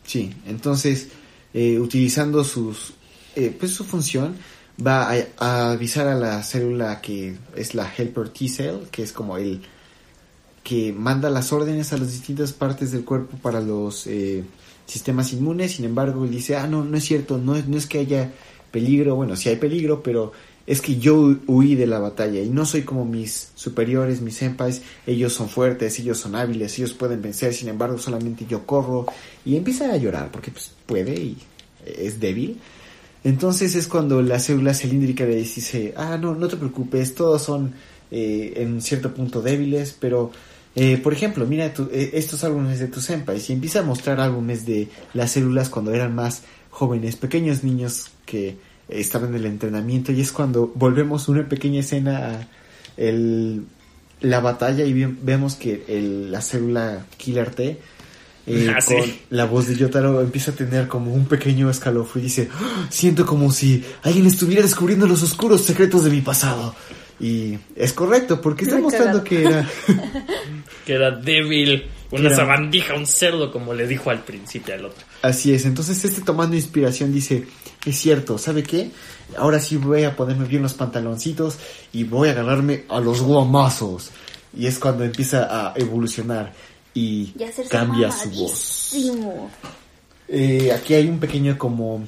sí, 0.06 0.34
entonces, 0.48 1.10
eh, 1.54 1.80
utilizando 1.80 2.44
sus... 2.44 2.94
eh, 3.36 3.56
pues 3.60 3.72
su 3.74 3.84
función, 3.84 4.36
va 4.86 5.12
a, 5.40 5.72
avisar 5.72 6.08
a 6.08 6.16
la 6.16 6.42
célula 6.44 7.02
que 7.02 7.36
es 7.56 7.74
la 7.76 7.92
helper 7.96 8.30
T 8.30 8.48
cell, 8.48 8.76
que 8.92 9.04
es 9.04 9.12
como 9.12 9.38
el 9.38 9.62
que 10.64 10.94
manda 10.94 11.30
las 11.30 11.52
órdenes 11.54 11.94
a 11.94 11.98
las 11.98 12.12
distintas 12.12 12.52
partes 12.54 12.92
del 12.92 13.04
cuerpo 13.06 13.38
para 13.38 13.62
los 13.62 14.06
eh, 14.08 14.44
sistemas 14.86 15.32
inmunes. 15.34 15.74
Sin 15.74 15.86
embargo, 15.86 16.26
él 16.26 16.32
dice, 16.32 16.56
ah, 16.58 16.68
no, 16.68 16.84
no 16.84 16.98
es 16.98 17.06
cierto, 17.06 17.38
no, 17.38 17.56
no 17.56 17.78
es 17.78 17.88
que 17.88 18.00
haya 18.00 18.32
peligro, 18.72 19.16
bueno, 19.16 19.36
sí 19.36 19.50
hay 19.50 19.56
peligro, 19.56 20.04
pero 20.04 20.34
es 20.68 20.82
que 20.82 20.98
yo 20.98 21.16
hu- 21.16 21.40
huí 21.48 21.76
de 21.76 21.88
la 21.88 21.98
batalla 22.00 22.42
y 22.42 22.50
no 22.50 22.66
soy 22.66 22.84
como 22.84 23.06
mis 23.06 23.50
superiores, 23.56 24.22
mis 24.22 24.36
senpais, 24.36 24.82
ellos 25.08 25.34
son 25.34 25.48
fuertes, 25.50 25.98
ellos 26.00 26.20
son 26.20 26.36
hábiles, 26.36 26.78
ellos 26.78 26.94
pueden 26.94 27.22
vencer, 27.22 27.54
sin 27.54 27.70
embargo, 27.70 27.98
solamente 27.98 28.46
yo 28.48 28.66
corro. 28.66 29.06
Y 29.46 29.56
empieza 29.56 29.92
a 29.92 29.98
llorar 29.98 30.30
porque 30.32 30.52
pues, 30.52 30.72
puede 30.86 31.16
y 31.16 31.38
es 31.86 32.20
débil. 32.20 32.60
Entonces 33.24 33.76
es 33.76 33.88
cuando 33.88 34.22
la 34.22 34.40
célula 34.40 34.74
cilíndrica 34.74 35.26
le 35.26 35.38
dice, 35.38 35.94
ah, 35.98 36.18
no, 36.22 36.36
no 36.36 36.48
te 36.48 36.58
preocupes, 36.58 37.16
todos 37.16 37.42
son 37.42 37.74
eh, 38.12 38.54
en 38.58 38.82
cierto 38.82 39.14
punto 39.14 39.42
débiles, 39.42 39.96
pero, 40.00 40.32
eh, 40.76 40.98
por 40.98 41.14
ejemplo, 41.14 41.46
mira 41.46 41.74
tu- 41.74 41.90
eh, 41.92 42.12
estos 42.14 42.44
álbumes 42.44 42.80
de 42.80 42.88
tus 42.88 43.04
senpais 43.06 43.50
y 43.50 43.54
empieza 43.54 43.80
a 43.80 43.84
mostrar 43.84 44.20
álbumes 44.22 44.66
de 44.66 44.88
las 45.14 45.32
células 45.32 45.70
cuando 45.70 45.94
eran 45.94 46.14
más 46.16 46.44
jóvenes, 46.70 47.16
pequeños 47.16 47.64
niños 47.64 48.12
que 48.26 48.58
estaban 48.90 49.30
en 49.30 49.36
el 49.36 49.46
entrenamiento 49.46 50.12
y 50.12 50.22
es 50.22 50.32
cuando 50.32 50.72
volvemos 50.76 51.28
una 51.28 51.48
pequeña 51.48 51.80
escena 51.82 52.18
a 52.32 52.48
el, 52.98 53.64
la 54.22 54.40
batalla 54.40 54.84
y 54.86 54.94
vemos 54.94 55.56
que 55.56 55.84
el- 55.88 56.32
la 56.32 56.42
célula 56.42 57.06
Killer 57.18 57.50
T 57.54 57.80
eh, 58.50 58.72
Ah, 58.74 58.80
sí. 58.80 58.96
con 58.96 59.12
la 59.32 59.44
voz 59.46 59.68
de 59.68 59.76
Yotaro 59.76 60.22
empieza 60.22 60.52
a 60.52 60.56
tener 60.56 60.88
como 60.88 61.14
un 61.14 61.26
pequeño 61.26 61.70
escalofrío 61.70 62.22
y 62.22 62.28
dice, 62.28 62.50
"Ah, 62.54 62.88
siento 62.90 63.26
como 63.26 63.52
si 63.52 63.84
alguien 64.04 64.26
estuviera 64.26 64.62
descubriendo 64.62 65.06
los 65.06 65.22
oscuros 65.22 65.62
secretos 65.64 66.06
de 66.06 66.12
mi 66.12 66.22
pasado. 66.22 66.74
Y 67.20 67.58
es 67.76 67.92
correcto, 67.94 68.40
porque 68.40 68.64
está 68.66 68.78
mostrando 68.80 69.24
que 69.24 69.42
era... 69.44 69.68
Que 70.86 70.94
era 70.94 71.12
débil, 71.12 71.84
una 72.12 72.28
Era- 72.28 72.36
sabandija, 72.38 72.94
un 72.96 73.06
cerdo, 73.06 73.52
como 73.52 73.74
le 73.74 73.86
dijo 73.86 74.10
al 74.12 74.24
principio 74.24 74.74
al 74.76 74.86
otro. 74.86 75.04
Así 75.22 75.54
es, 75.54 75.66
entonces 75.66 76.06
este 76.06 76.22
tomando 76.22 76.56
inspiración 76.56 77.12
dice, 77.14 77.46
es 77.86 77.98
cierto, 77.98 78.38
¿sabe 78.38 78.64
qué? 78.64 78.92
Ahora 79.38 79.60
sí 79.60 79.78
voy 79.78 80.04
a 80.04 80.16
ponerme 80.16 80.46
bien 80.46 80.62
los 80.62 80.74
pantaloncitos 80.74 81.58
y 81.94 82.04
voy 82.04 82.30
a 82.30 82.32
agarrarme 82.32 82.84
a 82.90 83.00
los 83.00 83.22
guamazos. 83.22 84.12
Y 84.58 84.68
es 84.68 84.80
cuando 84.80 85.04
empieza 85.04 85.48
a 85.50 85.74
evolucionar 85.76 86.54
y 86.94 87.34
cambia 87.70 88.12
su 88.12 88.30
voz. 88.32 88.94
Eh, 90.28 90.72
aquí 90.72 90.94
hay 90.94 91.08
un 91.08 91.20
pequeño 91.20 91.58
como... 91.58 92.04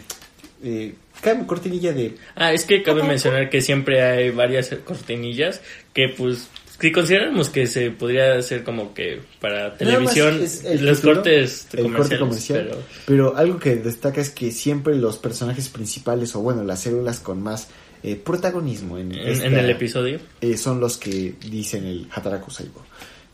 Eh, 0.64 0.96
cabe 1.22 1.46
cortinilla 1.46 1.94
de... 1.94 2.18
Ah, 2.36 2.52
es 2.54 2.66
que 2.66 2.82
cabe 2.82 3.04
mencionar 3.04 3.50
que 3.50 3.62
siempre 3.62 4.02
hay 4.02 4.32
varias 4.32 4.70
cortinillas 4.86 5.62
que 5.94 6.10
pues 6.10 6.48
si 6.80 6.92
consideramos 6.92 7.50
que 7.50 7.68
se 7.68 7.92
podría 7.92 8.36
hacer 8.38 8.64
como 8.64 8.94
que 8.94 9.22
para 9.42 9.76
televisión 9.78 10.42
es 10.42 10.64
el 10.64 10.86
los 10.86 11.00
cortes 11.02 11.68
el 11.74 11.94
corte 11.94 12.18
comerciales, 12.18 12.68
comercial, 12.74 12.86
pero 13.06 13.32
pero... 13.32 13.38
algo 13.38 13.60
que 13.60 13.76
destaca 13.76 14.22
es 14.22 14.30
que 14.30 14.52
siempre 14.52 14.96
los 14.96 15.18
personajes 15.18 15.68
principales 15.70 16.36
o 16.36 16.40
bueno 16.42 16.64
las 16.64 16.82
células 16.82 17.20
con 17.20 17.42
más 17.42 17.68
eh, 18.04 18.16
protagonismo 18.16 18.98
en, 18.98 19.14
en, 19.14 19.28
esta- 19.28 19.46
en 19.46 19.58
el 19.58 19.70
episodio 19.70 20.20
eh, 20.42 20.56
son 20.58 20.80
los 20.80 20.98
que 20.98 21.34
dicen 21.50 21.86
el 21.86 22.08
Hataraku 22.12 22.50
Saibo. 22.50 22.86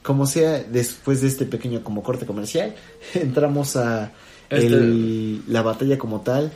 Como 0.02 0.26
sea, 0.28 0.64
después 0.64 1.22
de 1.22 1.28
este 1.28 1.46
pequeño 1.46 1.84
como 1.84 2.02
corte 2.04 2.26
comercial, 2.26 2.74
entramos 3.14 3.76
a 3.76 4.12
Este- 4.50 4.68
el- 4.68 5.42
la 5.48 5.62
batalla 5.62 5.98
como 5.98 6.22
tal. 6.22 6.52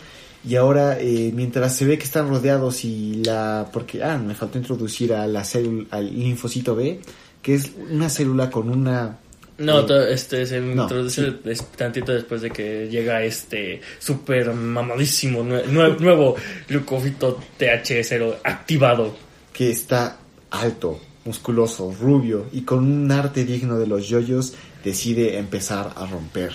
Y 0.48 0.56
ahora, 0.56 0.98
eh, 1.00 1.32
mientras 1.34 1.76
se 1.76 1.86
ve 1.86 1.98
que 1.98 2.06
están 2.06 2.30
rodeados 2.30 2.86
y 2.86 3.24
la... 3.26 3.70
Porque, 3.74 4.02
ah, 4.04 4.18
me 4.18 4.34
faltó 4.36 4.58
introducir 4.58 5.14
a 5.14 5.28
la 5.28 5.44
célula, 5.44 5.86
al 5.92 6.06
linfocito 6.18 6.76
B, 6.76 7.02
que 7.42 7.56
es 7.56 7.72
una 7.92 8.10
célula 8.10 8.50
con 8.50 8.70
una... 8.70 9.18
no, 9.58 9.82
eh, 9.82 10.14
este 10.14 10.46
se 10.46 10.62
no, 10.62 10.84
introduce 10.84 11.34
sí. 11.54 11.64
tantito 11.76 12.14
después 12.14 12.42
de 12.42 12.52
que 12.52 12.88
llega 12.90 13.22
este 13.24 13.82
super 14.00 14.54
mamadísimo 14.54 15.44
nue- 15.44 15.66
nue- 15.66 16.00
nuevo 16.00 16.36
glucofito 16.70 17.38
TH0 17.60 18.38
activado. 18.44 19.14
que 19.52 19.70
está 19.72 20.20
alto, 20.52 21.02
musculoso, 21.26 21.94
rubio 22.00 22.46
y 22.54 22.62
con 22.62 22.80
un 22.86 23.12
arte 23.12 23.44
digno 23.44 23.78
de 23.78 23.88
los 23.88 24.08
yoyos, 24.08 24.54
decide 24.86 25.38
empezar 25.38 25.92
a 25.98 26.06
romper 26.06 26.54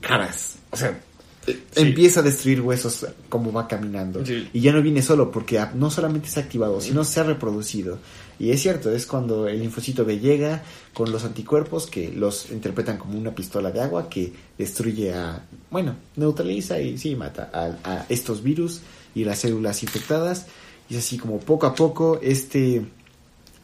caras. 0.00 0.56
O 0.70 0.76
sea, 0.76 1.00
Sí. 1.46 1.62
empieza 1.76 2.20
a 2.20 2.22
destruir 2.22 2.60
huesos 2.60 3.06
como 3.28 3.52
va 3.52 3.68
caminando. 3.68 4.24
Sí. 4.24 4.48
Y 4.52 4.60
ya 4.60 4.72
no 4.72 4.82
viene 4.82 5.02
solo 5.02 5.30
porque 5.30 5.64
no 5.74 5.90
solamente 5.90 6.28
se 6.28 6.40
ha 6.40 6.42
activado, 6.42 6.80
sino 6.80 7.04
se 7.04 7.20
ha 7.20 7.24
reproducido. 7.24 7.98
Y 8.38 8.50
es 8.50 8.62
cierto, 8.62 8.90
es 8.90 9.06
cuando 9.06 9.46
el 9.46 9.60
linfocito 9.60 10.04
B 10.04 10.18
llega 10.18 10.62
con 10.92 11.12
los 11.12 11.24
anticuerpos 11.24 11.86
que 11.86 12.10
los 12.12 12.50
interpretan 12.50 12.98
como 12.98 13.18
una 13.18 13.34
pistola 13.34 13.70
de 13.70 13.80
agua 13.80 14.08
que 14.08 14.32
destruye 14.58 15.12
a, 15.12 15.44
bueno, 15.70 15.94
neutraliza 16.16 16.80
y 16.80 16.98
sí 16.98 17.14
mata 17.14 17.50
a, 17.52 17.78
a 17.84 18.06
estos 18.08 18.42
virus 18.42 18.80
y 19.14 19.24
las 19.24 19.38
células 19.38 19.82
infectadas. 19.82 20.46
Y 20.88 20.96
es 20.96 21.04
así 21.04 21.16
como 21.16 21.38
poco 21.38 21.66
a 21.66 21.74
poco 21.74 22.18
este 22.22 22.84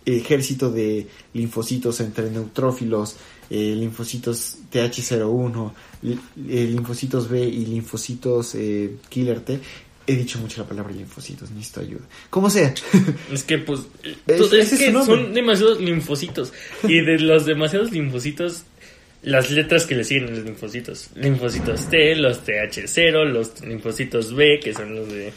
ejército 0.07 0.71
de 0.71 1.07
linfocitos 1.35 2.01
entre 2.01 2.31
neutrófilos, 2.31 3.17
eh, 3.51 3.75
linfocitos 3.77 4.59
TH01, 4.73 5.73
li- 6.03 6.19
eh, 6.49 6.67
linfocitos 6.71 7.29
B 7.29 7.43
y 7.47 7.67
linfocitos 7.67 8.55
eh, 8.55 8.97
killer 9.09 9.41
T. 9.41 9.61
He 10.07 10.17
dicho 10.17 10.39
mucho 10.41 10.63
la 10.63 10.67
palabra 10.69 10.93
linfocitos, 10.93 11.51
necesito 11.51 11.81
ayuda. 11.81 12.01
Como 12.31 12.51
sea. 12.51 12.75
Es 13.33 13.45
que 13.45 13.59
pues 13.59 13.81
Es- 14.27 14.71
que 14.71 14.93
son 15.05 15.33
demasiados 15.35 15.81
linfocitos 15.81 16.53
y 16.85 17.01
de 17.01 17.19
los 17.19 17.47
demasiados 17.47 17.93
linfocitos 17.93 18.63
las 19.23 19.51
letras 19.51 19.85
que 19.85 19.95
le 19.95 20.05
siguen 20.05 20.29
a 20.29 20.31
los 20.31 20.45
linfocitos. 20.45 21.09
Linfocitos 21.15 21.91
T, 21.91 22.15
los 22.17 22.41
TH0, 22.45 23.25
los 23.25 23.61
linfocitos 23.61 24.35
B, 24.35 24.59
que 24.63 24.73
son 24.73 24.95
los 24.97 25.09
de 25.13 25.33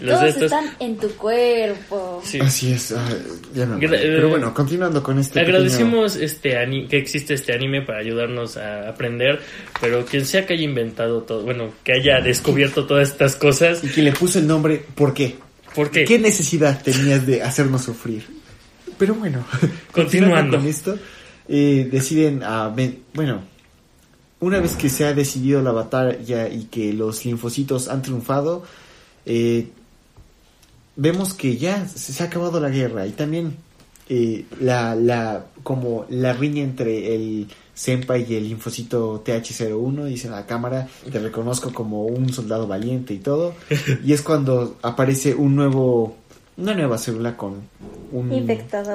los 0.00 0.08
Todos 0.08 0.20
de 0.22 0.28
estos. 0.30 0.42
están 0.44 0.64
en 0.80 0.96
tu 0.96 1.08
cuerpo. 1.16 2.22
Sí. 2.24 2.38
Así 2.40 2.72
es. 2.72 2.92
ah, 2.92 3.08
ya 3.54 3.66
me 3.66 3.76
Gra- 3.76 3.86
acordé. 3.88 3.98
Pero 4.16 4.28
bueno, 4.30 4.54
continuando 4.54 5.02
con 5.02 5.18
este. 5.18 5.34
pequeño- 5.40 5.56
Agradecemos 5.56 6.16
este 6.16 6.56
ani- 6.58 6.88
que 6.88 6.96
existe 6.96 7.34
este 7.34 7.52
anime 7.52 7.82
para 7.82 7.98
ayudarnos 7.98 8.56
a 8.56 8.88
aprender, 8.88 9.38
pero 9.80 10.04
quien 10.06 10.24
sea 10.24 10.46
que 10.46 10.54
haya 10.54 10.64
inventado 10.64 11.22
todo, 11.22 11.42
bueno, 11.42 11.72
que 11.84 11.92
haya 11.92 12.20
descubierto 12.20 12.86
todas 12.86 13.08
estas 13.10 13.36
cosas, 13.36 13.84
Y 13.84 13.88
que 13.88 14.02
le 14.02 14.12
puso 14.12 14.38
el 14.38 14.46
nombre, 14.46 14.82
¿por 14.94 15.12
qué? 15.14 15.36
¿por 15.74 15.90
qué? 15.90 16.04
¿Qué 16.06 16.18
necesidad 16.18 16.82
tenías 16.82 17.26
de 17.26 17.42
hacernos 17.42 17.84
sufrir? 17.84 18.24
Pero 18.98 19.14
bueno, 19.14 19.46
Continuando. 19.92 20.56
con 20.56 20.66
esto, 20.66 20.98
eh, 21.48 21.88
deciden, 21.90 22.42
a 22.42 22.68
ven- 22.68 23.02
bueno, 23.14 23.40
una 24.40 24.60
vez 24.60 24.74
que 24.76 24.88
se 24.88 25.04
ha 25.04 25.14
decidido 25.14 25.62
la 25.62 25.72
batalla 25.72 26.48
y 26.48 26.64
que 26.64 26.92
los 26.92 27.24
linfocitos 27.24 27.88
han 27.88 28.02
triunfado, 28.02 28.62
eh, 29.24 29.68
vemos 30.96 31.34
que 31.34 31.56
ya 31.56 31.86
se 31.88 32.22
ha 32.22 32.26
acabado 32.26 32.60
la 32.60 32.70
guerra 32.70 33.06
y 33.06 33.10
también 33.12 33.56
eh, 34.08 34.44
la, 34.60 34.94
la, 34.94 35.46
como 35.62 36.06
la 36.10 36.32
riña 36.32 36.62
entre 36.62 37.14
el 37.14 37.48
Senpai 37.74 38.24
y 38.30 38.36
el 38.36 38.48
linfocito 38.48 39.22
TH01 39.24 40.04
dicen 40.06 40.32
a 40.32 40.36
la 40.36 40.46
cámara, 40.46 40.88
te 41.10 41.18
reconozco 41.18 41.72
como 41.74 42.06
un 42.06 42.32
soldado 42.32 42.66
valiente 42.66 43.12
y 43.12 43.18
todo, 43.18 43.52
y 44.04 44.12
es 44.14 44.22
cuando 44.22 44.76
aparece 44.82 45.34
un 45.34 45.54
nuevo, 45.56 46.16
una 46.56 46.74
nueva 46.74 46.96
célula 46.96 47.36
con 47.36 47.54
un 48.12 48.32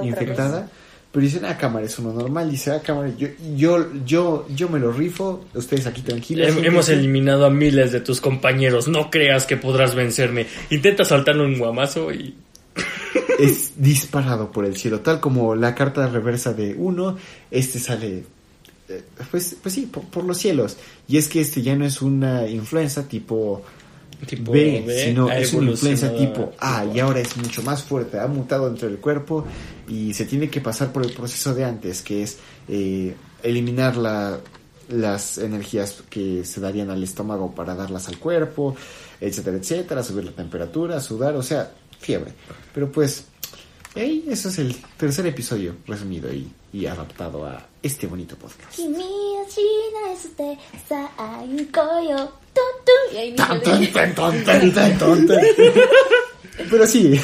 infectada, 0.03 0.69
pero 1.11 1.23
dicen 1.25 1.45
a 1.45 1.57
cámara 1.57 1.85
es 1.85 1.97
uno 1.99 2.13
normal, 2.13 2.49
dice 2.49 2.71
a 2.71 2.81
cámara 2.81 3.11
yo, 3.17 3.27
yo, 3.55 3.87
yo, 4.05 4.47
yo 4.55 4.69
me 4.69 4.79
lo 4.79 4.91
rifo, 4.91 5.45
ustedes 5.53 5.85
aquí 5.87 6.01
tranquilos. 6.01 6.47
Hem- 6.47 6.65
Hemos 6.65 6.87
eliminado 6.89 7.45
a 7.45 7.49
miles 7.49 7.91
de 7.91 7.99
tus 8.01 8.21
compañeros, 8.21 8.87
no 8.87 9.09
creas 9.09 9.45
que 9.45 9.57
podrás 9.57 9.93
vencerme. 9.95 10.47
Intenta 10.69 11.03
saltarle 11.05 11.43
un 11.45 11.57
guamazo 11.59 12.11
y... 12.13 12.35
es 13.39 13.73
disparado 13.75 14.51
por 14.51 14.65
el 14.65 14.77
cielo, 14.77 15.01
tal 15.01 15.19
como 15.19 15.55
la 15.55 15.75
carta 15.75 16.07
reversa 16.07 16.53
de 16.53 16.75
uno, 16.77 17.17
este 17.49 17.79
sale 17.79 18.23
eh, 18.87 19.03
pues, 19.29 19.57
pues 19.61 19.73
sí, 19.75 19.89
por, 19.91 20.03
por 20.05 20.23
los 20.23 20.37
cielos. 20.37 20.77
Y 21.07 21.17
es 21.17 21.27
que 21.27 21.41
este 21.41 21.61
ya 21.61 21.75
no 21.75 21.85
es 21.85 22.01
una 22.01 22.47
influenza 22.47 23.07
tipo 23.07 23.63
Tipo 24.25 24.51
B, 24.51 24.83
B, 24.85 25.05
sino 25.05 25.31
es 25.31 25.51
una 25.53 25.71
influenza 25.71 26.13
tipo 26.13 26.53
a 26.59 26.81
tipo 26.83 26.95
y 26.95 26.99
ahora 26.99 27.19
es 27.19 27.35
mucho 27.37 27.63
más 27.63 27.83
fuerte, 27.83 28.19
ha 28.19 28.27
mutado 28.27 28.67
dentro 28.67 28.87
del 28.87 28.99
cuerpo 28.99 29.45
y 29.87 30.13
se 30.13 30.25
tiene 30.25 30.49
que 30.49 30.61
pasar 30.61 30.93
por 30.93 31.03
el 31.03 31.11
proceso 31.11 31.55
de 31.55 31.65
antes, 31.65 32.01
que 32.01 32.23
es 32.23 32.37
eh, 32.67 33.15
eliminar 33.41 33.97
la, 33.97 34.39
las 34.89 35.37
energías 35.37 36.03
que 36.09 36.45
se 36.45 36.61
darían 36.61 36.89
al 36.89 37.03
estómago 37.03 37.53
para 37.53 37.75
darlas 37.75 38.07
al 38.07 38.17
cuerpo, 38.17 38.75
etcétera, 39.19 39.57
etcétera, 39.57 40.03
subir 40.03 40.25
la 40.25 40.31
temperatura, 40.31 40.99
sudar, 40.99 41.35
o 41.35 41.43
sea, 41.43 41.71
fiebre. 41.99 42.33
Pero 42.73 42.91
pues, 42.91 43.25
hey, 43.95 44.25
eso 44.29 44.49
es 44.49 44.59
el 44.59 44.75
tercer 44.97 45.25
episodio 45.25 45.75
resumido 45.87 46.31
y, 46.33 46.51
y 46.73 46.85
adaptado 46.85 47.45
a 47.45 47.65
este 47.81 48.07
bonito 48.07 48.35
podcast. 48.35 48.79
Pero 56.69 56.85
sí, 56.85 57.19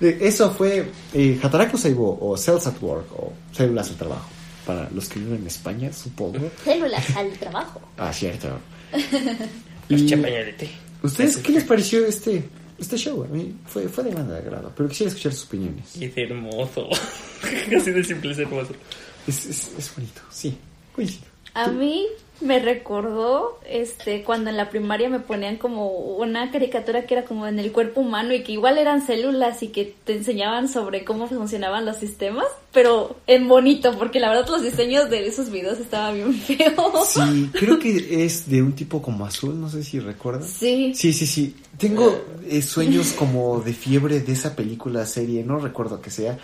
eso 0.00 0.50
fue 0.52 0.86
eh, 1.12 1.38
Hataraku 1.42 1.76
Saibo 1.76 2.18
o 2.20 2.36
Cells 2.36 2.66
at 2.66 2.80
Work 2.80 3.12
o 3.12 3.32
Células 3.52 3.90
al 3.90 3.96
Trabajo. 3.96 4.28
Para 4.66 4.88
los 4.90 5.08
que 5.08 5.18
viven 5.18 5.40
en 5.40 5.46
España, 5.48 5.92
supongo. 5.92 6.50
Células 6.64 7.16
al 7.16 7.30
Trabajo. 7.32 7.80
Ah, 7.98 8.12
cierto. 8.12 8.48
y, 9.88 10.14
¿Ustedes 11.02 11.36
qué 11.38 11.52
les 11.52 11.64
pareció 11.64 12.06
este 12.06 12.48
este 12.78 12.96
show? 12.96 13.24
A 13.24 13.28
mí 13.28 13.54
fue, 13.66 13.88
fue 13.88 14.04
de 14.04 14.10
gran 14.10 14.30
agrado, 14.30 14.72
pero 14.76 14.88
quisiera 14.88 15.08
escuchar 15.08 15.32
sus 15.32 15.46
opiniones. 15.46 15.96
Es 16.00 16.16
hermoso. 16.16 16.88
Así 17.76 17.90
de 17.90 18.04
simple 18.04 18.32
es 18.32 18.38
hermoso. 18.38 18.74
Es, 19.26 19.46
es, 19.46 19.72
es 19.78 19.94
bonito, 19.94 20.20
sí, 20.30 20.56
coincido. 20.94 21.31
A 21.54 21.68
mí 21.68 22.06
me 22.42 22.58
recordó 22.58 23.60
este 23.68 24.24
cuando 24.24 24.50
en 24.50 24.56
la 24.56 24.68
primaria 24.68 25.08
me 25.08 25.20
ponían 25.20 25.56
como 25.56 25.88
una 25.90 26.50
caricatura 26.50 27.06
que 27.06 27.14
era 27.14 27.24
como 27.24 27.46
en 27.46 27.58
el 27.58 27.70
cuerpo 27.70 28.00
humano 28.00 28.34
y 28.34 28.42
que 28.42 28.52
igual 28.52 28.78
eran 28.78 29.06
células 29.06 29.62
y 29.62 29.68
que 29.68 29.94
te 30.04 30.16
enseñaban 30.16 30.68
sobre 30.68 31.04
cómo 31.04 31.28
funcionaban 31.28 31.84
los 31.84 31.98
sistemas, 31.98 32.46
pero 32.72 33.16
en 33.26 33.48
bonito, 33.48 33.96
porque 33.96 34.18
la 34.18 34.28
verdad 34.28 34.48
los 34.48 34.62
diseños 34.62 35.08
de 35.08 35.26
esos 35.26 35.50
videos 35.50 35.78
estaban 35.78 36.14
bien 36.14 36.34
feos. 36.58 37.08
Sí, 37.08 37.50
creo 37.52 37.78
que 37.78 38.24
es 38.24 38.48
de 38.48 38.62
un 38.62 38.72
tipo 38.72 39.00
como 39.00 39.24
azul, 39.24 39.60
no 39.60 39.68
sé 39.68 39.84
si 39.84 40.00
recuerdan. 40.00 40.48
Sí. 40.48 40.92
Sí, 40.94 41.12
sí, 41.12 41.26
sí. 41.26 41.56
Tengo 41.78 42.24
eh, 42.48 42.60
sueños 42.62 43.12
como 43.12 43.60
de 43.60 43.72
fiebre 43.72 44.20
de 44.20 44.32
esa 44.32 44.56
película, 44.56 45.06
serie, 45.06 45.44
no 45.44 45.58
recuerdo 45.58 46.00
que 46.00 46.10
sea. 46.10 46.38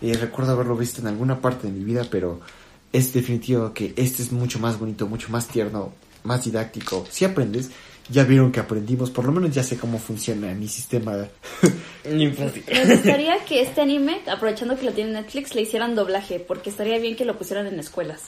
Eh, 0.00 0.12
recuerdo 0.14 0.52
haberlo 0.52 0.76
visto 0.76 1.00
en 1.00 1.08
alguna 1.08 1.40
parte 1.40 1.66
de 1.66 1.72
mi 1.72 1.84
vida, 1.84 2.06
pero 2.08 2.40
es 2.92 3.12
definitivo 3.12 3.72
que 3.72 3.92
este 3.96 4.22
es 4.22 4.32
mucho 4.32 4.58
más 4.58 4.78
bonito, 4.78 5.06
mucho 5.06 5.28
más 5.30 5.48
tierno, 5.48 5.92
más 6.24 6.44
didáctico. 6.44 7.06
Si 7.10 7.24
aprendes, 7.24 7.70
ya 8.10 8.24
vieron 8.24 8.50
que 8.52 8.60
aprendimos, 8.60 9.10
por 9.10 9.24
lo 9.26 9.32
menos 9.32 9.54
ya 9.54 9.62
sé 9.62 9.76
cómo 9.76 9.98
funciona 9.98 10.52
mi 10.54 10.68
sistema. 10.68 11.16
Me 12.04 12.28
gustaría 12.30 13.44
que 13.44 13.60
este 13.62 13.80
anime, 13.82 14.20
aprovechando 14.26 14.78
que 14.78 14.86
lo 14.86 14.92
tiene 14.92 15.12
Netflix, 15.12 15.54
le 15.54 15.62
hicieran 15.62 15.94
doblaje, 15.94 16.40
porque 16.40 16.70
estaría 16.70 16.98
bien 16.98 17.16
que 17.16 17.24
lo 17.24 17.36
pusieran 17.36 17.66
en 17.66 17.78
escuelas. 17.78 18.22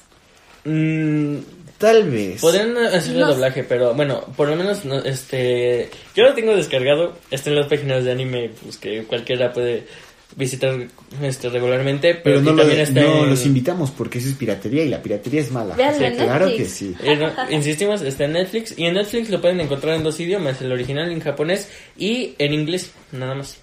Mm, 0.65 1.39
Tal 1.79 2.11
vez. 2.11 2.43
Podrían 2.43 2.77
hacerle 2.77 3.21
No. 3.21 3.29
doblaje, 3.29 3.65
pero 3.65 3.95
bueno, 3.95 4.21
por 4.37 4.51
lo 4.51 4.57
menos 4.57 4.85
no, 4.85 4.99
este 4.99 5.89
yo 6.15 6.25
lo 6.25 6.35
tengo 6.35 6.55
descargado, 6.55 7.15
está 7.31 7.49
en 7.49 7.57
las 7.57 7.69
páginas 7.69 8.05
de 8.05 8.13
anime 8.13 8.51
pues 8.63 8.77
que 8.77 9.05
cualquiera 9.05 9.51
puede 9.55 9.87
visitar 10.37 10.77
este 11.23 11.49
regularmente, 11.49 12.15
pero, 12.15 12.39
Pero 12.39 12.41
no, 12.41 12.51
lo- 12.53 12.57
también 12.59 12.81
está 12.81 13.01
no 13.03 13.25
en- 13.25 13.31
los 13.31 13.45
invitamos 13.47 13.91
porque 13.91 14.19
eso 14.19 14.29
es 14.29 14.35
piratería 14.35 14.85
y 14.85 14.89
la 14.89 15.03
piratería 15.03 15.41
es 15.41 15.51
mala. 15.51 15.75
Claro 15.75 16.49
que 16.57 16.65
sí. 16.67 16.95
Eh, 17.03 17.17
no, 17.17 17.31
insistimos, 17.51 18.03
está 18.03 18.25
en 18.25 18.33
Netflix 18.35 18.79
y 18.79 18.85
en 18.85 18.95
Netflix 18.95 19.31
lo 19.31 19.41
pueden 19.41 19.61
encontrar 19.61 19.95
en 19.97 20.03
dos 20.05 20.19
idiomas, 20.21 20.61
el 20.63 20.71
original 20.73 21.11
en 21.11 21.21
japonés 21.21 21.69
y 21.99 22.35
en 22.39 22.55
inglés, 22.55 22.93
nada 23.13 23.35
más. 23.35 23.57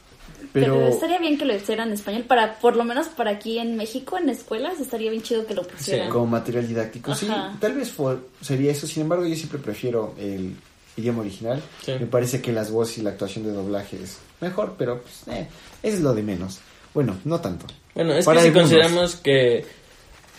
Pero, 0.53 0.75
Pero 0.75 0.87
estaría 0.87 1.19
bien 1.19 1.37
que 1.37 1.45
lo 1.45 1.55
hicieran 1.55 1.89
en 1.89 1.93
español, 1.95 2.23
para 2.23 2.57
por 2.59 2.75
lo 2.75 2.83
menos 2.83 3.07
para 3.07 3.31
aquí 3.31 3.59
en 3.59 3.75
México, 3.75 4.17
en 4.17 4.29
escuelas, 4.29 4.79
estaría 4.79 5.11
bien 5.11 5.21
chido 5.21 5.45
que 5.45 5.53
lo 5.53 5.63
pusieran. 5.63 6.09
como 6.09 6.25
material 6.27 6.67
didáctico, 6.67 7.13
sí, 7.15 7.27
tal 7.59 7.73
vez 7.73 7.91
fue- 7.91 8.17
sería 8.41 8.71
eso. 8.71 8.87
Sin 8.87 9.03
embargo, 9.03 9.25
yo 9.27 9.35
siempre 9.35 9.59
prefiero 9.59 10.15
el 10.19 10.55
idioma 10.97 11.21
original. 11.21 11.61
Sí. 11.85 11.93
Me 11.99 12.07
parece 12.07 12.41
que 12.41 12.51
las 12.51 12.69
voces 12.71 12.97
y 12.97 13.01
la 13.03 13.11
actuación 13.11 13.45
de 13.45 13.51
doblaje 13.53 13.97
es 14.03 14.17
mejor, 14.41 14.75
pero 14.77 15.01
pues, 15.01 15.27
eh, 15.37 15.47
es 15.83 16.01
lo 16.01 16.13
de 16.13 16.23
menos. 16.23 16.59
Bueno, 16.93 17.17
no 17.23 17.39
tanto. 17.39 17.65
Bueno, 17.95 18.13
es 18.13 18.25
Para 18.25 18.39
que 18.41 18.43
si 18.43 18.47
algunos. 18.49 18.69
consideramos 18.71 19.15
que 19.17 19.65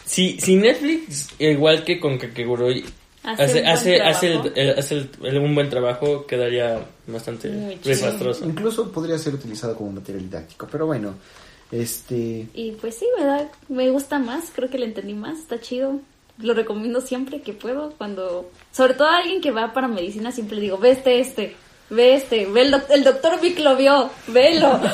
si, 0.04 0.40
si 0.40 0.56
Netflix, 0.56 1.28
igual 1.38 1.84
que 1.84 1.98
con 2.00 2.18
Kakegurui, 2.18 2.84
Hace 3.24 3.42
hace, 3.42 3.59
un 3.59 3.64
buen 3.64 3.66
hace, 3.68 4.02
hace, 4.02 4.32
el, 4.54 4.78
hace 4.78 4.94
el- 4.94 5.11
el- 5.24 5.38
un 5.38 5.54
buen 5.54 5.68
trabajo, 5.68 6.24
quedaría 6.26 6.80
bastante 7.09 7.48
desastroso. 7.84 8.44
Incluso 8.46 8.90
podría 8.90 9.18
ser 9.18 9.34
utilizado 9.34 9.76
como 9.76 9.92
material 9.92 10.22
didáctico, 10.24 10.66
pero 10.70 10.86
bueno, 10.86 11.14
este... 11.70 12.46
Y 12.54 12.72
pues 12.80 12.94
sí, 12.94 13.06
me, 13.18 13.24
da, 13.24 13.50
me 13.68 13.90
gusta 13.90 14.18
más, 14.18 14.44
creo 14.54 14.70
que 14.70 14.78
lo 14.78 14.84
entendí 14.86 15.12
más, 15.14 15.38
está 15.40 15.61
chido. 15.61 16.00
Lo 16.41 16.55
recomiendo 16.55 17.01
siempre 17.01 17.43
que 17.43 17.53
puedo, 17.53 17.93
cuando... 17.99 18.51
Sobre 18.72 18.95
todo 18.95 19.09
a 19.09 19.18
alguien 19.18 19.41
que 19.41 19.51
va 19.51 19.72
para 19.72 19.89
medicina, 19.89 20.30
siempre 20.32 20.57
le 20.57 20.62
digo, 20.62 20.78
ve 20.78 20.91
este, 20.93 21.18
este, 21.20 21.57
ve 21.91 22.14
este, 22.14 22.47
ve 22.47 22.62
el, 22.62 22.70
doc- 22.70 22.91
el 22.91 23.03
doctor 23.05 23.41
Vic 23.41 23.59
lo 23.59 23.76
vio, 23.76 24.11
velo. 24.28 24.80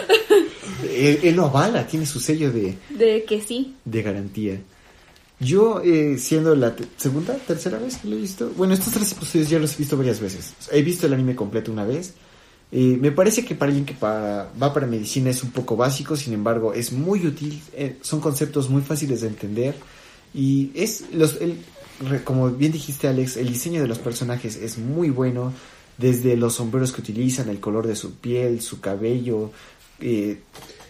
Él, 0.91 1.21
él 1.23 1.37
lo 1.37 1.47
avala, 1.47 1.87
tiene 1.87 2.05
su 2.05 2.21
sello 2.21 2.51
de, 2.53 2.77
De 2.91 3.25
que 3.25 3.41
sí. 3.41 3.75
de 3.85 4.03
garantía. 4.03 4.61
Yo, 5.41 5.81
eh, 5.83 6.17
siendo 6.19 6.55
la 6.55 6.75
te- 6.77 6.85
segunda, 6.97 7.35
tercera 7.35 7.79
vez 7.79 7.97
que 7.99 8.09
lo 8.09 8.17
he 8.17 8.21
visto, 8.21 8.51
bueno, 8.57 8.75
estos 8.75 8.93
tres 8.93 9.13
episodios 9.13 9.49
ya 9.49 9.59
los 9.59 9.75
he 9.75 9.79
visto 9.79 9.97
varias 9.97 10.21
veces. 10.21 10.53
He 10.71 10.83
visto 10.83 11.07
el 11.07 11.15
anime 11.15 11.35
completo 11.35 11.73
una 11.73 11.85
vez. 11.85 12.15
Eh, 12.71 12.99
me 13.01 13.13
parece 13.13 13.45
que 13.45 13.55
para 13.55 13.69
alguien 13.71 13.87
que 13.87 13.95
para- 13.95 14.51
va 14.63 14.73
para 14.75 14.87
medicina 14.87 15.31
es 15.31 15.43
un 15.43 15.51
poco 15.53 15.77
básico, 15.77 16.17
sin 16.17 16.33
embargo, 16.35 16.75
es 16.75 16.93
muy 16.93 17.27
útil. 17.27 17.61
eh, 17.73 17.97
son 18.03 18.21
conceptos 18.21 18.69
muy 18.69 18.83
fáciles 18.83 19.21
de 19.23 19.29
entender. 19.29 19.75
Y 20.35 20.71
es, 20.75 21.05
los, 21.13 21.41
el- 21.41 21.57
re- 22.09 22.25
como 22.25 22.51
bien 22.51 22.73
dijiste, 22.73 23.07
Alex, 23.09 23.37
el 23.37 23.49
diseño 23.49 23.81
de 23.83 23.89
los 23.89 23.99
personajes 23.99 24.57
es 24.57 24.79
muy 24.79 25.11
bueno. 25.11 25.53
Desde 25.97 26.37
los 26.37 26.55
sombreros 26.57 26.91
que 26.93 27.03
utilizan, 27.03 27.49
el 27.49 27.61
color 27.61 27.87
de 27.87 27.95
su 27.95 28.15
piel, 28.17 28.61
su 28.61 28.81
cabello, 28.81 29.53
eh, 30.01 30.39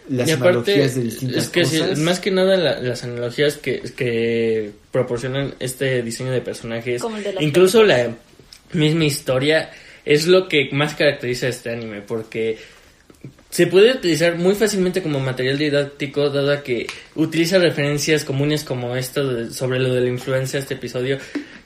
las 0.08 0.30
aparte, 0.32 0.48
analogías 0.72 0.94
de 0.94 1.02
distintas 1.02 1.44
es 1.44 1.48
que 1.50 1.64
sí, 1.66 1.78
más 2.00 2.20
que 2.20 2.30
nada 2.30 2.56
la- 2.56 2.80
las 2.80 3.04
analogías 3.04 3.58
que, 3.58 3.80
que 3.94 4.72
proporcionan 4.90 5.54
este 5.60 6.02
diseño 6.02 6.30
de 6.32 6.40
personajes, 6.40 7.02
de 7.02 7.34
incluso 7.44 7.82
la 7.82 8.16
misma 8.72 9.04
historia, 9.04 9.70
es 10.06 10.26
lo 10.26 10.48
que 10.48 10.70
más 10.72 10.94
caracteriza 10.94 11.46
a 11.46 11.50
este 11.50 11.70
anime, 11.70 12.00
porque 12.00 12.56
se 13.54 13.68
puede 13.68 13.92
utilizar 13.92 14.34
muy 14.36 14.56
fácilmente 14.56 15.00
como 15.00 15.20
material 15.20 15.56
didáctico, 15.58 16.28
dado 16.28 16.64
que 16.64 16.88
utiliza 17.14 17.58
referencias 17.60 18.24
comunes 18.24 18.64
como 18.64 18.96
esto 18.96 19.32
de- 19.32 19.52
sobre 19.52 19.78
lo 19.78 19.94
de 19.94 20.00
la 20.00 20.08
influencia, 20.08 20.58
este 20.58 20.74
episodio, 20.74 21.18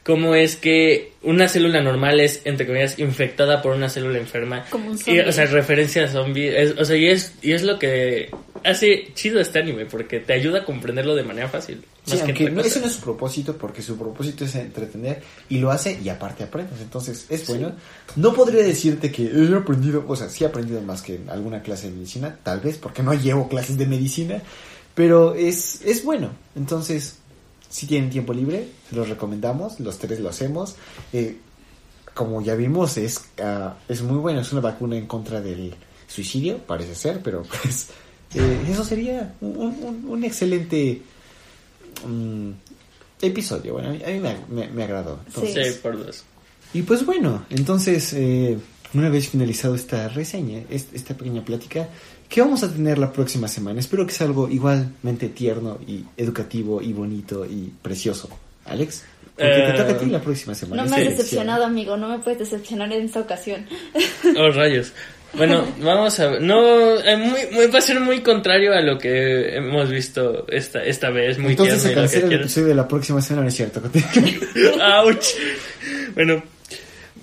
como 0.05 0.34
es 0.34 0.57
que 0.57 1.12
una 1.22 1.49
célula 1.49 1.80
normal 1.80 2.20
es, 2.20 2.43
entre 2.45 2.66
comillas, 2.66 2.99
infectada 2.99 3.62
por 3.62 3.74
una 3.74 3.89
célula 3.89 4.18
enferma. 4.18 4.66
Como 4.68 4.91
un 4.91 4.97
Y, 4.97 4.99
zombie. 4.99 5.20
o 5.22 5.32
sea, 5.32 5.47
referencia 5.47 6.05
a 6.05 6.09
zombie. 6.09 6.55
es- 6.61 6.74
o 6.78 6.84
sea, 6.84 6.95
y 6.97 7.07
es, 7.09 7.32
y 7.41 7.53
es 7.53 7.62
lo 7.62 7.78
que 7.78 8.28
hace 8.64 9.12
chido 9.14 9.40
este 9.40 9.59
anime, 9.59 9.86
porque 9.86 10.20
te 10.20 10.32
ayuda 10.32 10.61
a 10.61 10.64
comprenderlo 10.64 11.14
de 11.14 11.22
manera 11.22 11.48
fácil. 11.48 11.84
Sí, 12.04 12.12
más 12.12 12.22
que 12.22 12.30
aunque 12.30 12.50
no, 12.50 12.61
eso 12.62 12.80
no 12.80 12.86
es 12.86 12.92
su 12.92 13.00
propósito, 13.00 13.56
porque 13.56 13.82
su 13.82 13.96
propósito 13.96 14.44
es 14.44 14.54
entretener 14.54 15.22
y 15.48 15.59
lo 15.59 15.70
hace 15.70 15.98
y 16.02 16.09
aparte 16.09 16.44
aprendes. 16.44 16.80
Entonces 16.80 17.26
es 17.28 17.46
bueno. 17.46 17.72
No 18.16 18.34
podría 18.34 18.62
decirte 18.62 19.12
que 19.12 19.24
he 19.24 19.54
aprendido, 19.54 20.04
o 20.06 20.16
sea, 20.16 20.28
sí 20.28 20.44
he 20.44 20.46
aprendido 20.46 20.80
más 20.82 21.02
que 21.02 21.16
en 21.16 21.28
alguna 21.30 21.62
clase 21.62 21.88
de 21.88 21.94
medicina, 21.94 22.38
tal 22.42 22.61
vez 22.61 22.78
porque 22.78 23.02
no 23.02 23.14
llevo 23.14 23.48
clases 23.48 23.76
de 23.78 23.86
medicina, 23.86 24.42
pero 24.94 25.34
es, 25.34 25.82
es 25.84 26.04
bueno. 26.04 26.30
Entonces, 26.56 27.18
si 27.68 27.86
tienen 27.86 28.11
tiempo 28.11 28.32
libre, 28.32 28.68
los 28.92 29.09
recomendamos, 29.09 29.78
los 29.80 29.98
tres 29.98 30.20
lo 30.20 30.28
hacemos. 30.28 30.76
Eh, 31.12 31.36
como 32.18 32.42
ya 32.42 32.56
vimos, 32.56 32.96
es, 32.96 33.20
ah, 33.40 33.76
es 33.88 34.02
muy 34.02 34.18
bueno, 34.18 34.40
es 34.40 34.50
una 34.50 34.61
vacuna 34.61 34.96
en 34.96 35.06
contra 35.06 35.40
del 35.40 35.74
suicidio, 36.09 36.59
parece 36.59 36.96
ser, 36.96 37.20
pero 37.22 37.44
pues 37.62 37.90
eh, 38.34 38.58
eso 38.70 38.84
sería 38.84 39.34
un, 39.40 39.56
un- 39.56 40.04
un 40.08 40.24
excelente 40.24 41.00
mm, 42.06 42.50
episodio. 43.22 43.74
Bueno, 43.74 43.88
a 43.88 43.92
mí, 43.92 44.02
a 44.04 44.08
mí 44.08 44.20
me, 44.20 44.36
me- 44.48 44.68
me 44.72 44.84
agradó. 44.84 45.20
Entonces, 45.26 45.74
Sí, 45.74 45.80
por 45.82 46.04
dos. 46.04 46.24
Y 46.74 46.82
pues 46.82 47.04
bueno, 47.06 47.46
entonces, 47.50 48.12
eh, 48.12 48.58
una 48.94 49.08
vez 49.08 49.28
finalizado 49.28 49.74
esta 49.74 50.08
reseña, 50.08 50.62
est- 50.70 50.94
esta 50.94 51.14
pequeña 51.16 51.44
plática, 51.44 51.88
¿qué 52.28 52.40
vamos 52.42 52.62
a 52.62 52.70
tener 52.72 52.98
la 52.98 53.12
próxima 53.12 53.48
semana? 53.48 53.80
Espero 53.80 54.06
que 54.06 54.12
sea 54.12 54.26
algo 54.26 54.48
igualmente 54.48 55.28
tierno 55.30 55.78
y 55.86 56.04
educativo 56.16 56.82
y 56.82 56.92
bonito 56.92 57.46
y 57.46 57.72
precioso. 57.82 58.28
Alex, 58.66 59.04
porque 59.34 59.50
te 59.50 59.70
Eh, 59.70 59.72
toca 59.78 59.92
a 59.92 59.98
ti 59.98 60.06
la 60.06 60.20
próxima 60.20 60.54
semana. 60.54 60.84
No 60.84 60.90
me 60.90 60.96
has 60.96 61.04
decepcionado, 61.08 61.64
amigo, 61.64 61.96
no 61.96 62.08
me 62.10 62.18
puedes 62.18 62.38
decepcionar 62.40 62.92
en 62.92 63.04
esta 63.06 63.20
ocasión. 63.20 63.64
Oh, 64.38 64.50
rayos. 64.50 64.92
Bueno, 65.34 65.66
vamos 65.80 66.18
a 66.20 66.30
ver. 66.30 66.42
No, 66.42 66.98
eh, 67.00 67.16
muy, 67.16 67.40
muy- 67.52 67.66
va 67.66 67.78
a 67.78 67.82
ser 67.82 68.00
muy 68.00 68.20
contrario 68.20 68.72
a 68.74 68.80
lo 68.80 68.98
que 68.98 69.56
hemos 69.56 69.90
visto 69.90 70.46
esta, 70.48 70.82
esta 70.82 71.10
vez. 71.10 71.38
Muy 71.38 71.52
Entonces 71.52 71.82
se 71.82 71.92
cancela 71.94 72.26
el 72.26 72.40
episodio 72.40 72.68
de 72.68 72.74
la 72.74 72.88
próxima 72.88 73.20
semana, 73.20 73.42
¿no 73.42 73.48
es 73.48 73.54
cierto? 73.54 73.82
Ouch. 75.04 75.26
Bueno, 76.14 76.42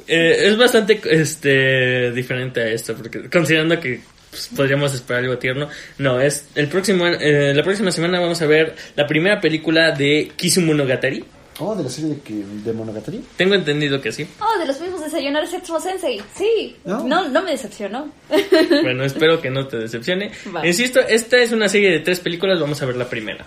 eh, 0.08 0.36
es 0.44 0.58
bastante 0.58 1.02
este 1.10 2.12
diferente 2.12 2.62
a 2.62 2.68
esto, 2.70 2.94
porque 2.96 3.28
considerando 3.30 3.80
que 3.80 4.02
pues, 4.30 4.50
podríamos 4.56 4.94
esperar 4.94 5.24
algo 5.24 5.38
tierno, 5.38 5.68
no, 5.98 6.20
es 6.22 6.46
el 6.56 6.68
próximo, 6.68 7.08
eh, 7.08 7.54
la 7.56 7.64
próxima 7.64 7.92
semana 7.92 8.20
vamos 8.20 8.42
a 8.42 8.46
ver 8.46 8.76
la 8.96 9.08
primera 9.08 9.42
película 9.42 9.92
de 9.92 10.32
Kisumonogatari. 10.36 11.26
Oh, 11.60 11.76
de 11.76 11.84
la 11.84 11.90
serie 11.90 12.12
de, 12.16 12.22
que- 12.22 12.44
de 12.64 12.74
Monogatari. 12.74 13.24
Tengo 13.38 13.56
entendido 13.56 14.02
que 14.02 14.12
sí. 14.12 14.28
Oh, 14.40 14.60
de 14.60 14.66
los 14.68 14.80
mismos 14.82 15.02
desayunar 15.02 15.48
Setsumo 15.48 15.80
Sensei. 15.80 16.22
Sí. 16.36 16.76
No. 16.86 17.04
No, 17.08 17.28
no, 17.30 17.42
me 17.44 17.52
decepcionó. 17.52 18.10
Bueno, 18.84 19.04
espero 19.04 19.42
que 19.42 19.50
no 19.50 19.68
te 19.68 19.78
decepcione. 19.78 20.32
Va. 20.56 20.66
Insisto, 20.66 21.00
esta 21.00 21.38
es 21.38 21.52
una 21.52 21.68
serie 21.70 21.92
de 21.92 22.00
tres 22.00 22.20
películas, 22.20 22.60
vamos 22.60 22.82
a 22.82 22.86
ver 22.86 22.96
la 22.98 23.10
primera. 23.10 23.46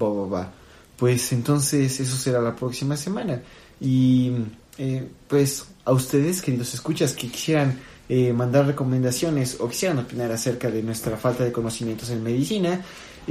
Va, 0.00 0.08
va, 0.08 0.26
va. 0.26 0.52
Pues 0.96 1.32
entonces 1.32 1.98
eso 2.00 2.16
será 2.16 2.40
la 2.40 2.54
próxima 2.54 2.96
semana. 2.96 3.40
Y 3.80 4.32
eh, 4.78 5.06
pues 5.28 5.66
a 5.84 5.92
ustedes, 5.92 6.42
queridos 6.42 6.74
escuchas, 6.74 7.12
que 7.14 7.28
quisieran 7.28 7.78
eh, 8.08 8.32
mandar 8.32 8.66
recomendaciones 8.66 9.56
o 9.60 9.68
quisieran 9.68 9.98
opinar 9.98 10.30
acerca 10.32 10.70
de 10.70 10.82
nuestra 10.82 11.16
falta 11.16 11.44
de 11.44 11.52
conocimientos 11.52 12.10
en 12.10 12.22
medicina, 12.22 12.82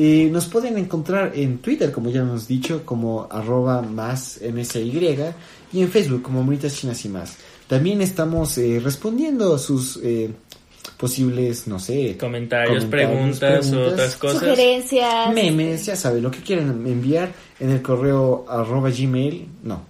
eh, 0.01 0.29
nos 0.31 0.45
pueden 0.45 0.77
encontrar 0.77 1.33
en 1.35 1.57
Twitter, 1.57 1.91
como 1.91 2.09
ya 2.09 2.21
hemos 2.21 2.47
dicho, 2.47 2.85
como 2.85 3.27
arroba 3.29 3.81
más 3.81 4.39
MSY 4.41 4.97
y 5.73 5.81
en 5.81 5.89
Facebook 5.89 6.21
como 6.21 6.41
Moritas 6.41 6.73
Chinas 6.73 7.03
y 7.03 7.09
más. 7.09 7.35
También 7.67 8.01
estamos 8.01 8.57
eh, 8.57 8.79
respondiendo 8.81 9.53
a 9.53 9.59
sus 9.59 9.99
eh, 10.01 10.29
posibles, 10.95 11.67
no 11.67 11.79
sé, 11.79 12.15
Comentarios, 12.17 12.85
preguntas, 12.85 13.73
otras 13.73 14.15
cosas. 14.15 14.39
Sugerencias. 14.39 15.33
memes, 15.33 15.85
ya 15.85 15.97
saben, 15.97 16.23
lo 16.23 16.31
que 16.31 16.39
quieran 16.39 16.69
enviar 16.87 17.33
en 17.59 17.71
el 17.71 17.81
correo 17.81 18.45
arroba 18.47 18.91
gmail, 18.91 19.49
no. 19.63 19.83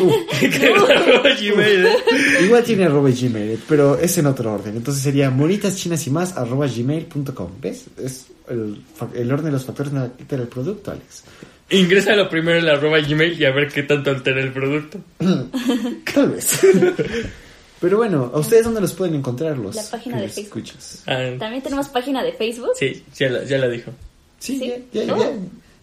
Uh, 0.00 0.12
Gmail, 1.40 1.86
¿eh? 1.86 1.96
igual 2.44 2.62
tiene 2.64 2.84
arroba 2.84 3.10
gmail, 3.10 3.60
pero 3.68 3.98
es 3.98 4.16
en 4.18 4.26
otro 4.26 4.52
orden. 4.54 4.76
Entonces 4.76 5.02
sería 5.02 5.30
más 5.30 6.36
arroba 6.36 6.66
gmail.com. 6.66 7.50
¿Ves? 7.60 7.86
Es 8.02 8.26
el, 8.48 9.32
orden 9.32 9.46
de 9.46 9.52
los 9.52 9.64
factores 9.64 9.92
no 9.92 10.02
altera 10.02 10.42
el 10.42 10.48
producto, 10.48 10.92
Alex. 10.92 11.24
Ingresa 11.70 12.14
lo 12.14 12.28
primero 12.28 12.58
en 12.58 12.66
la 12.66 12.72
arroba 12.74 13.00
Gmail 13.00 13.40
y 13.40 13.44
a 13.44 13.50
ver 13.50 13.66
qué 13.72 13.82
tanto 13.82 14.10
altera 14.10 14.40
el 14.40 14.52
producto. 14.52 15.00
Tal 16.14 16.30
vez. 16.30 16.60
Pero 17.80 17.98
bueno, 17.98 18.30
¿a 18.32 18.38
ustedes 18.38 18.64
dónde 18.64 18.80
los 18.80 18.92
pueden 18.92 19.16
encontrar 19.16 19.58
los 19.58 19.74
La 19.74 19.82
página 19.90 20.16
de 20.20 20.28
Facebook. 20.28 20.58
escuchas? 20.62 21.02
Ah, 21.06 21.30
También 21.38 21.62
tenemos 21.62 21.88
página 21.88 22.22
de 22.22 22.32
Facebook. 22.32 22.70
sí, 22.78 23.02
ya 23.16 23.28
la, 23.30 23.44
ya 23.44 23.58
la 23.58 23.68
dijo. 23.68 23.90
Sí, 24.38 24.58
¿Sí? 24.58 24.72
Ya, 24.92 25.04
ya, 25.04 25.14
Oh. 25.14 25.18
ya. 25.18 25.30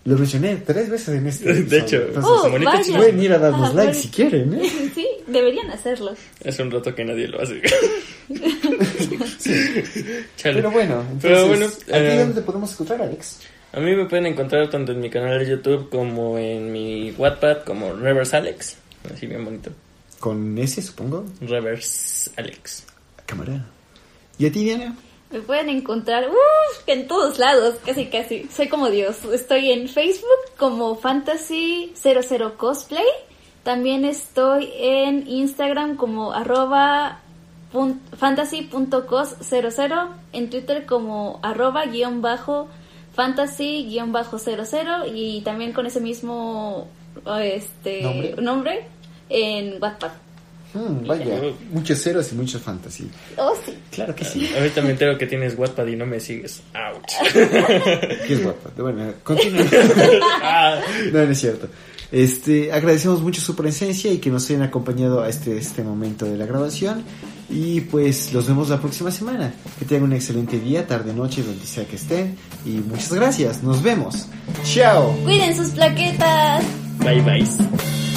Lo 0.05 0.17
mencioné 0.17 0.57
tres 0.57 0.89
veces 0.89 1.15
en 1.15 1.27
este 1.27 1.53
De 1.63 1.79
hecho. 1.79 1.95
Entonces, 1.97 2.23
Oh, 2.31 2.49
vaya. 2.51 2.97
pueden 2.97 3.21
ir 3.23 3.31
a 3.33 3.37
darnos 3.37 3.69
Ah, 3.69 3.73
like 3.73 3.83
bueno. 3.87 3.93
si 4.01 4.07
quieren, 4.09 4.53
¿eh? 4.53 4.69
Sí, 4.95 5.07
deberían 5.27 5.69
hacerlo. 5.71 6.13
Hace 6.45 6.61
un 6.63 6.71
rato 6.71 6.93
que 6.93 7.05
nadie 7.05 7.27
lo 7.27 7.41
hace. 7.41 7.61
Chale. 10.37 10.55
Pero 10.55 10.71
bueno, 10.71 11.01
entonces, 11.01 11.21
Pero 11.21 11.47
bueno, 11.47 11.65
¿a 11.65 11.69
ti 11.69 11.75
eh, 11.93 12.17
dónde 12.19 12.35
te 12.35 12.41
podemos 12.41 12.71
encontrar, 12.73 13.01
Alex? 13.01 13.39
A 13.73 13.79
mí 13.79 13.95
me 13.95 14.05
pueden 14.05 14.25
encontrar 14.27 14.69
tanto 14.69 14.91
en 14.91 14.99
mi 14.99 15.09
canal 15.09 15.39
de 15.39 15.49
YouTube 15.49 15.89
como 15.89 16.37
en 16.37 16.71
mi 16.71 17.11
Wattpad 17.11 17.63
como 17.63 17.93
Reverse 17.93 18.35
Alex. 18.37 18.75
Así 19.13 19.25
bien 19.25 19.43
bonito. 19.43 19.71
Con 20.19 20.57
ese, 20.57 20.81
supongo. 20.81 21.25
Reverse 21.41 22.31
Alex. 22.37 22.83
Cámara. 23.25 23.65
¿Y 24.37 24.45
a 24.45 24.51
ti, 24.51 24.63
Diana? 24.63 24.95
Me 25.33 25.39
pueden 25.41 25.67
encontrar 25.69 26.29
uf, 26.29 26.87
en 26.87 27.07
todos 27.07 27.39
lados, 27.39 27.75
casi 27.85 28.05
casi. 28.05 28.47
Soy 28.55 28.69
como 28.69 28.89
Dios. 28.89 29.25
Estoy 29.25 29.71
en 29.71 29.89
Facebook 29.89 30.27
como 30.57 30.95
Fantasy00 30.95 32.55
Cosplay. 32.55 33.03
También 33.63 34.05
estoy 34.05 34.69
en 34.77 35.27
Instagram 35.27 35.95
como 35.97 36.33
arroba 36.33 37.19
pun- 37.73 37.99
fantasy.cos00. 38.17 40.09
En 40.33 40.49
Twitter 40.49 40.85
como 40.85 41.39
arroba 41.41 41.85
guion 41.87 42.21
bajo 42.21 42.67
fantasy 43.15 43.85
guion 43.89 44.11
bajo 44.11 44.37
00. 44.37 45.07
Y 45.13 45.41
también 45.41 45.73
con 45.73 45.85
ese 45.87 45.99
mismo 45.99 46.87
este 47.41 48.01
¿Nombre? 48.03 48.35
nombre 48.39 48.85
en 49.29 49.81
Wattpad. 49.81 50.11
Hmm, 50.73 51.05
vaya, 51.05 51.39
muchos 51.71 52.01
ceros 52.01 52.31
y 52.31 52.35
muchos 52.35 52.61
fantasy. 52.61 53.09
Oh, 53.37 53.53
sí. 53.63 53.73
Claro 53.91 54.15
que 54.15 54.25
sí. 54.25 54.49
Ahorita 54.57 54.81
me 54.81 54.91
entero 54.91 55.17
que 55.17 55.27
tienes 55.27 55.57
Wattpad 55.57 55.85
y 55.87 55.95
no 55.95 56.05
me 56.05 56.19
sigues. 56.19 56.61
Ouch. 56.73 57.31
Qué 57.31 58.33
es 58.33 58.43
guapa. 58.43 58.71
Bueno, 58.77 59.13
continúa. 59.23 59.63
Ah, 60.41 60.81
no, 61.11 61.25
no 61.25 61.31
es 61.31 61.39
cierto. 61.39 61.67
Este, 62.11 62.71
agradecemos 62.71 63.21
mucho 63.21 63.41
su 63.41 63.55
presencia 63.55 64.11
y 64.11 64.17
que 64.17 64.29
nos 64.29 64.49
hayan 64.49 64.61
acompañado 64.63 65.21
a 65.21 65.29
este, 65.29 65.57
este 65.57 65.83
momento 65.83 66.25
de 66.25 66.37
la 66.37 66.45
grabación. 66.45 67.03
Y 67.49 67.81
pues 67.81 68.33
los 68.33 68.47
vemos 68.47 68.69
la 68.69 68.79
próxima 68.79 69.11
semana. 69.11 69.53
Que 69.77 69.85
tengan 69.85 70.05
un 70.05 70.13
excelente 70.13 70.59
día, 70.59 70.87
tarde, 70.87 71.13
noche, 71.13 71.43
donde 71.43 71.65
sea 71.65 71.85
que 71.85 71.95
estén. 71.95 72.35
Y 72.65 72.69
muchas 72.69 73.13
gracias. 73.13 73.63
Nos 73.63 73.81
vemos. 73.83 74.27
Chao. 74.63 75.15
Cuiden 75.23 75.55
sus 75.55 75.69
plaquetas. 75.69 76.63
bye 76.99 77.21
bye. 77.21 78.12